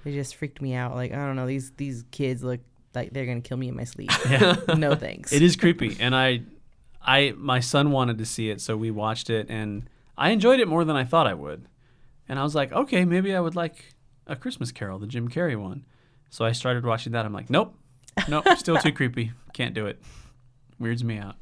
It 0.04 0.12
just 0.12 0.36
freaked 0.36 0.62
me 0.62 0.72
out. 0.74 0.94
Like 0.94 1.12
I 1.12 1.16
don't 1.16 1.34
know, 1.36 1.46
these 1.48 1.72
these 1.76 2.04
kids 2.12 2.44
look 2.44 2.60
like 2.94 3.10
they're 3.12 3.26
gonna 3.26 3.40
kill 3.40 3.56
me 3.56 3.68
in 3.68 3.76
my 3.76 3.84
sleep. 3.84 4.10
Yeah. 4.30 4.54
no 4.76 4.94
thanks. 4.94 5.32
it 5.32 5.42
is 5.42 5.56
creepy, 5.56 5.96
and 5.98 6.14
I, 6.14 6.42
I, 7.04 7.34
my 7.36 7.58
son 7.60 7.90
wanted 7.90 8.18
to 8.18 8.24
see 8.24 8.48
it, 8.50 8.60
so 8.60 8.76
we 8.76 8.92
watched 8.92 9.30
it, 9.30 9.48
and 9.50 9.90
I 10.18 10.30
enjoyed 10.30 10.60
it 10.60 10.68
more 10.68 10.84
than 10.84 10.96
I 10.96 11.04
thought 11.04 11.26
I 11.26 11.34
would. 11.34 11.66
And 12.28 12.38
I 12.38 12.42
was 12.42 12.54
like, 12.54 12.72
okay, 12.72 13.04
maybe 13.04 13.34
I 13.34 13.40
would 13.40 13.54
like 13.56 13.94
a 14.26 14.34
Christmas 14.36 14.72
Carol, 14.72 14.98
the 14.98 15.06
Jim 15.06 15.28
Carrey 15.28 15.60
one. 15.60 15.84
So 16.30 16.44
I 16.44 16.52
started 16.52 16.84
watching 16.84 17.12
that. 17.12 17.24
I'm 17.24 17.32
like, 17.32 17.50
nope, 17.50 17.74
nope, 18.28 18.46
still 18.56 18.76
too 18.78 18.92
creepy. 18.92 19.32
Can't 19.52 19.74
do 19.74 19.86
it. 19.86 20.02
Weirds 20.78 21.04
me 21.04 21.18
out. 21.18 21.36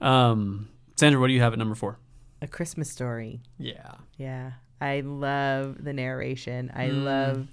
Um, 0.00 0.68
Sandra, 0.96 1.20
what 1.20 1.28
do 1.28 1.32
you 1.32 1.40
have 1.40 1.52
at 1.52 1.58
number 1.58 1.74
four? 1.74 1.98
A 2.42 2.46
Christmas 2.46 2.90
Story. 2.90 3.40
Yeah. 3.58 3.92
Yeah, 4.16 4.52
I 4.80 5.00
love 5.00 5.82
the 5.82 5.92
narration. 5.92 6.70
I 6.74 6.88
Mm. 6.88 7.04
love 7.04 7.48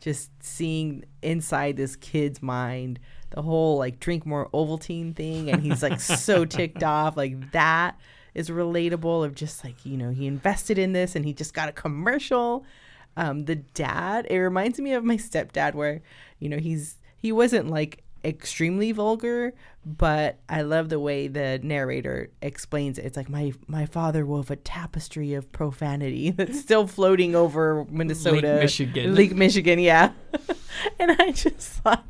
just 0.00 0.30
seeing 0.40 1.04
inside 1.22 1.76
this 1.76 1.96
kid's 1.96 2.40
mind 2.40 3.00
the 3.30 3.42
whole 3.42 3.76
like 3.78 3.98
drink 4.00 4.24
more 4.24 4.48
Ovaltine 4.50 5.14
thing, 5.14 5.50
and 5.50 5.60
he's 5.62 5.82
like 5.82 6.00
so 6.00 6.44
ticked 6.46 6.82
off. 6.84 7.16
Like 7.16 7.50
that 7.52 7.98
is 8.38 8.50
relatable. 8.50 9.24
Of 9.24 9.34
just 9.34 9.64
like 9.64 9.84
you 9.84 9.96
know 9.96 10.10
he 10.10 10.26
invested 10.26 10.78
in 10.78 10.92
this 10.92 11.16
and 11.16 11.24
he 11.24 11.34
just 11.34 11.52
got 11.52 11.68
a 11.68 11.72
commercial. 11.72 12.64
Um, 13.16 13.46
the 13.46 13.56
dad, 13.56 14.26
it 14.30 14.38
reminds 14.38 14.78
me 14.78 14.92
of 14.92 15.04
my 15.04 15.16
stepdad, 15.16 15.74
where 15.74 16.00
you 16.38 16.48
know 16.48 16.58
he's 16.58 16.96
he 17.16 17.32
wasn't 17.32 17.68
like 17.68 18.04
extremely 18.24 18.92
vulgar, 18.92 19.52
but 19.84 20.38
I 20.48 20.62
love 20.62 20.88
the 20.88 21.00
way 21.00 21.28
the 21.28 21.60
narrator 21.62 22.30
explains 22.42 22.98
it. 22.98 23.04
It's 23.04 23.16
like 23.16 23.28
my 23.28 23.52
my 23.66 23.86
father 23.86 24.24
wove 24.26 24.50
a 24.50 24.56
tapestry 24.56 25.34
of 25.34 25.50
profanity 25.52 26.30
that's 26.36 26.60
still 26.60 26.86
floating 26.86 27.34
over 27.34 27.86
Minnesota, 27.90 28.52
lake 28.52 28.62
Michigan. 28.62 29.14
Lake 29.14 29.34
Michigan, 29.34 29.78
yeah. 29.78 30.12
and 30.98 31.12
I 31.20 31.32
just 31.32 31.58
thought, 31.58 32.06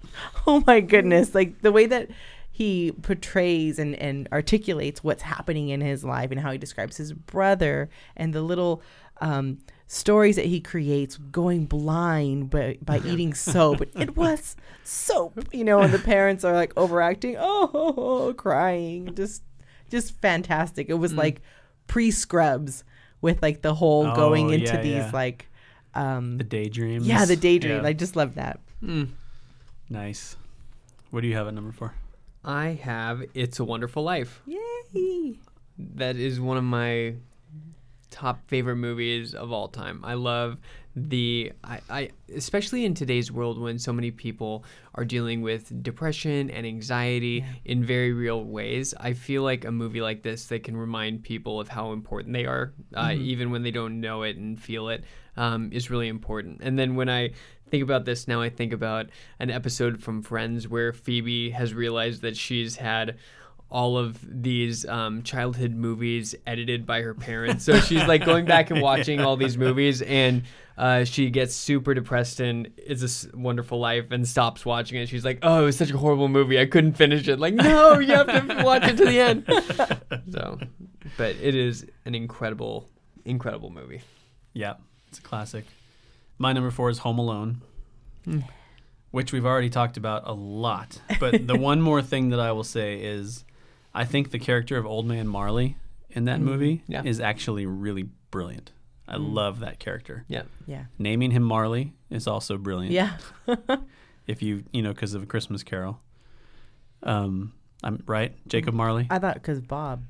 oh 0.47 0.63
my 0.67 0.81
goodness, 0.81 1.35
like 1.35 1.61
the 1.63 1.73
way 1.73 1.87
that 1.87 2.11
he 2.59 2.91
portrays 3.03 3.79
and, 3.79 3.95
and 3.95 4.27
articulates 4.33 5.05
what's 5.05 5.23
happening 5.23 5.69
in 5.69 5.81
his 5.81 6.03
life 6.05 6.33
and 6.33 6.41
how 6.41 6.51
he 6.51 6.59
describes 6.59 6.97
his 6.97 7.13
brother 7.13 7.89
and 8.17 8.35
the 8.35 8.43
little 8.43 8.83
um, 9.21 9.59
stories 9.87 10.35
that 10.35 10.47
he 10.47 10.61
creates 10.61 11.17
going 11.17 11.67
blind 11.67 12.51
by, 12.51 12.77
by 12.83 12.99
eating 13.05 13.33
soap. 13.33 13.83
it 13.95 14.17
was 14.17 14.57
soap, 14.83 15.39
you 15.53 15.63
know, 15.63 15.79
and 15.79 15.95
the 15.95 16.01
parents 16.01 16.43
are 16.43 16.53
like 16.55 16.73
overacting, 16.77 17.37
oh, 17.39 17.71
oh, 17.75 17.95
oh, 17.97 18.35
crying, 18.35 19.15
just 19.15 19.45
just 19.89 20.21
fantastic. 20.21 20.89
It 20.91 20.95
was 20.95 21.15
like 21.15 21.41
pre 21.87 22.11
scrubs 22.11 22.83
with 23.21 23.41
like 23.41 23.63
the 23.63 23.75
whole 23.75 24.09
Oh, 24.09 24.17
going 24.17 24.51
into 24.51 24.67
yeah, 24.75 24.83
these 24.83 24.95
yeah. 24.97 25.11
like 25.13 25.47
um 25.95 26.39
The 26.39 26.45
daydreams. 26.45 27.07
yeah 27.07 27.25
the 27.25 27.37
daydream. 27.37 27.83
Yeah. 27.83 27.89
I 27.89 27.93
just 27.93 28.17
love 28.17 28.35
that. 28.35 28.59
Mm. 28.83 29.11
nice. 29.89 30.37
What 31.13 31.21
do 31.21 31.29
you 31.29 31.37
have 31.37 31.47
at 31.47 31.55
number 31.55 31.71
four? 31.73 31.95
I 32.49 32.81
have 32.83 33.25
It's 33.35 33.61
a 33.61 33.65
Wonderful 33.65 34.03
Life. 34.03 34.41
Yay! 34.47 35.35
That 35.77 36.17
is 36.17 36.41
one 36.41 36.57
of 36.57 36.65
my 36.65 37.17
top 38.11 38.41
favorite 38.49 38.77
movies 38.77 39.35
of 39.35 39.53
all 39.53 39.69
time. 39.69 40.01
I 40.03 40.15
love 40.15 40.57
the 40.97 41.53
I, 41.63 41.81
I 41.91 42.11
especially 42.35 42.87
in 42.87 42.95
today's 42.95 43.31
world 43.31 43.61
when 43.61 43.79
so 43.79 43.93
many 43.93 44.11
people 44.11 44.65
are 44.95 45.05
dealing 45.05 45.43
with 45.43 45.83
depression 45.83 46.49
and 46.49 46.67
anxiety 46.67 47.45
in 47.67 47.85
very 47.85 48.13
real 48.13 48.43
ways. 48.43 48.95
I 48.99 49.13
feel 49.13 49.43
like 49.43 49.67
a 49.67 49.71
movie 49.71 50.01
like 50.01 50.23
this 50.23 50.47
that 50.47 50.65
can 50.65 50.75
remind 50.75 51.23
people 51.23 51.61
of 51.61 51.69
how 51.69 51.93
important 51.93 52.33
they 52.33 52.47
are, 52.47 52.73
uh, 52.95 53.13
even 53.15 53.51
when 53.51 53.63
they 53.63 53.71
don't 53.71 54.01
know 54.01 54.23
it 54.23 54.39
and 54.39 54.59
feel 54.59 54.89
it, 54.89 55.05
um, 55.37 55.71
is 55.71 55.91
really 55.91 56.09
important. 56.09 56.63
And 56.63 56.79
then 56.79 56.97
when 56.97 57.11
I 57.11 57.31
think 57.71 57.83
about 57.83 58.05
this 58.05 58.29
now, 58.29 58.41
I 58.41 58.51
think 58.51 58.73
about 58.73 59.07
an 59.39 59.51
episode 59.51 60.03
from 60.03 60.23
Friends 60.23 60.67
where 60.69 60.93
Phoebe 60.93 61.51
has 61.51 61.75
realized 61.75 62.23
that 62.23 62.37
she's 62.37 62.77
had 62.77 63.17
all 63.71 63.99
of 63.99 64.19
these 64.23 64.87
um, 64.87 65.23
childhood 65.23 65.73
movies 65.73 66.35
edited 66.47 66.87
by 66.87 67.03
her 67.03 67.15
parents. 67.15 67.65
So 67.65 67.79
she's 67.81 68.07
like 68.07 68.25
going 68.25 68.47
back 68.47 68.71
and 68.71 68.81
watching 68.91 69.21
all 69.21 69.37
these 69.37 69.59
movies, 69.59 70.01
and 70.03 70.45
uh, 70.79 71.05
she 71.05 71.29
gets 71.29 71.55
super 71.55 71.93
depressed 71.93 72.41
and 72.41 72.71
It's 72.77 73.27
a 73.27 73.37
Wonderful 73.37 73.79
Life 73.79 74.11
and 74.11 74.27
stops 74.27 74.65
watching 74.65 74.99
it. 74.99 75.09
She's 75.09 75.25
like, 75.25 75.41
"Oh, 75.43 75.63
it 75.63 75.65
was 75.65 75.77
such 75.77 75.91
a 75.91 75.99
horrible 75.99 76.29
movie. 76.29 76.59
I 76.59 76.67
couldn't 76.67 76.95
finish 76.95 77.29
it." 77.29 77.39
Like, 77.39 77.55
no, 77.55 77.99
you 77.99 78.15
have 78.15 78.27
to 78.27 78.63
watch 78.65 78.85
it 78.85 78.97
to 78.97 79.05
the 79.05 79.21
end. 79.21 79.45
So, 80.31 80.59
but 81.17 81.37
it 81.37 81.55
is 81.55 81.87
an 82.05 82.15
incredible, 82.15 82.89
incredible 83.25 83.71
movie. 83.71 84.03
Yeah, 84.53 84.75
it's 85.09 85.19
a 85.19 85.23
classic. 85.23 85.65
My 86.39 86.53
number 86.53 86.71
four 86.71 86.89
is 86.89 86.99
Home 86.99 87.19
Alone, 87.19 87.63
mm. 88.27 88.45
which 89.11 89.33
we've 89.33 89.45
already 89.45 89.71
talked 89.71 89.97
about 89.97 90.23
a 90.27 90.33
lot. 90.33 91.01
But 91.19 91.47
the 91.47 91.57
one 91.59 91.83
more 91.83 92.01
thing 92.01 92.31
that 92.31 92.41
I 92.41 92.53
will 92.53 92.65
say 92.65 93.01
is 93.03 93.45
I 93.93 94.05
think 94.05 94.31
the 94.31 94.39
character 94.39 94.77
of 94.77 94.87
Old 94.87 95.07
Man 95.07 95.27
Marley 95.27 95.77
in 96.11 96.27
that 96.27 96.37
mm-hmm. 96.37 96.49
movie 96.49 96.83
Yeah. 96.87 97.03
is 97.05 97.21
actually 97.21 97.67
really 97.67 98.09
brilliant. 98.31 98.73
I 99.09 99.17
mm. 99.17 99.35
love 99.35 99.61
that 99.61 99.79
character. 99.79 100.25
Yeah, 100.29 100.43
Yeah. 100.67 100.85
Naming 100.99 101.33
him 101.33 101.43
Marley 101.43 101.95
is 102.11 102.27
also 102.27 102.57
brilliant. 102.57 102.93
Yeah. 102.93 103.19
If 104.29 104.43
you, 104.43 104.65
you 104.73 104.83
know, 104.83 104.93
because 104.93 105.15
of 105.15 105.23
A 105.23 105.27
Christmas 105.27 105.63
Carol. 105.63 106.01
Um, 107.03 107.55
I'm 107.83 108.03
right, 108.07 108.35
Jacob 108.47 108.75
mm. 108.75 108.77
Marley. 108.77 109.07
I 109.09 109.19
thought 109.19 109.35
because 109.35 109.63
Bob. 109.63 110.05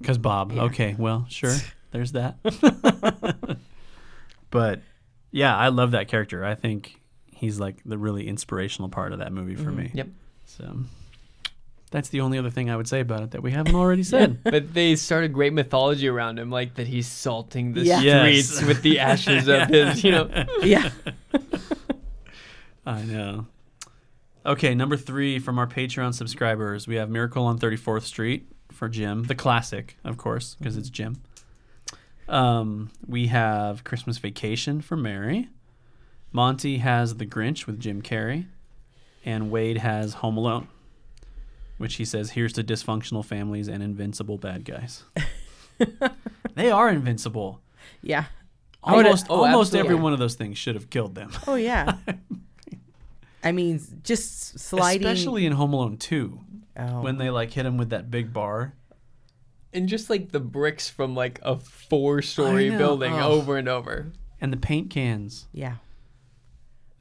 Because 0.00 0.18
Bob. 0.18 0.50
Yeah. 0.50 0.62
Okay, 0.62 0.96
well, 0.98 1.26
sure. 1.28 1.54
There's 1.92 2.10
that. 2.12 2.38
but 4.50 4.80
yeah, 5.36 5.54
I 5.54 5.68
love 5.68 5.90
that 5.90 6.08
character. 6.08 6.44
I 6.44 6.54
think 6.54 6.98
he's 7.30 7.60
like 7.60 7.76
the 7.84 7.98
really 7.98 8.26
inspirational 8.26 8.88
part 8.88 9.12
of 9.12 9.18
that 9.18 9.32
movie 9.32 9.54
for 9.54 9.64
mm-hmm. 9.64 9.76
me. 9.76 9.90
Yep. 9.92 10.08
So 10.46 10.78
that's 11.90 12.08
the 12.08 12.22
only 12.22 12.38
other 12.38 12.48
thing 12.48 12.70
I 12.70 12.76
would 12.76 12.88
say 12.88 13.00
about 13.00 13.22
it 13.22 13.30
that 13.32 13.42
we 13.42 13.52
haven't 13.52 13.74
already 13.74 14.02
said. 14.02 14.42
but 14.42 14.72
they 14.72 14.96
started 14.96 15.34
great 15.34 15.52
mythology 15.52 16.08
around 16.08 16.38
him, 16.38 16.50
like 16.50 16.76
that 16.76 16.86
he's 16.86 17.06
salting 17.06 17.74
the 17.74 17.82
Yeah. 17.82 18.00
Yes. 18.00 18.46
streets 18.46 18.62
with 18.66 18.82
the 18.82 18.98
ashes 18.98 19.46
of 19.46 19.68
his, 19.68 20.02
you 20.02 20.12
know. 20.12 20.46
Yeah. 20.62 20.90
I 22.86 23.02
know. 23.02 23.46
Okay, 24.46 24.74
number 24.74 24.96
three 24.96 25.38
from 25.38 25.58
our 25.58 25.66
Patreon 25.66 26.14
subscribers, 26.14 26.88
we 26.88 26.94
have 26.94 27.10
Miracle 27.10 27.44
on 27.44 27.58
34th 27.58 28.02
Street 28.04 28.48
for 28.70 28.88
Jim, 28.88 29.24
the 29.24 29.34
classic, 29.34 29.98
of 30.02 30.16
course, 30.16 30.54
because 30.54 30.76
it's 30.78 30.88
Jim. 30.88 31.20
Um, 32.28 32.90
we 33.06 33.28
have 33.28 33.84
Christmas 33.84 34.18
Vacation 34.18 34.80
for 34.80 34.96
Mary. 34.96 35.48
Monty 36.32 36.78
has 36.78 37.16
The 37.16 37.26
Grinch 37.26 37.66
with 37.66 37.80
Jim 37.80 38.02
Carrey. 38.02 38.46
And 39.24 39.50
Wade 39.50 39.78
has 39.78 40.14
Home 40.14 40.36
Alone, 40.36 40.68
which 41.78 41.96
he 41.96 42.04
says, 42.04 42.30
here's 42.30 42.52
to 42.54 42.62
dysfunctional 42.62 43.24
families 43.24 43.66
and 43.68 43.82
invincible 43.82 44.38
bad 44.38 44.64
guys. 44.64 45.02
they 46.54 46.70
are 46.70 46.88
invincible. 46.88 47.60
Yeah. 48.02 48.26
Almost, 48.84 49.26
oh, 49.28 49.44
almost 49.44 49.74
every 49.74 49.96
one 49.96 50.12
of 50.12 50.20
those 50.20 50.36
things 50.36 50.58
should 50.58 50.76
have 50.76 50.90
killed 50.90 51.16
them. 51.16 51.32
Oh 51.48 51.56
yeah. 51.56 51.96
I 53.42 53.50
mean, 53.50 53.80
just 54.04 54.58
sliding. 54.60 55.06
Especially 55.06 55.44
in 55.44 55.52
Home 55.52 55.72
Alone 55.72 55.96
2. 55.96 56.40
oh. 56.78 57.00
when 57.00 57.18
they 57.18 57.30
like 57.30 57.52
hit 57.52 57.66
him 57.66 57.78
with 57.78 57.90
that 57.90 58.10
big 58.10 58.32
bar. 58.32 58.74
And 59.76 59.88
just 59.88 60.08
like 60.08 60.32
the 60.32 60.40
bricks 60.40 60.88
from 60.88 61.14
like 61.14 61.38
a 61.42 61.56
four 61.56 62.22
story 62.22 62.70
know. 62.70 62.78
building 62.78 63.12
Ugh. 63.12 63.30
over 63.30 63.56
and 63.58 63.68
over. 63.68 64.06
and 64.40 64.52
the 64.52 64.56
paint 64.56 64.90
cans. 64.90 65.46
yeah. 65.52 65.74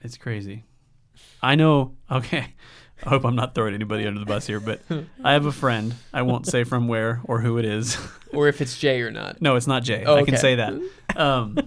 It's 0.02 0.18
crazy. 0.18 0.66
I 1.42 1.56
know. 1.56 1.96
Okay. 2.12 2.54
I 3.04 3.10
hope 3.10 3.26
I'm 3.26 3.36
not 3.36 3.56
throwing 3.56 3.74
anybody 3.74 4.06
under 4.06 4.20
the 4.20 4.26
bus 4.26 4.46
here, 4.46 4.60
but 4.60 4.82
I 5.24 5.34
have 5.34 5.46
a 5.46 5.52
friend. 5.52 5.96
I 6.14 6.22
won't 6.22 6.46
say 6.46 6.64
from 6.64 6.88
where 6.88 7.22
or 7.24 7.40
who 7.42 7.58
it 7.58 7.66
is. 7.66 7.98
Or 8.34 8.50
if 8.50 8.60
it's 8.60 8.78
Jay 8.78 9.00
or 9.02 9.12
not. 9.12 9.42
no, 9.42 9.56
it's 9.56 9.68
not 9.68 9.84
Jay. 9.84 10.04
Oh, 10.06 10.18
I 10.18 10.24
can 10.24 10.36
say 10.36 10.56
that. 10.56 10.74
Um, 11.16 11.58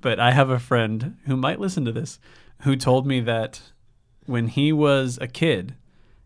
but 0.00 0.18
I 0.18 0.30
have 0.30 0.48
a 0.48 0.58
friend 0.58 1.18
who 1.26 1.36
might 1.36 1.60
listen 1.60 1.84
to 1.84 1.92
this 1.92 2.18
who 2.62 2.74
told 2.74 3.06
me 3.06 3.20
that 3.20 3.60
when 4.24 4.48
he 4.48 4.72
was 4.72 5.18
a 5.20 5.26
kid, 5.28 5.74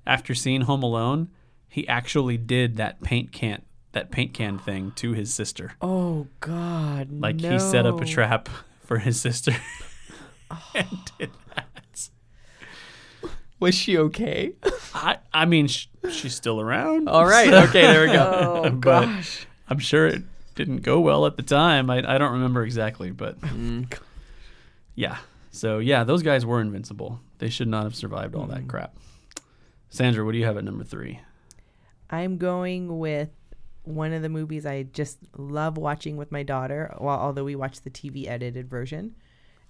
after 0.07 0.33
seeing 0.37 0.61
Home 0.61 0.85
Alone, 0.85 1.31
he 1.69 1.89
actually 1.89 2.37
did 2.37 2.77
that 2.77 3.03
paint 3.03 3.33
can 3.33 3.63
that 3.93 4.11
paint 4.11 4.33
can 4.35 4.59
thing 4.59 4.93
to 4.97 5.13
his 5.13 5.33
sister. 5.33 5.73
Oh 5.81 6.27
God. 6.41 7.09
Like 7.21 7.41
he 7.41 7.59
set 7.59 7.87
up 7.87 8.01
a 8.01 8.05
trap 8.05 8.49
for 8.85 8.99
his 8.99 9.21
sister 9.21 9.53
and 10.75 10.89
did 11.19 11.31
that. 11.55 12.09
Was 13.61 13.75
she 13.77 13.97
okay? 13.97 14.53
I, 14.93 15.19
I 15.33 15.45
mean, 15.45 15.69
sh- 15.69 15.87
she's 16.11 16.35
still 16.35 16.61
around. 16.61 17.09
All 17.09 17.25
right. 17.25 17.53
Okay, 17.69 17.83
there 17.83 18.07
we 18.07 18.13
go. 18.13 18.63
Oh 18.65 18.71
But- 18.71 18.81
gosh. 18.81 19.47
I'm 19.69 19.79
sure 19.79 20.07
it 20.09 20.23
didn't 20.57 20.79
go 20.83 21.01
well 21.01 21.25
at 21.27 21.37
the 21.37 21.43
time. 21.43 21.89
I, 21.89 21.99
I 21.99 22.19
don't 22.19 22.33
remember 22.33 22.63
exactly, 22.65 23.11
but 23.11 23.41
Mm. 23.41 23.91
yeah. 24.97 25.19
So 25.53 25.79
yeah, 25.79 26.03
those 26.05 26.23
guys 26.23 26.45
were 26.45 26.61
invincible. 26.61 27.21
They 27.39 27.49
should 27.49 27.69
not 27.69 27.85
have 27.85 27.95
survived 27.95 28.35
all 28.35 28.47
that 28.47 28.67
crap. 28.69 28.95
Sandra, 29.91 30.25
what 30.25 30.33
do 30.33 30.39
you 30.39 30.45
have 30.45 30.57
at 30.57 30.65
number 30.65 30.85
three? 30.85 31.21
I'm 32.11 32.37
going 32.39 32.99
with 32.99 33.31
one 33.85 34.13
of 34.13 34.23
the 34.23 34.29
movies 34.29 34.65
I 34.65 34.85
just 34.85 35.19
love 35.37 35.77
watching 35.77 36.17
with 36.17 36.31
my 36.31 36.43
daughter. 36.43 36.95
Well, 37.01 37.19
although 37.19 37.45
we 37.45 37.57
watch 37.57 37.81
the 37.81 37.91
TV 37.91 38.29
edited 38.29 38.69
version, 38.69 39.15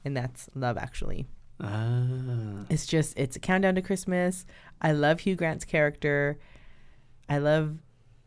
and 0.05 0.17
that's 0.17 0.49
Love 0.55 0.77
Actually. 0.77 1.27
Ah, 1.61 2.65
It's 2.69 2.87
just 2.87 3.19
it's 3.19 3.37
a 3.37 3.41
countdown 3.41 3.75
to 3.77 3.83
Christmas. 3.83 4.45
I 4.81 4.93
love 4.93 5.21
Hugh 5.21 5.37
Grant's 5.37 5.65
character. 5.65 6.39
I 7.29 7.39
love 7.39 7.79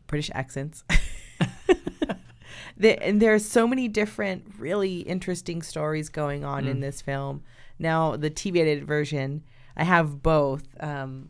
British 0.06 0.30
accents. 0.34 0.84
the, 2.76 3.02
and 3.02 3.22
are 3.22 3.38
so 3.38 3.66
many 3.66 3.88
different 3.88 4.54
really 4.58 5.00
interesting 5.00 5.62
stories 5.62 6.08
going 6.08 6.44
on 6.44 6.66
in 6.66 6.80
this 6.80 7.02
film. 7.02 7.42
Now 7.78 8.16
the 8.16 8.30
TV 8.30 8.60
edited 8.60 8.86
version, 8.86 9.42
I 9.76 9.84
have 9.84 10.22
both, 10.22 10.64
um, 10.80 11.28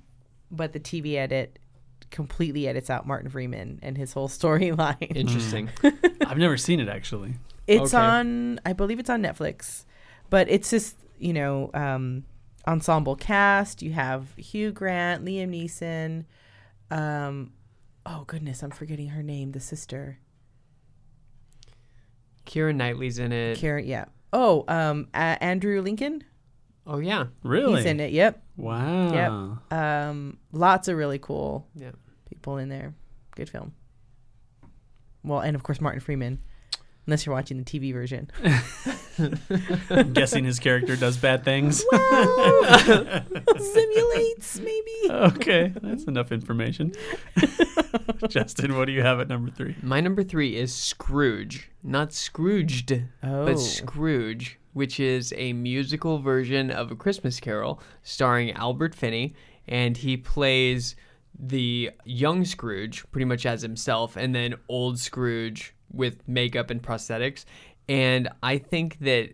but 0.50 0.72
the 0.72 0.80
TV 0.80 1.14
edit 1.14 1.58
completely 2.10 2.68
edits 2.68 2.88
out 2.90 3.06
Martin 3.06 3.30
Freeman 3.30 3.78
and 3.82 3.96
his 3.96 4.12
whole 4.12 4.28
storyline. 4.40 5.14
Interesting. 5.16 5.70
I've 6.26 6.38
never 6.38 6.56
seen 6.56 6.80
it 6.80 6.88
actually. 6.88 7.34
It's 7.66 7.92
Okay. 7.94 8.02
on, 8.02 8.60
I 8.64 8.72
believe 8.72 8.98
it's 9.00 9.10
on 9.10 9.22
Netflix, 9.22 9.84
but 10.30 10.48
it's 10.48 10.70
just 10.70 10.96
you 11.18 11.32
know 11.32 11.70
um, 11.74 12.24
ensemble 12.66 13.16
cast. 13.16 13.82
You 13.82 13.92
have 13.92 14.28
Hugh 14.36 14.70
Grant, 14.72 15.24
Liam 15.24 15.50
Neeson. 15.50 16.24
Um, 16.96 17.52
oh 18.04 18.22
goodness, 18.26 18.62
I'm 18.62 18.70
forgetting 18.70 19.08
her 19.08 19.22
name. 19.22 19.50
The 19.52 19.58
sister, 19.60 20.18
Keira 22.46 22.74
Knightley's 22.74 23.18
in 23.18 23.32
it. 23.32 23.58
Karen. 23.58 23.84
Yeah. 23.86 24.04
Oh, 24.32 24.64
um, 24.68 25.08
a- 25.14 25.42
Andrew 25.42 25.80
Lincoln. 25.82 26.22
Oh 26.86 26.98
yeah. 26.98 27.26
Really? 27.42 27.76
He's 27.76 27.84
in 27.86 27.98
it. 28.00 28.12
Yep. 28.12 28.42
Wow. 28.56 29.58
Um, 29.70 30.38
lots 30.52 30.88
of 30.88 30.96
really 30.96 31.18
cool 31.18 31.66
Yeah. 31.74 31.90
people 32.30 32.58
in 32.58 32.68
there. 32.68 32.94
Good 33.34 33.48
film. 33.50 33.72
Well, 35.24 35.40
and 35.40 35.56
of 35.56 35.62
course 35.64 35.80
Martin 35.80 36.00
Freeman, 36.00 36.38
unless 37.06 37.26
you're 37.26 37.34
watching 37.34 37.56
the 37.58 37.64
TV 37.64 37.92
version. 37.92 38.30
I'm 39.18 40.12
guessing 40.12 40.44
his 40.44 40.58
character 40.60 40.94
does 40.94 41.16
bad 41.16 41.42
things. 41.44 41.82
Simulates 43.58 44.60
maybe. 44.60 45.10
okay, 45.10 45.72
that's 45.82 46.04
enough 46.04 46.30
information. 46.32 46.92
Justin, 48.28 48.76
what 48.76 48.84
do 48.86 48.92
you 48.92 49.02
have 49.02 49.20
at 49.20 49.28
number 49.28 49.50
three? 49.50 49.76
My 49.82 50.00
number 50.00 50.22
three 50.22 50.56
is 50.56 50.74
Scrooge, 50.74 51.70
not 51.82 52.12
Scrooged, 52.12 52.92
Oh. 53.22 53.46
but 53.46 53.58
Scrooge, 53.58 54.58
which 54.76 55.00
is 55.00 55.32
a 55.38 55.54
musical 55.54 56.18
version 56.18 56.70
of 56.70 56.90
A 56.90 56.94
Christmas 56.94 57.40
Carol 57.40 57.80
starring 58.02 58.52
Albert 58.52 58.94
Finney, 58.94 59.34
and 59.66 59.96
he 59.96 60.18
plays 60.18 60.96
the 61.38 61.92
young 62.04 62.44
Scrooge 62.44 63.02
pretty 63.10 63.24
much 63.24 63.46
as 63.46 63.62
himself, 63.62 64.18
and 64.18 64.34
then 64.34 64.54
old 64.68 64.98
Scrooge 64.98 65.74
with 65.90 66.28
makeup 66.28 66.68
and 66.68 66.82
prosthetics. 66.82 67.46
And 67.88 68.28
I 68.42 68.58
think 68.58 68.98
that 68.98 69.30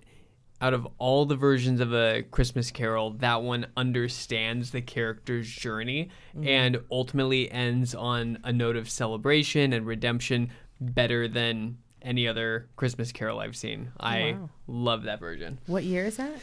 out 0.60 0.74
of 0.74 0.86
all 0.98 1.26
the 1.26 1.34
versions 1.34 1.80
of 1.80 1.92
a 1.92 2.22
Christmas 2.30 2.70
Carol, 2.70 3.10
that 3.14 3.42
one 3.42 3.66
understands 3.76 4.70
the 4.70 4.80
character's 4.80 5.50
journey 5.50 6.10
mm-hmm. 6.36 6.46
and 6.46 6.80
ultimately 6.88 7.50
ends 7.50 7.96
on 7.96 8.38
a 8.44 8.52
note 8.52 8.76
of 8.76 8.88
celebration 8.88 9.72
and 9.72 9.88
redemption 9.88 10.52
better 10.80 11.26
than 11.26 11.78
any 12.02 12.28
other 12.28 12.68
Christmas 12.76 13.12
Carol 13.12 13.40
I've 13.40 13.56
seen. 13.56 13.92
I 13.98 14.36
wow. 14.38 14.50
love 14.66 15.02
that 15.04 15.20
version. 15.20 15.58
What 15.66 15.84
year 15.84 16.04
is 16.04 16.16
that? 16.16 16.36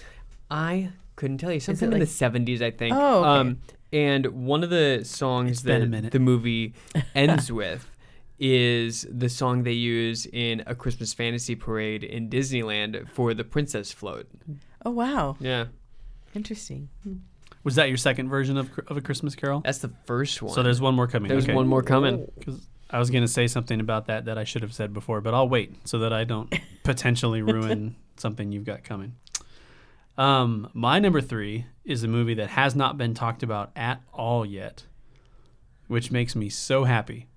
I 0.50 0.90
couldn't 1.16 1.38
tell 1.38 1.52
you 1.52 1.60
something 1.60 1.88
in 1.88 1.92
like- 1.92 2.02
the 2.02 2.08
seventies, 2.08 2.62
I 2.62 2.72
think. 2.72 2.96
Oh, 2.96 3.20
okay. 3.20 3.28
Um, 3.28 3.60
and 3.92 4.26
one 4.28 4.64
of 4.64 4.70
the 4.70 5.02
songs 5.04 5.52
It's 5.52 5.62
been 5.62 5.94
a 5.94 6.02
that 6.02 6.12
the 6.12 6.20
movie 6.20 6.74
ends 7.16 7.52
with 7.52 7.90
is 8.40 9.06
the 9.10 9.28
song 9.28 9.64
they 9.64 9.74
use 9.74 10.26
in 10.32 10.64
a 10.66 10.76
Christmas 10.76 11.14
fantasy 11.14 11.56
parade 11.56 12.04
in 12.04 12.30
Disneyland 12.30 13.10
for 13.10 13.34
the 13.34 13.44
Princess 13.44 13.92
Float. 13.92 14.28
Oh 14.86 14.92
wow, 14.92 15.36
Yeah, 15.40 15.66
interesting. 16.34 16.90
Was 17.66 17.76
that 17.76 17.90
your 17.90 17.98
second 17.98 18.30
version 18.30 18.58
of, 18.58 18.70
of 18.88 18.96
a 18.96 19.02
Christmas 19.02 19.36
Carol? 19.36 19.62
that's 19.66 19.80
the 19.80 19.92
first 20.06 20.42
one. 20.42 20.54
So 20.54 20.64
there's 20.64 20.80
one 20.80 20.96
more 20.96 21.08
coming. 21.08 21.28
there's 21.30 21.44
okay. 21.44 21.54
one 21.54 21.68
more 21.68 21.84
coming. 21.84 22.32
Because 22.38 22.69
I 22.90 22.98
was 23.00 23.10
going 23.10 23.24
to 23.24 23.28
say 23.28 23.48
something 23.48 23.80
about 23.80 24.08
that 24.08 24.26
that 24.26 24.38
I 24.38 24.44
should 24.44 24.64
have 24.64 24.74
said 24.74 24.94
before, 24.94 25.22
but 25.22 25.34
I'll 25.34 25.50
wait 25.50 25.88
so 25.88 26.00
that 26.00 26.12
I 26.12 26.24
don't 26.24 26.54
potentially 26.84 27.42
ruin 27.42 27.96
something 28.18 28.52
you've 28.52 28.66
got 28.66 28.84
coming. 28.84 29.16
Um, 30.18 30.70
my 30.74 31.00
number 31.00 31.22
three 31.22 31.66
is 31.86 32.04
a 32.04 32.08
movie 32.08 32.34
that 32.34 32.50
has 32.50 32.76
not 32.76 32.98
been 32.98 33.14
talked 33.14 33.44
about 33.44 33.72
at 33.76 34.02
all 34.12 34.46
yet, 34.46 34.84
which 35.88 36.12
makes 36.12 36.36
me 36.36 36.50
so 36.50 36.84
happy. 36.84 37.28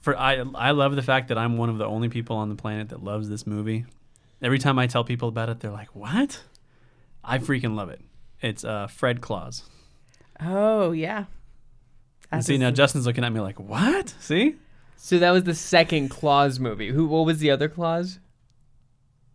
For 0.00 0.18
I, 0.18 0.42
I 0.56 0.72
love 0.72 0.96
the 0.96 1.02
fact 1.02 1.28
that 1.28 1.38
I'm 1.38 1.56
one 1.58 1.68
of 1.68 1.78
the 1.78 1.86
only 1.86 2.08
people 2.08 2.36
on 2.36 2.48
the 2.48 2.56
planet 2.56 2.88
that 2.88 3.04
loves 3.04 3.28
this 3.28 3.46
movie. 3.46 3.84
Every 4.40 4.58
time 4.58 4.78
I 4.78 4.88
tell 4.88 5.04
people 5.04 5.28
about 5.28 5.48
it, 5.48 5.60
they're 5.60 5.70
like, 5.70 5.94
"What?" 5.94 6.42
I 7.22 7.38
freaking 7.38 7.76
love 7.76 7.88
it. 7.88 8.00
It's 8.40 8.64
uh, 8.64 8.88
Fred 8.88 9.20
Claus. 9.20 9.62
Oh 10.40 10.90
yeah. 10.90 11.26
And 12.32 12.44
see 12.44 12.58
now, 12.58 12.72
Justin's 12.72 13.06
looking 13.06 13.22
at 13.22 13.32
me 13.32 13.38
like, 13.38 13.60
"What?" 13.60 14.16
See? 14.18 14.56
So 15.04 15.18
that 15.18 15.32
was 15.32 15.42
the 15.42 15.54
second 15.54 16.10
Claus 16.10 16.60
movie. 16.60 16.90
Who? 16.90 17.06
What 17.06 17.26
was 17.26 17.40
the 17.40 17.50
other 17.50 17.68
Claus? 17.68 18.20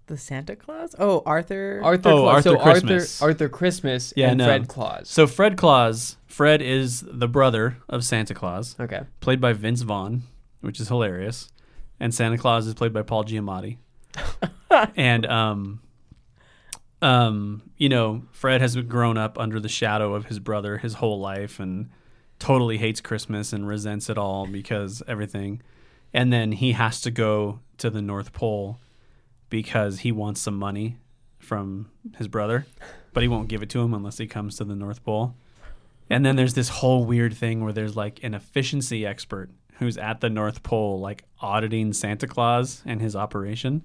the 0.08 0.16
Santa 0.16 0.56
Claus. 0.56 0.96
Oh, 0.98 1.22
Arthur. 1.26 1.82
Arthur. 1.84 2.10
Oh, 2.10 2.22
Claus. 2.22 2.36
Arthur 2.36 2.50
so 2.50 2.64
Christmas. 2.64 3.22
Arthur. 3.22 3.32
Arthur 3.32 3.50
Christmas 3.50 4.14
Yeah, 4.16 4.30
and 4.30 4.38
no. 4.38 4.46
Fred 4.46 4.70
Claus. 4.70 5.10
So 5.10 5.28
Fred 5.28 5.58
Claus, 5.58 6.16
Fred 6.26 6.62
is 6.62 7.04
the 7.06 7.28
brother 7.28 7.80
of 7.90 8.06
Santa 8.06 8.34
Claus, 8.34 8.78
okay. 8.80 9.02
played 9.20 9.42
by 9.42 9.52
Vince 9.52 9.82
Vaughn, 9.82 10.22
which 10.62 10.80
is 10.80 10.88
hilarious, 10.88 11.50
and 12.00 12.16
Santa 12.16 12.38
Claus 12.38 12.66
is 12.66 12.74
played 12.74 12.94
by 12.94 13.02
Paul 13.02 13.26
Giamatti. 13.26 13.76
and 14.96 15.26
um, 15.26 15.82
um, 17.02 17.70
you 17.76 17.90
know, 17.90 18.24
Fred 18.32 18.62
has 18.62 18.78
grown 18.78 19.18
up 19.18 19.38
under 19.38 19.60
the 19.60 19.68
shadow 19.68 20.16
of 20.16 20.28
his 20.28 20.40
brother 20.40 20.78
his 20.78 20.94
whole 20.94 21.20
life 21.20 21.60
and 21.60 21.90
totally 22.40 22.78
hates 22.78 23.02
Christmas 23.02 23.54
and 23.54 23.68
resents 23.68 24.10
it 24.10 24.18
all 24.18 24.48
because 24.48 25.02
everything. 25.08 25.62
And 26.14 26.32
then 26.32 26.54
he 26.54 26.74
has 26.74 27.02
to 27.02 27.12
go 27.12 27.60
to 27.78 27.90
the 27.90 28.02
North 28.02 28.34
Pole 28.34 28.80
because 29.50 30.00
he 30.00 30.12
wants 30.12 30.42
some 30.42 30.58
money 30.58 30.98
from 31.40 31.90
his 32.18 32.28
brother, 32.28 32.66
but 33.14 33.24
he 33.24 33.30
won't 33.30 33.48
give 33.48 33.62
it 33.62 33.70
to 33.70 33.82
him 33.82 33.94
unless 33.94 34.18
he 34.18 34.28
comes 34.28 34.58
to 34.58 34.64
the 34.64 34.76
North 34.76 35.04
Pole. 35.04 35.36
And 36.10 36.26
then 36.26 36.36
there's 36.36 36.54
this 36.54 36.70
whole 36.70 37.06
weird 37.06 37.36
thing 37.36 37.64
where 37.64 37.74
there's 37.74 37.96
like 37.96 38.24
an 38.24 38.34
efficiency 38.34 39.06
expert 39.06 39.50
who's 39.80 39.98
at 39.98 40.22
the 40.22 40.30
North 40.30 40.64
Pole, 40.64 41.00
like 41.00 41.24
auditing 41.40 41.94
Santa 41.94 42.28
Claus 42.28 42.82
and 42.86 43.02
his 43.02 43.16
operation, 43.16 43.84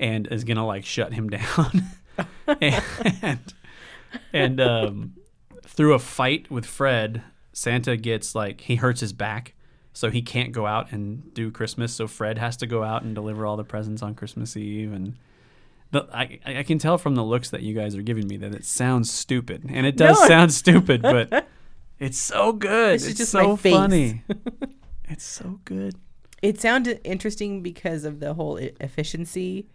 and 0.00 0.26
is 0.28 0.44
gonna 0.44 0.66
like 0.66 0.84
shut 0.84 1.12
him 1.12 1.30
down. 1.30 1.84
and 2.60 3.54
and 4.32 4.60
um, 4.60 5.14
through 5.66 5.94
a 5.94 5.98
fight 5.98 6.50
with 6.50 6.66
Fred, 6.66 7.22
Santa 7.54 7.96
gets 7.96 8.34
like 8.34 8.60
he 8.62 8.76
hurts 8.76 9.00
his 9.00 9.12
back, 9.14 9.54
so 9.92 10.10
he 10.10 10.20
can't 10.20 10.52
go 10.52 10.66
out 10.66 10.92
and 10.92 11.32
do 11.32 11.50
Christmas. 11.50 11.94
So 11.94 12.06
Fred 12.06 12.36
has 12.36 12.56
to 12.58 12.66
go 12.66 12.82
out 12.82 13.02
and 13.02 13.14
deliver 13.14 13.46
all 13.46 13.56
the 13.56 13.64
presents 13.64 14.02
on 14.02 14.14
Christmas 14.14 14.56
Eve, 14.56 14.92
and 14.92 15.14
the, 15.92 16.06
I 16.12 16.40
I 16.44 16.62
can 16.64 16.78
tell 16.78 16.98
from 16.98 17.14
the 17.14 17.22
looks 17.24 17.50
that 17.50 17.62
you 17.62 17.72
guys 17.74 17.94
are 17.96 18.02
giving 18.02 18.26
me 18.26 18.36
that 18.38 18.54
it 18.54 18.64
sounds 18.64 19.10
stupid, 19.10 19.64
and 19.68 19.86
it 19.86 19.96
does 19.96 20.20
No. 20.20 20.26
sound 20.26 20.52
stupid, 20.52 21.00
but 21.00 21.46
it's 22.00 22.18
so 22.18 22.52
good. 22.52 22.96
This 22.96 23.06
it's 23.08 23.18
just 23.18 23.32
so 23.32 23.56
funny. 23.56 24.22
it's 25.04 25.24
so 25.24 25.60
good. 25.64 25.94
It 26.42 26.60
sounded 26.60 27.00
interesting 27.04 27.62
because 27.62 28.04
of 28.04 28.20
the 28.20 28.34
whole 28.34 28.56
efficiency 28.56 29.68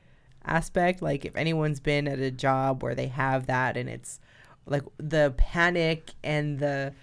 aspect. 0.46 1.02
Like 1.02 1.24
if 1.26 1.36
anyone's 1.36 1.80
been 1.80 2.08
at 2.08 2.20
a 2.20 2.30
job 2.30 2.84
where 2.84 2.94
they 2.94 3.08
have 3.08 3.48
that, 3.48 3.78
and 3.78 3.88
it's 3.88 4.20
like 4.66 4.84
the 4.98 5.34
panic 5.38 6.12
and 6.24 6.60
the 6.60 6.94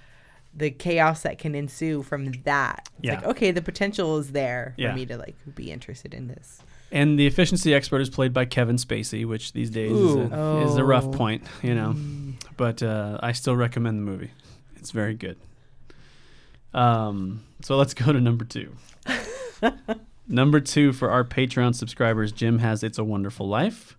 the 0.57 0.71
chaos 0.71 1.23
that 1.23 1.39
can 1.39 1.55
ensue 1.55 2.03
from 2.03 2.33
that. 2.45 2.89
It's 2.99 3.05
Yeah. 3.07 3.15
like 3.17 3.25
okay, 3.27 3.51
the 3.51 3.63
potential 3.63 4.19
is 4.19 4.33
there 4.33 4.73
for 4.77 4.83
Yeah. 4.83 4.95
me 4.95 5.05
to 5.07 5.17
like 5.19 5.37
be 5.55 5.71
interested 5.71 6.15
in 6.15 6.29
this. 6.29 6.63
And 6.93 7.19
the 7.19 7.27
efficiency 7.27 7.75
expert 7.75 8.01
is 8.01 8.09
played 8.09 8.33
by 8.33 8.45
Kevin 8.45 8.77
Spacey, 8.77 9.27
which 9.27 9.53
these 9.53 9.71
days 9.71 9.91
is 9.93 10.15
a, 10.15 10.63
is 10.67 10.77
a 10.77 10.85
rough 10.85 11.05
Oh. 11.07 11.11
point, 11.13 11.43
you 11.63 11.75
know. 11.75 11.97
But 12.57 12.83
uh, 12.83 13.19
I 13.23 13.33
still 13.33 13.57
recommend 13.57 13.99
the 13.99 14.03
movie. 14.03 14.31
It's 14.77 14.93
very 14.93 15.15
good. 15.15 15.37
Um, 16.73 17.43
so 17.63 17.77
let's 17.77 17.93
go 17.95 18.13
to 18.13 18.21
number 18.21 18.45
two. 18.45 18.75
number 20.29 20.61
two 20.61 20.93
for 20.93 21.11
our 21.11 21.25
Patreon 21.25 21.75
subscribers, 21.75 22.33
Jim 22.33 22.59
has 22.61 22.83
It's 22.83 22.99
a 22.99 23.05
Wonderful 23.05 23.49
Life. 23.49 23.97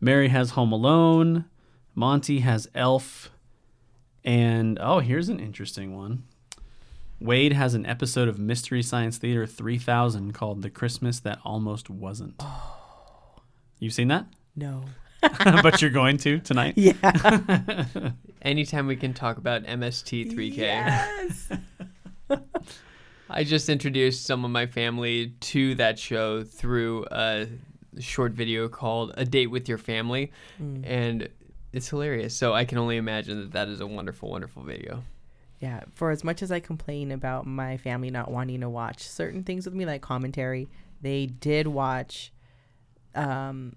Mary 0.00 0.28
has 0.28 0.50
Home 0.50 0.72
Alone. 0.72 1.44
Monty 1.94 2.40
has 2.40 2.68
Elf. 2.74 3.30
And 4.28 4.78
oh, 4.78 4.98
here's 4.98 5.30
an 5.30 5.40
interesting 5.40 5.96
one. 5.96 6.24
Wade 7.18 7.54
has 7.54 7.72
an 7.72 7.86
episode 7.86 8.28
of 8.28 8.38
Mystery 8.38 8.82
Science 8.82 9.16
Theater 9.16 9.46
3000 9.46 10.34
called 10.34 10.60
The 10.60 10.68
Christmas 10.68 11.18
That 11.20 11.38
Almost 11.46 11.88
Wasn't. 11.88 12.38
You've 13.78 13.94
seen 13.94 14.08
that? 14.08 14.26
No. 14.54 14.84
but 15.62 15.80
you're 15.80 15.90
going 15.90 16.18
to 16.18 16.40
tonight? 16.40 16.74
Yeah. 16.76 17.86
Anytime 18.42 18.86
we 18.86 18.96
can 18.96 19.14
talk 19.14 19.38
about 19.38 19.64
MST3K. 19.64 20.56
Yes. 20.58 21.48
I 23.30 23.44
just 23.44 23.70
introduced 23.70 24.26
some 24.26 24.44
of 24.44 24.50
my 24.50 24.66
family 24.66 25.32
to 25.40 25.74
that 25.76 25.98
show 25.98 26.44
through 26.44 27.06
a 27.10 27.46
short 27.98 28.32
video 28.32 28.68
called 28.68 29.14
A 29.16 29.24
Date 29.24 29.46
with 29.46 29.70
Your 29.70 29.78
Family, 29.78 30.32
mm. 30.62 30.82
and 30.84 31.28
it's 31.72 31.88
hilarious. 31.88 32.34
So 32.34 32.52
I 32.52 32.64
can 32.64 32.78
only 32.78 32.96
imagine 32.96 33.40
that 33.40 33.52
that 33.52 33.68
is 33.68 33.80
a 33.80 33.86
wonderful, 33.86 34.30
wonderful 34.30 34.62
video. 34.62 35.04
Yeah, 35.60 35.82
for 35.94 36.10
as 36.10 36.22
much 36.22 36.42
as 36.42 36.52
I 36.52 36.60
complain 36.60 37.10
about 37.10 37.46
my 37.46 37.76
family 37.78 38.10
not 38.10 38.30
wanting 38.30 38.60
to 38.60 38.68
watch 38.68 39.02
certain 39.02 39.42
things 39.42 39.64
with 39.64 39.74
me, 39.74 39.86
like 39.86 40.02
commentary, 40.02 40.68
they 41.00 41.26
did 41.26 41.66
watch 41.66 42.32
um, 43.14 43.74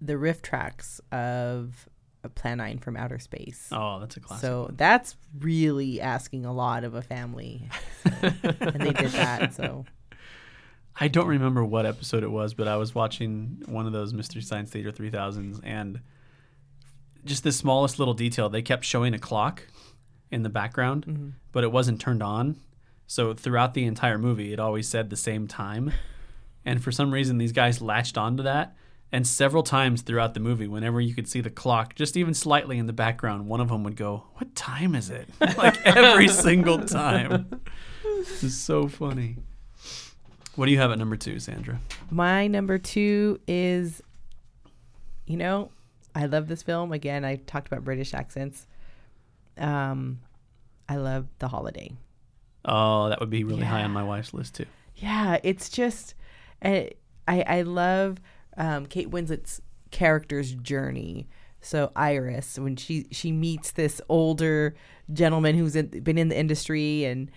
the 0.00 0.18
riff 0.18 0.42
tracks 0.42 1.00
of 1.10 1.88
Plan 2.34 2.58
9 2.58 2.78
from 2.78 2.96
Outer 2.96 3.18
Space. 3.18 3.68
Oh, 3.72 4.00
that's 4.00 4.16
a 4.16 4.20
classic. 4.20 4.42
so 4.42 4.70
that's 4.76 5.16
really 5.38 6.00
asking 6.00 6.44
a 6.44 6.52
lot 6.52 6.84
of 6.84 6.94
a 6.94 7.02
family. 7.02 7.68
and 8.04 8.80
they 8.80 8.92
did 8.92 9.12
that. 9.12 9.54
So, 9.54 9.86
I 11.00 11.08
don't 11.08 11.28
remember 11.28 11.64
what 11.64 11.86
episode 11.86 12.22
it 12.22 12.30
was, 12.30 12.54
but 12.54 12.68
I 12.68 12.76
was 12.76 12.94
watching 12.94 13.62
one 13.66 13.86
of 13.86 13.92
those 13.92 14.12
Mystery 14.12 14.42
Science 14.42 14.70
Theater 14.70 14.92
3000s 14.92 15.60
and 15.62 16.00
just 17.28 17.44
the 17.44 17.52
smallest 17.52 17.98
little 17.98 18.14
detail, 18.14 18.48
they 18.48 18.62
kept 18.62 18.84
showing 18.84 19.14
a 19.14 19.18
clock 19.18 19.62
in 20.30 20.42
the 20.42 20.48
background, 20.48 21.06
mm-hmm. 21.06 21.28
but 21.52 21.64
it 21.64 21.72
wasn't 21.72 22.00
turned 22.00 22.22
on. 22.22 22.56
So 23.06 23.32
throughout 23.32 23.74
the 23.74 23.84
entire 23.84 24.18
movie, 24.18 24.52
it 24.52 24.60
always 24.60 24.88
said 24.88 25.08
the 25.08 25.16
same 25.16 25.46
time. 25.46 25.92
And 26.64 26.82
for 26.82 26.92
some 26.92 27.12
reason, 27.12 27.38
these 27.38 27.52
guys 27.52 27.80
latched 27.80 28.18
onto 28.18 28.42
that. 28.42 28.76
And 29.10 29.26
several 29.26 29.62
times 29.62 30.02
throughout 30.02 30.34
the 30.34 30.40
movie, 30.40 30.68
whenever 30.68 31.00
you 31.00 31.14
could 31.14 31.26
see 31.26 31.40
the 31.40 31.48
clock, 31.48 31.94
just 31.94 32.14
even 32.14 32.34
slightly 32.34 32.76
in 32.76 32.86
the 32.86 32.92
background, 32.92 33.46
one 33.46 33.60
of 33.62 33.68
them 33.68 33.82
would 33.84 33.96
go, 33.96 34.24
What 34.34 34.54
time 34.54 34.94
is 34.94 35.08
it? 35.08 35.28
like 35.56 35.78
every 35.86 36.28
single 36.44 36.84
time. 36.84 37.62
This 38.02 38.44
is 38.44 38.58
so 38.58 38.86
funny. 38.86 39.36
What 40.56 40.66
do 40.66 40.72
you 40.72 40.78
have 40.78 40.90
at 40.90 40.98
number 40.98 41.16
two, 41.16 41.38
Sandra? 41.38 41.80
my 42.10 42.48
number 42.48 42.76
two 42.78 43.40
is, 43.46 44.02
you 45.24 45.38
know, 45.38 45.70
I 46.18 46.26
love 46.26 46.48
this 46.48 46.62
film. 46.62 46.92
Again, 46.92 47.24
I 47.24 47.36
talked 47.36 47.68
about 47.68 47.84
British 47.84 48.12
accents. 48.12 48.66
Um, 49.56 50.20
I 50.88 50.96
love 50.96 51.26
The 51.38 51.48
Holiday. 51.48 51.92
Oh, 52.64 53.08
that 53.08 53.20
would 53.20 53.30
be 53.30 53.44
really 53.44 53.64
high 53.64 53.82
on 53.84 53.92
my 53.92 54.02
wife's 54.02 54.34
list 54.34 54.56
too. 54.56 54.66
Yeah, 54.96 55.38
it's 55.42 55.68
just 55.70 56.14
I 56.62 56.90
I, 57.26 57.42
I 57.42 57.62
love 57.62 58.18
um, 58.56 58.86
Kate 58.86 59.10
Winslet's 59.10 59.62
character's 59.90 60.54
journey 60.54 61.28
So 61.60 61.90
Iris, 61.96 62.58
when 62.58 62.76
she 62.76 63.06
she 63.10 63.32
meets 63.32 63.72
this 63.72 64.00
older 64.08 64.74
gentleman 65.12 65.56
who's 65.56 65.76
in, 65.76 65.88
been 66.02 66.18
in 66.18 66.28
the 66.28 66.38
industry, 66.38 67.04
and 67.04 67.30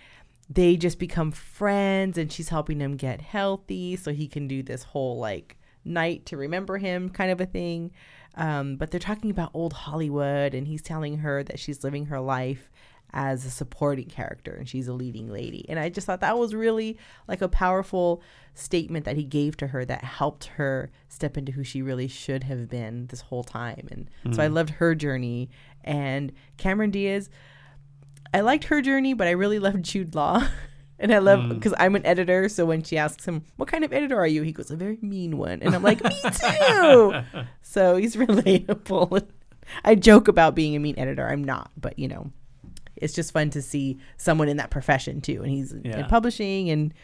they 0.48 0.76
just 0.76 0.98
become 0.98 1.32
friends, 1.32 2.18
and 2.18 2.30
she's 2.30 2.48
helping 2.50 2.80
him 2.80 2.96
get 2.96 3.20
healthy 3.20 3.96
so 3.96 4.12
he 4.12 4.28
can 4.28 4.46
do 4.48 4.62
this 4.62 4.82
whole 4.84 5.18
like 5.18 5.58
night 5.84 6.26
to 6.26 6.36
remember 6.36 6.78
him 6.78 7.08
kind 7.10 7.30
of 7.30 7.40
a 7.40 7.46
thing. 7.46 7.90
Um, 8.34 8.76
but 8.76 8.90
they're 8.90 9.00
talking 9.00 9.30
about 9.30 9.50
old 9.52 9.72
Hollywood, 9.72 10.54
and 10.54 10.66
he's 10.66 10.82
telling 10.82 11.18
her 11.18 11.42
that 11.42 11.58
she's 11.58 11.84
living 11.84 12.06
her 12.06 12.20
life 12.20 12.70
as 13.12 13.44
a 13.44 13.50
supporting 13.50 14.06
character 14.06 14.54
and 14.54 14.68
she's 14.68 14.88
a 14.88 14.92
leading 14.92 15.30
lady. 15.30 15.66
And 15.68 15.78
I 15.78 15.88
just 15.88 16.06
thought 16.06 16.20
that 16.20 16.38
was 16.38 16.54
really 16.54 16.96
like 17.28 17.42
a 17.42 17.48
powerful 17.48 18.22
statement 18.54 19.04
that 19.04 19.16
he 19.16 19.24
gave 19.24 19.56
to 19.58 19.68
her 19.68 19.84
that 19.84 20.02
helped 20.02 20.46
her 20.56 20.90
step 21.08 21.36
into 21.36 21.52
who 21.52 21.64
she 21.64 21.82
really 21.82 22.08
should 22.08 22.44
have 22.44 22.68
been 22.68 23.06
this 23.08 23.20
whole 23.20 23.44
time. 23.44 23.86
And 23.90 24.10
mm. 24.24 24.34
so 24.34 24.42
I 24.42 24.46
loved 24.46 24.70
her 24.70 24.94
journey. 24.94 25.50
And 25.84 26.32
Cameron 26.56 26.90
Diaz, 26.90 27.28
I 28.32 28.40
liked 28.40 28.64
her 28.64 28.80
journey, 28.80 29.12
but 29.12 29.28
I 29.28 29.32
really 29.32 29.58
loved 29.58 29.84
Jude 29.84 30.14
Law. 30.14 30.46
And 30.98 31.12
I 31.12 31.18
love 31.18 31.48
because 31.48 31.72
mm. 31.72 31.76
I'm 31.80 31.96
an 31.96 32.06
editor, 32.06 32.48
so 32.48 32.64
when 32.64 32.82
she 32.82 32.96
asks 32.96 33.26
him, 33.26 33.44
"What 33.56 33.68
kind 33.68 33.84
of 33.84 33.92
editor 33.92 34.18
are 34.18 34.26
you?" 34.26 34.42
he 34.42 34.52
goes, 34.52 34.70
"A 34.70 34.76
very 34.76 34.98
mean 35.02 35.36
one," 35.36 35.60
and 35.62 35.74
I'm 35.74 35.82
like, 35.82 36.02
"Me 36.04 36.16
too." 36.30 37.22
so 37.62 37.96
he's 37.96 38.16
relatable. 38.16 39.26
I 39.84 39.94
joke 39.94 40.28
about 40.28 40.54
being 40.54 40.76
a 40.76 40.78
mean 40.78 40.98
editor. 40.98 41.26
I'm 41.26 41.42
not, 41.42 41.70
but 41.76 41.98
you 41.98 42.08
know, 42.08 42.30
it's 42.96 43.14
just 43.14 43.32
fun 43.32 43.50
to 43.50 43.62
see 43.62 43.98
someone 44.16 44.48
in 44.48 44.58
that 44.58 44.70
profession 44.70 45.20
too. 45.20 45.42
And 45.42 45.50
he's 45.50 45.74
yeah. 45.84 46.00
in 46.00 46.06
publishing 46.06 46.70
and 46.70 46.94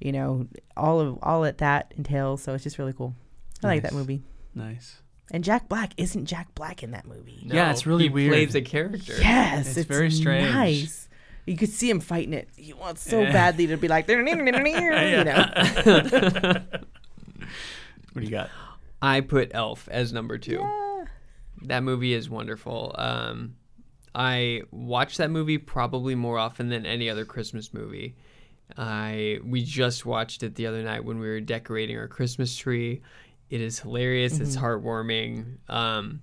you 0.00 0.12
know 0.12 0.48
all 0.76 1.00
of 1.00 1.18
all 1.22 1.42
that 1.42 1.58
that 1.58 1.94
entails. 1.96 2.42
So 2.42 2.54
it's 2.54 2.64
just 2.64 2.78
really 2.78 2.92
cool. 2.92 3.14
I 3.62 3.68
nice. 3.68 3.74
like 3.76 3.82
that 3.84 3.92
movie. 3.92 4.22
Nice. 4.54 5.00
And 5.30 5.42
Jack 5.42 5.68
Black 5.68 5.92
isn't 5.96 6.26
Jack 6.26 6.54
Black 6.54 6.82
in 6.82 6.90
that 6.90 7.06
movie. 7.06 7.42
No, 7.46 7.54
yeah, 7.54 7.70
it's 7.70 7.86
really 7.86 8.04
he 8.04 8.10
weird. 8.10 8.32
Plays 8.32 8.54
a 8.54 8.62
character. 8.62 9.14
Yes, 9.18 9.68
it's, 9.68 9.78
it's 9.78 9.88
very 9.88 10.10
strange. 10.10 10.52
Nice. 10.52 11.08
You 11.46 11.56
could 11.56 11.70
see 11.70 11.90
him 11.90 12.00
fighting 12.00 12.32
it. 12.32 12.48
He 12.56 12.72
wants 12.72 13.02
so 13.02 13.20
yeah. 13.22 13.32
badly 13.32 13.66
to 13.66 13.76
be 13.76 13.88
like, 13.88 14.08
you 14.08 15.24
know. 15.24 15.46
what 18.12 18.20
do 18.20 18.20
you 18.22 18.30
got? 18.30 18.50
I 19.02 19.20
put 19.20 19.50
Elf 19.52 19.88
as 19.90 20.12
number 20.12 20.38
two. 20.38 20.58
Yeah. 20.60 21.04
That 21.62 21.82
movie 21.82 22.14
is 22.14 22.30
wonderful. 22.30 22.94
Um, 22.96 23.56
I 24.14 24.62
watch 24.70 25.16
that 25.18 25.30
movie 25.30 25.58
probably 25.58 26.14
more 26.14 26.38
often 26.38 26.68
than 26.68 26.86
any 26.86 27.10
other 27.10 27.24
Christmas 27.24 27.74
movie. 27.74 28.14
I 28.78 29.40
we 29.44 29.62
just 29.62 30.06
watched 30.06 30.42
it 30.42 30.54
the 30.54 30.66
other 30.66 30.82
night 30.82 31.04
when 31.04 31.18
we 31.18 31.26
were 31.26 31.40
decorating 31.40 31.98
our 31.98 32.08
Christmas 32.08 32.56
tree. 32.56 33.02
It 33.50 33.60
is 33.60 33.78
hilarious. 33.78 34.34
Mm-hmm. 34.34 34.42
It's 34.42 34.56
heartwarming. 34.56 35.58
Um, 35.68 36.22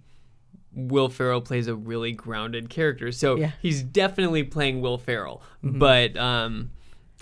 Will 0.73 1.09
Ferrell 1.09 1.41
plays 1.41 1.67
a 1.67 1.75
really 1.75 2.11
grounded 2.11 2.69
character, 2.69 3.11
so 3.11 3.35
yeah. 3.35 3.51
he's 3.61 3.83
definitely 3.83 4.43
playing 4.43 4.81
Will 4.81 4.97
Ferrell, 4.97 5.41
mm-hmm. 5.63 5.79
but 5.79 6.15
um, 6.17 6.71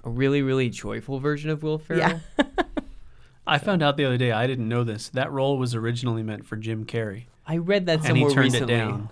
a 0.03 0.09
really 0.09 0.41
really 0.41 0.69
joyful 0.69 1.19
version 1.19 1.49
of 1.49 1.63
Will 1.63 1.79
Ferrell. 1.79 2.21
Yeah. 2.37 2.45
I 3.47 3.57
found 3.57 3.81
out 3.81 3.97
the 3.97 4.05
other 4.05 4.17
day. 4.17 4.31
I 4.31 4.45
didn't 4.45 4.69
know 4.69 4.83
this. 4.83 5.09
That 5.09 5.31
role 5.31 5.57
was 5.57 5.73
originally 5.73 6.21
meant 6.21 6.45
for 6.45 6.55
Jim 6.55 6.85
Carrey. 6.85 7.25
I 7.47 7.57
read 7.57 7.87
that 7.87 8.03
somewhere 8.03 8.21
and 8.21 8.29
he 8.29 8.35
turned 8.35 8.53
recently. 8.53 8.73
it 8.75 8.77
down. 8.77 9.09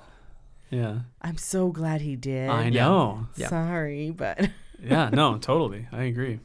Yeah. 0.70 1.00
I'm 1.22 1.38
so 1.38 1.70
glad 1.70 2.02
he 2.02 2.16
did. 2.16 2.50
I 2.50 2.70
know. 2.70 3.28
Yeah. 3.36 3.48
Sorry, 3.48 4.12
but 4.12 4.50
yeah, 4.84 5.10
no, 5.12 5.38
totally. 5.40 5.88
I 5.92 6.04
agree. 6.04 6.40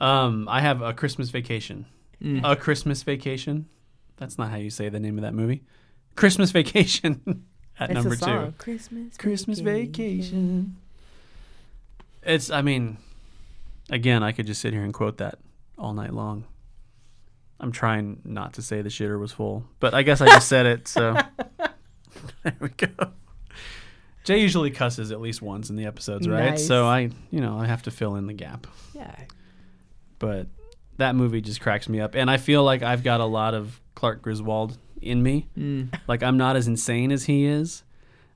Um, 0.00 0.48
I 0.48 0.60
have 0.60 0.82
a 0.82 0.92
Christmas 0.92 1.30
vacation. 1.30 1.86
Mm. 2.20 2.40
A 2.42 2.56
Christmas 2.56 3.02
vacation. 3.02 3.68
That's 4.16 4.38
not 4.38 4.50
how 4.50 4.56
you 4.56 4.70
say 4.70 4.88
the 4.88 5.00
name 5.00 5.18
of 5.18 5.22
that 5.22 5.34
movie. 5.34 5.62
Christmas 6.16 6.50
vacation 6.50 7.44
at 7.78 7.90
it's 7.90 7.94
number 7.94 8.16
two. 8.16 8.54
Christmas 8.58 9.16
Christmas 9.16 9.58
vacation. 9.60 10.16
vacation. 10.22 10.76
It's 12.22 12.50
I 12.50 12.62
mean, 12.62 12.98
again, 13.90 14.22
I 14.22 14.32
could 14.32 14.46
just 14.46 14.60
sit 14.60 14.72
here 14.72 14.82
and 14.82 14.94
quote 14.94 15.18
that 15.18 15.38
all 15.78 15.92
night 15.92 16.14
long. 16.14 16.44
I'm 17.60 17.72
trying 17.72 18.20
not 18.24 18.54
to 18.54 18.62
say 18.62 18.82
the 18.82 18.88
shitter 18.88 19.18
was 19.18 19.32
full, 19.32 19.64
but 19.80 19.94
I 19.94 20.02
guess 20.02 20.20
I 20.20 20.26
just 20.26 20.48
said 20.48 20.66
it, 20.66 20.88
so 20.88 21.16
there 22.42 22.56
we 22.60 22.68
go. 22.70 22.88
Jay 24.24 24.38
usually 24.40 24.70
cusses 24.70 25.12
at 25.12 25.20
least 25.20 25.42
once 25.42 25.68
in 25.68 25.76
the 25.76 25.84
episodes, 25.84 26.26
right? 26.26 26.50
Nice. 26.50 26.66
So 26.66 26.86
I, 26.86 27.10
you 27.30 27.40
know, 27.40 27.58
I 27.58 27.66
have 27.66 27.82
to 27.82 27.90
fill 27.90 28.16
in 28.16 28.26
the 28.26 28.32
gap. 28.32 28.66
Yeah. 28.94 29.14
But 30.18 30.46
that 30.96 31.14
movie 31.14 31.42
just 31.42 31.60
cracks 31.60 31.88
me 31.88 32.00
up, 32.00 32.14
and 32.14 32.30
I 32.30 32.38
feel 32.38 32.64
like 32.64 32.82
I've 32.82 33.02
got 33.02 33.20
a 33.20 33.26
lot 33.26 33.52
of 33.54 33.80
Clark 33.94 34.22
Griswold 34.22 34.78
in 35.04 35.22
me. 35.22 35.48
Mm. 35.56 35.98
Like 36.08 36.22
I'm 36.22 36.36
not 36.36 36.56
as 36.56 36.66
insane 36.66 37.12
as 37.12 37.24
he 37.24 37.44
is, 37.46 37.84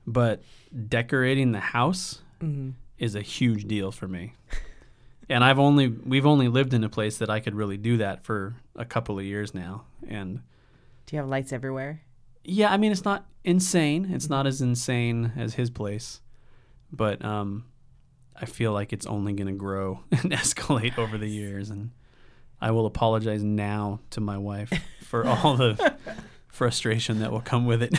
but 0.05 0.41
decorating 0.87 1.51
the 1.51 1.59
house 1.59 2.21
mm-hmm. 2.41 2.71
is 2.97 3.15
a 3.15 3.21
huge 3.21 3.65
deal 3.65 3.91
for 3.91 4.07
me. 4.07 4.35
and 5.29 5.43
I've 5.43 5.59
only 5.59 5.87
we've 5.87 6.25
only 6.25 6.47
lived 6.47 6.73
in 6.73 6.83
a 6.83 6.89
place 6.89 7.17
that 7.17 7.29
I 7.29 7.39
could 7.39 7.55
really 7.55 7.77
do 7.77 7.97
that 7.97 8.23
for 8.23 8.55
a 8.75 8.85
couple 8.85 9.19
of 9.19 9.25
years 9.25 9.53
now. 9.53 9.83
And 10.07 10.41
do 11.05 11.15
you 11.15 11.21
have 11.21 11.29
lights 11.29 11.53
everywhere? 11.53 12.01
Yeah, 12.43 12.71
I 12.71 12.77
mean 12.77 12.91
it's 12.91 13.05
not 13.05 13.25
insane. 13.43 14.11
It's 14.11 14.29
not 14.29 14.47
as 14.47 14.61
insane 14.61 15.33
as 15.37 15.55
his 15.55 15.69
place, 15.69 16.21
but 16.91 17.23
um, 17.23 17.65
I 18.35 18.45
feel 18.45 18.71
like 18.71 18.93
it's 18.93 19.05
only 19.05 19.33
going 19.33 19.47
to 19.47 19.53
grow 19.53 20.03
and 20.11 20.31
escalate 20.31 20.97
over 20.97 21.17
the 21.17 21.27
years. 21.27 21.69
And 21.69 21.91
I 22.61 22.71
will 22.71 22.85
apologize 22.85 23.43
now 23.43 23.99
to 24.11 24.21
my 24.21 24.37
wife 24.37 24.71
for 25.03 25.25
all 25.25 25.55
the 25.55 25.95
frustration 26.49 27.19
that 27.19 27.31
will 27.31 27.41
come 27.41 27.65
with 27.65 27.81
it. 27.81 27.97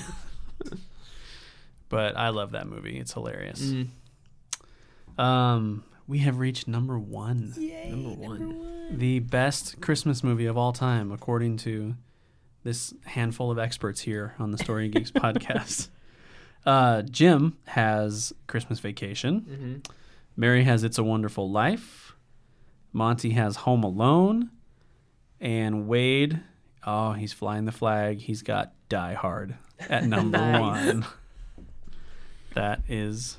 but 1.88 2.16
I 2.16 2.28
love 2.28 2.52
that 2.52 2.66
movie. 2.66 2.98
It's 2.98 3.12
hilarious. 3.12 3.60
Mm. 3.62 3.88
Um, 5.18 5.84
we 6.06 6.18
have 6.18 6.38
reached 6.38 6.66
number 6.68 6.98
one. 6.98 7.54
Yay, 7.56 7.90
number 7.90 8.10
one. 8.10 8.38
Number 8.40 8.54
one. 8.54 8.98
The 8.98 9.20
best 9.20 9.80
Christmas 9.80 10.24
movie 10.24 10.46
of 10.46 10.56
all 10.58 10.72
time, 10.72 11.12
according 11.12 11.58
to 11.58 11.94
this 12.64 12.92
handful 13.04 13.50
of 13.50 13.58
experts 13.58 14.00
here 14.00 14.34
on 14.38 14.50
the 14.50 14.58
Story 14.58 14.88
Geeks 14.88 15.10
podcast. 15.12 15.88
Uh, 16.66 17.02
Jim 17.02 17.56
has 17.66 18.32
Christmas 18.46 18.80
Vacation. 18.80 19.40
Mm-hmm. 19.40 19.92
Mary 20.36 20.64
has 20.64 20.84
It's 20.84 20.98
a 20.98 21.04
Wonderful 21.04 21.50
Life. 21.50 22.14
Monty 22.92 23.30
has 23.30 23.56
Home 23.56 23.82
Alone. 23.84 24.50
And 25.40 25.86
Wade, 25.88 26.40
oh, 26.86 27.12
he's 27.12 27.32
flying 27.32 27.64
the 27.64 27.72
flag. 27.72 28.18
He's 28.18 28.42
got 28.42 28.72
Die 28.88 29.14
Hard 29.14 29.54
at 29.88 30.04
number 30.06 30.38
nice. 30.38 30.60
one. 30.60 31.06
That 32.54 32.82
is 32.88 33.38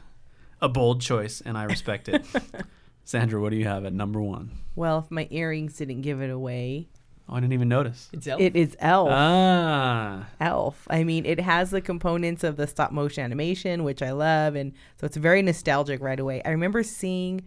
a 0.62 0.70
bold 0.70 1.02
choice, 1.02 1.42
and 1.42 1.58
I 1.58 1.64
respect 1.64 2.08
it. 2.10 2.26
Sandra, 3.04 3.42
what 3.42 3.50
do 3.50 3.58
you 3.58 3.66
have 3.66 3.84
at 3.86 3.94
number 3.94 4.22
one? 4.22 4.52
Well, 4.76 5.00
if 5.00 5.12
my 5.12 5.28
earrings 5.32 5.76
didn't 5.78 6.02
give 6.02 6.22
it 6.22 6.30
away, 6.30 6.88
Oh, 7.30 7.36
I 7.36 7.40
didn't 7.40 7.54
even 7.54 7.70
notice. 7.70 8.10
It's 8.12 8.28
Elf. 8.28 8.42
It 8.42 8.56
is 8.58 8.76
Elf. 8.80 9.10
Ah. 9.12 10.28
Elf. 10.42 10.86
I 10.90 11.06
mean, 11.06 11.26
it 11.26 11.40
has 11.40 11.72
the 11.72 11.80
components 11.80 12.44
of 12.44 12.58
the 12.58 12.68
stop 12.68 12.92
motion 12.92 13.24
animation, 13.24 13.86
which 13.86 14.02
I 14.02 14.12
love, 14.12 14.56
and 14.56 14.74
so 15.00 15.06
it's 15.06 15.16
very 15.16 15.42
nostalgic 15.42 16.02
right 16.02 16.20
away. 16.20 16.42
I 16.44 16.50
remember 16.50 16.84
seeing 16.84 17.44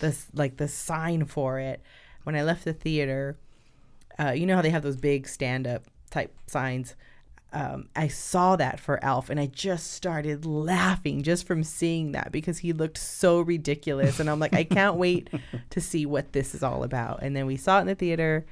this 0.00 0.26
like 0.34 0.56
the 0.56 0.66
sign 0.66 1.24
for 1.24 1.60
it 1.60 1.80
when 2.24 2.34
I 2.34 2.42
left 2.42 2.64
the 2.64 2.72
theater. 2.72 3.38
Uh, 4.18 4.30
you 4.30 4.46
know 4.46 4.56
how 4.56 4.62
they 4.62 4.70
have 4.70 4.82
those 4.82 4.96
big 4.96 5.28
stand-up 5.28 5.84
type 6.10 6.34
signs. 6.46 6.96
Um, 7.52 7.88
I 7.96 8.08
saw 8.08 8.56
that 8.56 8.78
for 8.78 9.02
Alf 9.02 9.30
and 9.30 9.40
I 9.40 9.46
just 9.46 9.92
started 9.92 10.44
laughing 10.44 11.22
just 11.22 11.46
from 11.46 11.64
seeing 11.64 12.12
that 12.12 12.30
because 12.30 12.58
he 12.58 12.74
looked 12.74 12.98
so 12.98 13.40
ridiculous, 13.40 14.20
and 14.20 14.28
I'm 14.28 14.38
like, 14.38 14.54
I 14.54 14.64
can't 14.64 14.96
wait 15.06 15.30
to 15.70 15.80
see 15.80 16.04
what 16.04 16.32
this 16.32 16.54
is 16.54 16.62
all 16.62 16.82
about. 16.82 17.20
And 17.22 17.34
then 17.34 17.46
we 17.46 17.56
saw 17.56 17.78
it 17.78 17.82
in 17.82 17.86
the 17.86 17.94
theater 17.94 18.44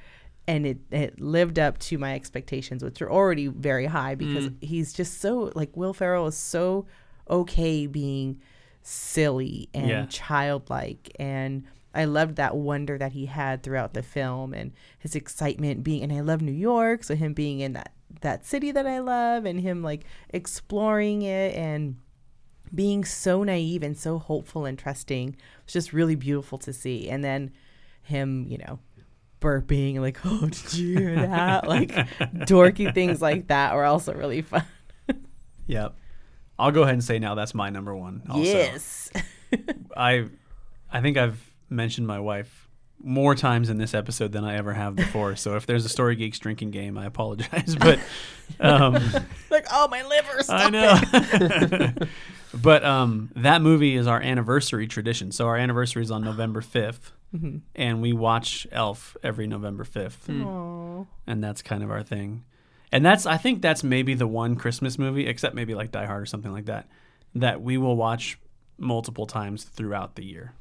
and 0.47 0.65
it, 0.65 0.77
it 0.91 1.19
lived 1.19 1.59
up 1.59 1.77
to 1.77 1.97
my 1.97 2.15
expectations, 2.15 2.83
which 2.83 3.01
are 3.01 3.11
already 3.11 3.47
very 3.47 3.85
high 3.85 4.15
because 4.15 4.49
mm. 4.49 4.63
he's 4.63 4.93
just 4.93 5.19
so 5.19 5.51
like 5.55 5.75
Will 5.75 5.93
Ferrell 5.93 6.27
is 6.27 6.37
so 6.37 6.85
okay 7.29 7.85
being 7.85 8.41
silly 8.81 9.69
and 9.73 9.89
yeah. 9.89 10.05
childlike 10.09 11.11
and 11.19 11.65
I 11.93 12.05
loved 12.05 12.35
that 12.35 12.55
wonder 12.55 12.97
that 12.97 13.13
he 13.13 13.25
had 13.25 13.63
throughout 13.63 13.93
the 13.93 14.03
film 14.03 14.53
and 14.53 14.71
his 14.99 15.15
excitement 15.15 15.83
being 15.83 16.03
and 16.03 16.13
I 16.13 16.21
love 16.21 16.41
New 16.41 16.51
York 16.51 17.03
so 17.03 17.15
him 17.15 17.33
being 17.33 17.59
in 17.59 17.73
that 17.73 17.93
that 18.21 18.45
city 18.45 18.71
that 18.71 18.87
I 18.87 18.99
love 18.99 19.45
and 19.45 19.59
him 19.59 19.83
like 19.83 20.05
exploring 20.29 21.21
it 21.21 21.55
and 21.55 21.97
being 22.73 23.05
so 23.05 23.43
naive 23.43 23.83
and 23.83 23.97
so 23.97 24.19
hopeful 24.19 24.65
and 24.65 24.77
trusting 24.77 25.35
was 25.65 25.73
just 25.73 25.93
really 25.93 26.15
beautiful 26.15 26.57
to 26.59 26.73
see 26.73 27.09
and 27.09 27.23
then 27.23 27.51
him 28.03 28.45
you 28.47 28.57
know 28.57 28.79
burping 29.39 29.93
and 29.93 30.01
like, 30.01 30.19
oh, 30.25 30.47
did 30.47 30.73
you 30.73 30.97
hear 30.97 31.15
that? 31.15 31.67
like 31.67 31.89
dorky 31.89 32.93
things 32.93 33.21
like 33.21 33.47
that 33.47 33.75
were 33.75 33.85
also 33.85 34.13
really 34.13 34.41
fun. 34.41 34.65
yep. 35.67 35.95
I'll 36.59 36.71
go 36.71 36.83
ahead 36.83 36.93
and 36.93 37.03
say 37.03 37.19
now 37.19 37.35
that's 37.35 37.53
my 37.53 37.69
number 37.69 37.95
one. 37.95 38.23
Also. 38.29 38.41
Yes. 38.41 39.11
I 39.95 40.25
I 40.91 41.01
think 41.01 41.17
I've 41.17 41.46
mentioned 41.69 42.07
my 42.07 42.19
wife 42.19 42.67
more 42.99 43.35
times 43.35 43.69
in 43.69 43.77
this 43.77 43.93
episode 43.93 44.31
than 44.31 44.43
I 44.43 44.55
ever 44.55 44.73
have 44.73 44.95
before. 44.95 45.35
so 45.35 45.55
if 45.55 45.65
there's 45.65 45.85
a 45.85 45.89
Story 45.89 46.15
Geeks 46.15 46.39
drinking 46.39 46.71
game, 46.71 46.97
I 46.97 47.05
apologize. 47.05 47.75
But 47.79 47.99
um, 48.59 48.95
Like, 49.51 49.67
oh, 49.71 49.87
my 49.87 50.03
liver. 50.03 50.41
I 50.49 50.69
know. 50.69 51.91
but 52.53 52.83
um, 52.83 53.29
that 53.35 53.61
movie 53.61 53.95
is 53.95 54.07
our 54.07 54.19
anniversary 54.21 54.87
tradition. 54.87 55.31
So 55.31 55.45
our 55.47 55.57
anniversary 55.57 56.01
is 56.01 56.11
on 56.11 56.23
November 56.23 56.61
5th, 56.61 57.11
and 57.75 58.01
we 58.01 58.13
watch 58.13 58.65
Elf 58.71 59.15
every 59.21 59.47
November 59.47 59.83
5th. 59.83 60.29
Aw. 60.43 61.05
And 61.27 61.43
that's 61.43 61.61
kind 61.61 61.83
of 61.83 61.91
our 61.91 62.03
thing. 62.03 62.45
And 62.91 63.05
that's, 63.05 63.25
I 63.25 63.37
think 63.37 63.61
that's 63.61 63.83
maybe 63.83 64.13
the 64.13 64.27
one 64.27 64.55
Christmas 64.55 64.97
movie, 64.97 65.27
except 65.27 65.53
maybe 65.53 65.75
like 65.75 65.91
Die 65.91 66.05
Hard 66.05 66.23
or 66.23 66.25
something 66.25 66.51
like 66.51 66.65
that, 66.65 66.87
that 67.35 67.61
we 67.61 67.77
will 67.77 67.95
watch 67.97 68.39
multiple 68.77 69.27
times 69.27 69.65
throughout 69.65 70.15
the 70.15 70.23
year. 70.23 70.53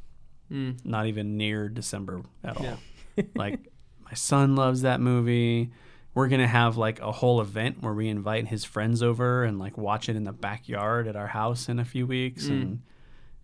Mm. 0.51 0.85
Not 0.85 1.07
even 1.07 1.37
near 1.37 1.69
December 1.69 2.23
at 2.45 2.57
all. 2.57 2.65
Yeah. 2.65 3.25
like, 3.35 3.61
my 4.05 4.15
son 4.15 4.57
loves 4.57 4.83
that 4.83 5.01
movie. 5.01 5.71
We're 6.15 6.29
gonna 6.29 6.47
have 6.47 6.77
like 6.79 7.01
a 7.01 7.13
whole 7.13 7.41
event 7.43 7.83
where 7.83 7.93
we 7.93 8.09
invite 8.09 8.47
his 8.49 8.65
friends 8.65 9.03
over 9.03 9.45
and 9.45 9.59
like 9.59 9.77
watch 9.77 10.09
it 10.09 10.17
in 10.17 10.25
the 10.25 10.33
backyard 10.33 11.09
at 11.09 11.17
our 11.17 11.27
house 11.27 11.69
in 11.69 11.79
a 11.79 11.85
few 11.85 12.07
weeks, 12.07 12.47
and 12.47 12.83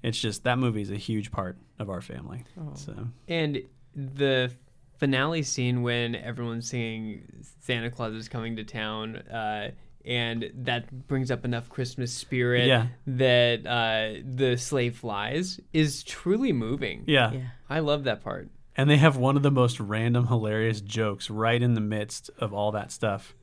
it's 0.02 0.18
just 0.18 0.44
that 0.44 0.58
movie 0.58 0.80
is 0.80 0.90
a 0.90 0.96
huge 0.96 1.30
part 1.30 1.58
of 1.78 1.90
our 1.90 2.00
family. 2.00 2.44
So 2.74 2.94
And 3.28 3.62
the 3.94 4.50
finale 4.96 5.42
scene 5.42 5.82
when 5.82 6.14
everyone's 6.14 6.68
singing 6.68 7.24
Santa 7.60 7.90
Claus 7.90 8.14
is 8.14 8.28
coming 8.28 8.56
to 8.56 8.64
town, 8.64 9.16
uh, 9.16 9.72
and 10.04 10.50
that 10.54 11.06
brings 11.08 11.30
up 11.30 11.44
enough 11.44 11.68
Christmas 11.68 12.12
spirit 12.12 12.66
Yeah. 12.66 12.86
that 13.06 13.66
uh, 13.66 14.20
the 14.24 14.56
sleigh 14.56 14.90
flies 14.90 15.60
is 15.72 16.02
truly 16.02 16.52
moving. 16.52 17.04
yeah. 17.06 17.32
Yeah. 17.32 17.40
I 17.70 17.78
love 17.80 18.04
that 18.04 18.22
part. 18.22 18.48
and 18.76 18.88
they 18.90 18.96
have 18.96 19.16
one 19.16 19.36
of 19.36 19.42
the 19.42 19.50
most 19.50 19.78
random, 19.80 20.26
hilarious 20.28 20.80
jokes 20.80 21.30
right 21.30 21.60
in 21.62 21.74
the 21.74 21.80
midst 21.80 22.30
of 22.38 22.52
all 22.52 22.72
that 22.72 22.90
stuff. 22.92 23.34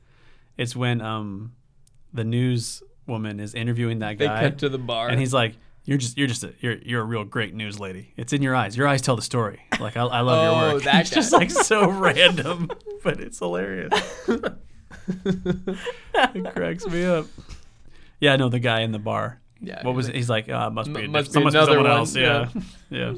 It's 0.56 0.74
when 0.76 1.00
um 1.00 1.52
the 2.12 2.24
news 2.24 2.82
woman 3.06 3.40
is 3.40 3.54
interviewing 3.54 4.00
that 4.00 4.14
guy. 4.18 4.18
They 4.18 4.26
guy, 4.26 4.40
cut 4.50 4.58
to 4.58 4.68
the 4.68 4.78
bar. 4.78 5.08
and 5.08 5.18
he's 5.20 5.32
like. 5.34 5.54
You're 5.86 5.96
just 5.96 6.18
you're 6.18 6.28
just 6.28 6.44
a 6.44 6.52
you're 6.60 6.76
you're 6.76 7.00
a 7.00 7.04
real 7.04 7.24
great 7.24 7.54
news 7.54 7.80
lady. 7.80 8.12
It's 8.16 8.34
in 8.34 8.42
your 8.42 8.54
eyes. 8.54 8.76
Your 8.76 8.86
eyes 8.86 9.00
tell 9.00 9.16
the 9.16 9.22
story. 9.22 9.60
Like 9.80 9.96
I, 9.96 10.02
I 10.04 10.20
love 10.20 10.38
Oh, 10.38 10.66
your 10.66 10.74
work. 10.74 10.82
that 10.84 11.00
it's 11.00 11.10
just 11.10 11.32
like 11.32 11.50
so 11.50 11.88
random, 12.06 12.68
but 13.02 13.18
it's 13.18 13.38
hilarious. 13.38 13.90
it 15.24 16.54
cracks 16.54 16.86
me 16.86 17.04
up. 17.04 17.26
Yeah, 18.20 18.36
no, 18.36 18.48
the 18.48 18.58
guy 18.58 18.80
in 18.80 18.92
the 18.92 18.98
bar. 18.98 19.40
Yeah, 19.62 19.84
What 19.84 19.94
was 19.94 20.06
he's 20.06 20.14
it? 20.14 20.16
He's 20.16 20.30
like, 20.30 20.48
uh, 20.48 20.70
must 20.70 20.92
be, 20.92 21.00
M- 21.00 21.06
a 21.06 21.12
must 21.12 21.32
diff- 21.32 21.40
be 21.40 21.44
must 21.44 21.54
be 21.54 21.60
someone 21.64 21.82
one, 21.84 21.92
else. 21.92 22.16
Yeah. 22.16 22.48
yeah. 22.90 23.14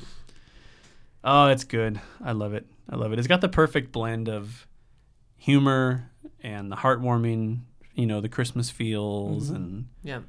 Oh, 1.24 1.46
it's 1.48 1.64
good. 1.64 2.00
I 2.22 2.32
love 2.32 2.52
it. 2.54 2.66
I 2.90 2.96
love 2.96 3.12
it. 3.12 3.18
It's 3.18 3.28
got 3.28 3.40
the 3.40 3.48
perfect 3.48 3.92
blend 3.92 4.28
of 4.28 4.66
humor 5.36 6.10
and 6.42 6.70
the 6.70 6.76
heartwarming, 6.76 7.60
you 7.94 8.06
know, 8.06 8.20
the 8.20 8.28
Christmas 8.28 8.70
feels, 8.70 9.50
and 9.50 9.86
yeah. 10.02 10.20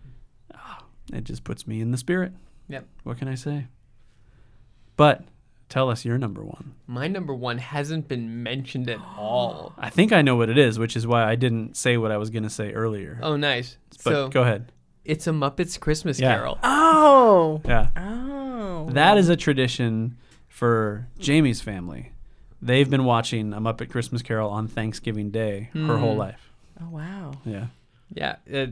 it 1.11 1.23
just 1.23 1.43
puts 1.43 1.65
me 1.65 1.81
in 1.81 1.91
the 1.91 1.97
spirit. 1.97 2.31
Yep. 2.69 2.85
What 3.03 3.17
can 3.17 3.27
I 3.27 3.35
say? 3.35 3.65
But 4.95 5.23
tell 5.73 5.89
us 5.89 6.05
your 6.05 6.17
number 6.17 6.43
one. 6.43 6.75
My 6.87 7.07
number 7.07 7.33
one 7.33 7.57
hasn't 7.57 8.07
been 8.07 8.43
mentioned 8.43 8.89
at 8.89 8.99
all. 9.17 9.73
I 9.77 9.89
think 9.89 10.11
I 10.13 10.21
know 10.21 10.35
what 10.35 10.49
it 10.49 10.57
is, 10.57 10.77
which 10.77 10.95
is 10.95 11.07
why 11.07 11.23
I 11.29 11.35
didn't 11.35 11.75
say 11.75 11.97
what 11.97 12.11
I 12.11 12.17
was 12.17 12.29
going 12.29 12.43
to 12.43 12.49
say 12.49 12.71
earlier. 12.73 13.19
Oh, 13.23 13.35
nice. 13.35 13.77
but 14.03 14.11
so 14.11 14.29
go 14.29 14.43
ahead. 14.43 14.71
it's 15.03 15.25
a 15.27 15.31
Muppets 15.31 15.79
Christmas 15.79 16.19
Yeah. 16.19 16.35
Carol. 16.35 16.59
Oh. 16.63 17.61
Yeah. 17.65 17.89
Oh. 17.97 18.89
That 18.91 19.17
is 19.17 19.29
a 19.29 19.35
tradition 19.35 20.17
for 20.47 21.07
Jamie's 21.19 21.61
family. 21.61 22.11
They've 22.61 22.89
been 22.89 23.03
watching 23.05 23.51
A 23.53 23.59
Muppet 23.59 23.89
Christmas 23.89 24.21
Carol 24.21 24.49
on 24.51 24.67
Thanksgiving 24.67 25.31
Day 25.31 25.69
her 25.73 25.97
whole 25.97 26.13
Hmm. 26.13 26.19
life. 26.19 26.51
Oh, 26.81 26.89
wow. 26.91 27.31
Yeah. 27.45 27.67
Yeah, 28.15 28.35
uh, 28.53 28.67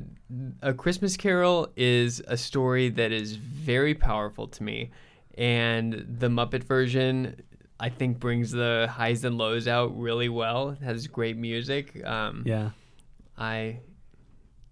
A 0.62 0.74
Christmas 0.74 1.18
Carol 1.18 1.68
is 1.76 2.22
a 2.28 2.38
story 2.38 2.89
that 2.89 3.12
is 3.12 3.36
very 3.38 3.95
powerful 3.95 4.47
to 4.49 4.62
me, 4.64 4.91
and 5.38 5.93
the 6.19 6.27
Muppet 6.27 6.63
version 6.63 7.41
I 7.79 7.89
think 7.89 8.19
brings 8.19 8.51
the 8.51 8.88
highs 8.91 9.23
and 9.25 9.38
lows 9.38 9.67
out 9.67 9.97
really 9.99 10.29
well. 10.29 10.69
It 10.69 10.84
has 10.84 11.07
great 11.07 11.36
music. 11.38 12.05
Um, 12.05 12.43
Yeah. 12.45 12.71
I 13.38 13.79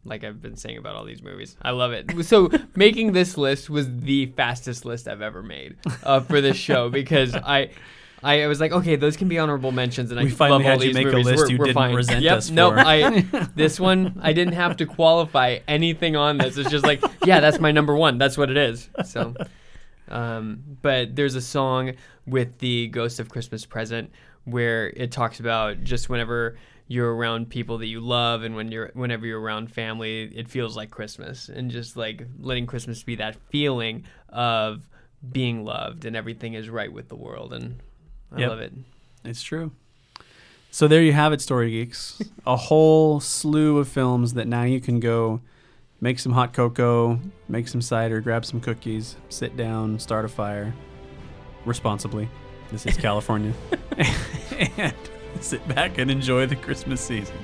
like 0.05 0.24
I've 0.24 0.41
been 0.41 0.55
saying 0.55 0.78
about 0.78 0.95
all 0.95 1.05
these 1.05 1.22
movies. 1.24 1.57
I 1.62 1.72
love 1.72 1.91
it. 1.91 2.24
So 2.26 2.49
making 2.76 3.14
this 3.14 3.38
list 3.38 3.70
was 3.70 3.88
the 3.97 4.28
fastest 4.28 4.86
list 4.86 5.07
I've 5.07 5.22
ever 5.22 5.41
made 5.43 5.76
uh, 6.03 6.20
for 6.22 6.39
this 6.41 6.57
show 6.57 6.89
because 7.01 7.36
I. 7.36 7.72
I 8.22 8.47
was 8.47 8.60
like, 8.60 8.74
okay, 8.74 8.97
those 8.97 9.16
can 9.16 9.30
be 9.30 9.39
honorable 9.39 9.72
mentions, 9.72 10.12
and 10.12 10.20
We 10.20 10.28
I 10.28 10.30
finally 10.30 10.57
love 10.57 10.66
all 10.66 10.72
had 10.72 10.82
you 10.82 10.93
these 10.93 11.05
make 11.05 11.14
a 11.14 11.18
list 11.20 11.38
we're, 11.43 11.51
you 11.51 11.57
we're 11.57 11.66
didn't 11.68 11.76
fine. 11.76 11.95
resent 11.95 12.22
yep, 12.22 12.39
us 12.39 12.49
nope, 12.49 12.74
for. 12.74 12.80
I 12.82 13.22
this 13.55 13.80
one 13.80 14.20
I 14.22 14.34
didn't 14.34 14.55
have 14.55 14.76
to 14.78 14.86
qualify 14.86 15.60
anything 15.70 16.18
on 16.18 16.38
this. 16.38 16.57
It's 16.57 16.70
just 16.70 16.86
like, 16.86 17.01
yeah, 17.24 17.39
that's 17.39 17.60
my 17.62 17.72
number 17.72 17.95
one. 17.95 18.18
That's 18.18 18.38
what 18.38 18.51
it 18.51 18.57
is. 18.57 18.89
So, 19.05 19.36
um, 20.10 20.64
but 20.82 21.16
there's 21.16 21.36
a 21.36 21.41
song 21.41 21.93
with 22.26 22.57
the 22.60 22.88
Ghost 22.88 23.20
of 23.20 23.30
Christmas 23.30 23.66
Present 23.66 24.12
where 24.45 24.88
it 24.89 25.12
talks 25.12 25.39
about 25.39 25.84
just 25.84 26.10
whenever 26.10 26.57
you're 26.88 27.14
around 27.16 27.49
people 27.49 27.78
that 27.78 27.86
you 27.88 27.99
love 27.99 28.41
and 28.43 28.55
when 28.55 28.72
you're 28.72 28.89
whenever 28.93 29.26
you're 29.26 29.39
around 29.39 29.72
family, 29.72 30.24
it 30.36 30.49
feels 30.49 30.76
like 30.76 30.89
Christmas 30.89 31.47
and 31.49 31.70
just 31.70 31.95
like 31.95 32.26
letting 32.39 32.66
Christmas 32.66 33.03
be 33.03 33.16
that 33.16 33.36
feeling 33.51 34.05
of 34.30 34.82
being 35.32 35.64
loved 35.66 36.05
and 36.05 36.16
everything 36.16 36.53
is 36.55 36.70
right 36.70 36.91
with 36.91 37.10
the 37.10 37.16
world 37.16 37.53
and 37.53 37.76
I 38.32 38.39
Yep. 38.39 38.49
love 38.49 38.60
it. 38.60 38.74
It's 39.26 39.41
true. 39.43 39.72
So 40.72 40.88
there 40.88 41.01
you 41.01 41.14
have 41.14 41.34
it, 41.34 41.41
Story 41.41 41.72
Geeks. 41.72 42.22
a 42.45 42.55
whole 42.55 43.20
slew 43.20 43.78
of 43.80 43.88
films 43.88 44.34
that 44.36 44.47
now 44.47 44.64
you 44.64 44.80
can 44.80 44.99
go 44.99 45.41
make 46.02 46.20
some 46.20 46.32
hot 46.32 46.54
cocoa, 46.54 47.20
make 47.47 47.68
some 47.68 47.82
cider, 47.82 48.22
grab 48.22 48.45
some 48.45 48.62
cookies, 48.62 49.16
sit 49.30 49.58
down, 49.58 50.00
start 50.00 50.26
a 50.26 50.30
fire 50.30 50.74
responsibly. 51.66 52.30
This 52.72 52.86
is 52.86 52.97
California. 52.97 53.54
and 54.78 54.93
sit 55.41 55.68
back 55.68 55.97
and 55.97 56.10
enjoy 56.12 56.45
the 56.45 56.56
Christmas 56.56 57.02
season. 57.02 57.36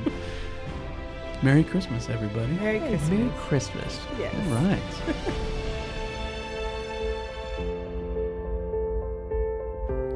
Merry 1.42 1.64
Christmas, 1.64 2.10
everybody. 2.10 2.54
Merry 2.54 2.80
Christmas. 2.80 3.10
Merry 3.10 3.32
Christmas. 3.38 4.00
Yes. 4.18 4.34
All 4.48 4.56
right. 4.64 4.82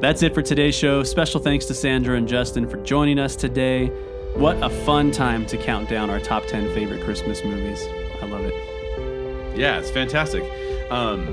That's 0.00 0.22
it 0.22 0.32
for 0.32 0.40
today's 0.40 0.74
show. 0.74 1.02
Special 1.02 1.40
thanks 1.40 1.66
to 1.66 1.74
Sandra 1.74 2.16
and 2.16 2.26
Justin 2.26 2.66
for 2.66 2.78
joining 2.78 3.18
us 3.18 3.36
today. 3.36 3.88
What 4.34 4.56
a 4.62 4.70
fun 4.70 5.10
time 5.10 5.44
to 5.46 5.58
count 5.58 5.90
down 5.90 6.08
our 6.08 6.20
top 6.20 6.46
10 6.46 6.72
favorite 6.72 7.04
Christmas 7.04 7.44
movies. 7.44 7.86
I 8.22 8.26
love 8.26 8.44
it. 8.44 9.58
Yeah, 9.58 9.78
it's 9.78 9.90
fantastic. 9.90 10.42
Um, 10.90 11.26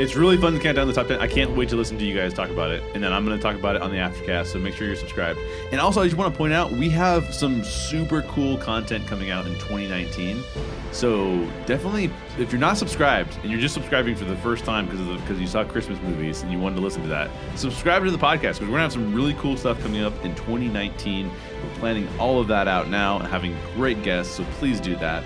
it's 0.00 0.16
really 0.16 0.36
fun 0.36 0.52
to 0.54 0.58
count 0.58 0.74
down 0.74 0.88
the 0.88 0.92
top 0.92 1.06
10. 1.06 1.20
I 1.20 1.28
can't 1.28 1.56
wait 1.56 1.68
to 1.68 1.76
listen 1.76 1.96
to 1.98 2.04
you 2.04 2.16
guys 2.16 2.34
talk 2.34 2.50
about 2.50 2.72
it. 2.72 2.82
And 2.94 3.04
then 3.04 3.12
I'm 3.12 3.24
going 3.24 3.38
to 3.38 3.42
talk 3.42 3.54
about 3.54 3.76
it 3.76 3.82
on 3.82 3.92
the 3.92 3.98
Aftercast, 3.98 4.46
so 4.46 4.58
make 4.58 4.74
sure 4.74 4.88
you're 4.88 4.96
subscribed. 4.96 5.38
And 5.70 5.80
also, 5.80 6.02
I 6.02 6.06
just 6.06 6.16
want 6.16 6.34
to 6.34 6.36
point 6.36 6.52
out 6.52 6.72
we 6.72 6.88
have 6.90 7.32
some 7.32 7.62
super 7.62 8.22
cool 8.22 8.58
content 8.58 9.06
coming 9.06 9.30
out 9.30 9.46
in 9.46 9.52
2019. 9.54 10.42
So 10.90 11.48
definitely, 11.66 12.10
if 12.38 12.50
you're 12.50 12.60
not 12.60 12.76
subscribed 12.76 13.38
and 13.42 13.52
you're 13.52 13.60
just 13.60 13.74
subscribing 13.74 14.16
for 14.16 14.24
the 14.24 14.36
first 14.36 14.64
time 14.64 14.86
because 14.86 15.20
because 15.20 15.40
you 15.40 15.46
saw 15.46 15.62
Christmas 15.62 16.00
movies 16.02 16.42
and 16.42 16.50
you 16.50 16.58
wanted 16.58 16.76
to 16.76 16.82
listen 16.82 17.02
to 17.02 17.08
that, 17.08 17.30
subscribe 17.54 18.04
to 18.04 18.10
the 18.10 18.18
podcast 18.18 18.58
because 18.58 18.60
we're 18.62 18.78
going 18.78 18.78
to 18.78 18.82
have 18.82 18.92
some 18.92 19.14
really 19.14 19.34
cool 19.34 19.56
stuff 19.56 19.80
coming 19.80 20.02
up 20.02 20.12
in 20.24 20.34
2019. 20.34 21.30
We're 21.30 21.74
planning 21.78 22.08
all 22.18 22.40
of 22.40 22.48
that 22.48 22.66
out 22.66 22.88
now 22.88 23.20
and 23.20 23.28
having 23.28 23.56
great 23.76 24.02
guests, 24.02 24.34
so 24.34 24.44
please 24.58 24.80
do 24.80 24.96
that. 24.96 25.22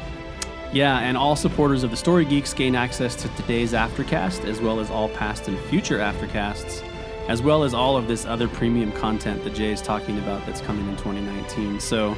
Yeah, 0.73 0.99
and 0.99 1.17
all 1.17 1.35
supporters 1.35 1.83
of 1.83 1.91
the 1.91 1.97
Story 1.97 2.27
Geeks 2.27 2.53
gain 2.53 2.75
access 2.75 3.15
to 3.17 3.29
today's 3.37 3.73
Aftercast, 3.73 4.45
as 4.45 4.61
well 4.61 4.81
as 4.81 4.91
all 4.91 5.09
past 5.09 5.49
and 5.49 5.59
future 5.59 5.99
Aftercasts, 5.99 6.83
as 7.27 7.41
well 7.41 7.65
as 7.65 7.73
all 7.73 7.97
of 7.97 8.07
this 8.07 8.27
other 8.27 8.49
premium 8.49 8.93
content 8.93 9.43
that 9.45 9.55
Jay 9.55 9.73
is 9.73 9.81
talking 9.81 10.19
about 10.19 10.45
that's 10.45 10.61
coming 10.61 10.87
in 10.87 10.97
2019. 10.97 11.81
So, 11.81 12.15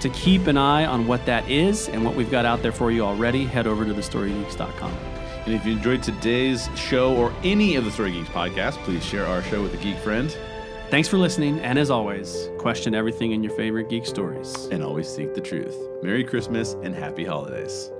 to 0.00 0.08
keep 0.10 0.46
an 0.46 0.56
eye 0.56 0.86
on 0.86 1.06
what 1.06 1.26
that 1.26 1.48
is 1.50 1.88
and 1.90 2.02
what 2.02 2.14
we've 2.14 2.30
got 2.30 2.46
out 2.46 2.62
there 2.62 2.72
for 2.72 2.90
you 2.90 3.02
already, 3.04 3.44
head 3.44 3.66
over 3.66 3.84
to 3.84 3.92
thestorygeeks.com. 3.92 4.92
And 5.44 5.54
if 5.54 5.66
you 5.66 5.72
enjoyed 5.72 6.02
today's 6.02 6.70
show 6.74 7.14
or 7.14 7.32
any 7.44 7.76
of 7.76 7.84
the 7.84 7.90
Story 7.90 8.12
Geeks 8.12 8.30
podcasts, 8.30 8.82
please 8.84 9.04
share 9.04 9.26
our 9.26 9.42
show 9.42 9.62
with 9.62 9.74
a 9.74 9.76
geek 9.76 9.98
friend 9.98 10.34
Thanks 10.92 11.08
for 11.08 11.16
listening, 11.16 11.58
and 11.60 11.78
as 11.78 11.90
always, 11.90 12.50
question 12.58 12.94
everything 12.94 13.32
in 13.32 13.42
your 13.42 13.54
favorite 13.54 13.88
geek 13.88 14.04
stories. 14.04 14.66
and 14.66 14.82
always 14.82 15.08
seek 15.08 15.34
the 15.34 15.40
truth. 15.40 15.74
Merry 16.02 16.22
Christmas 16.22 16.74
and 16.82 16.94
happy 16.94 17.24
holidays. 17.24 17.90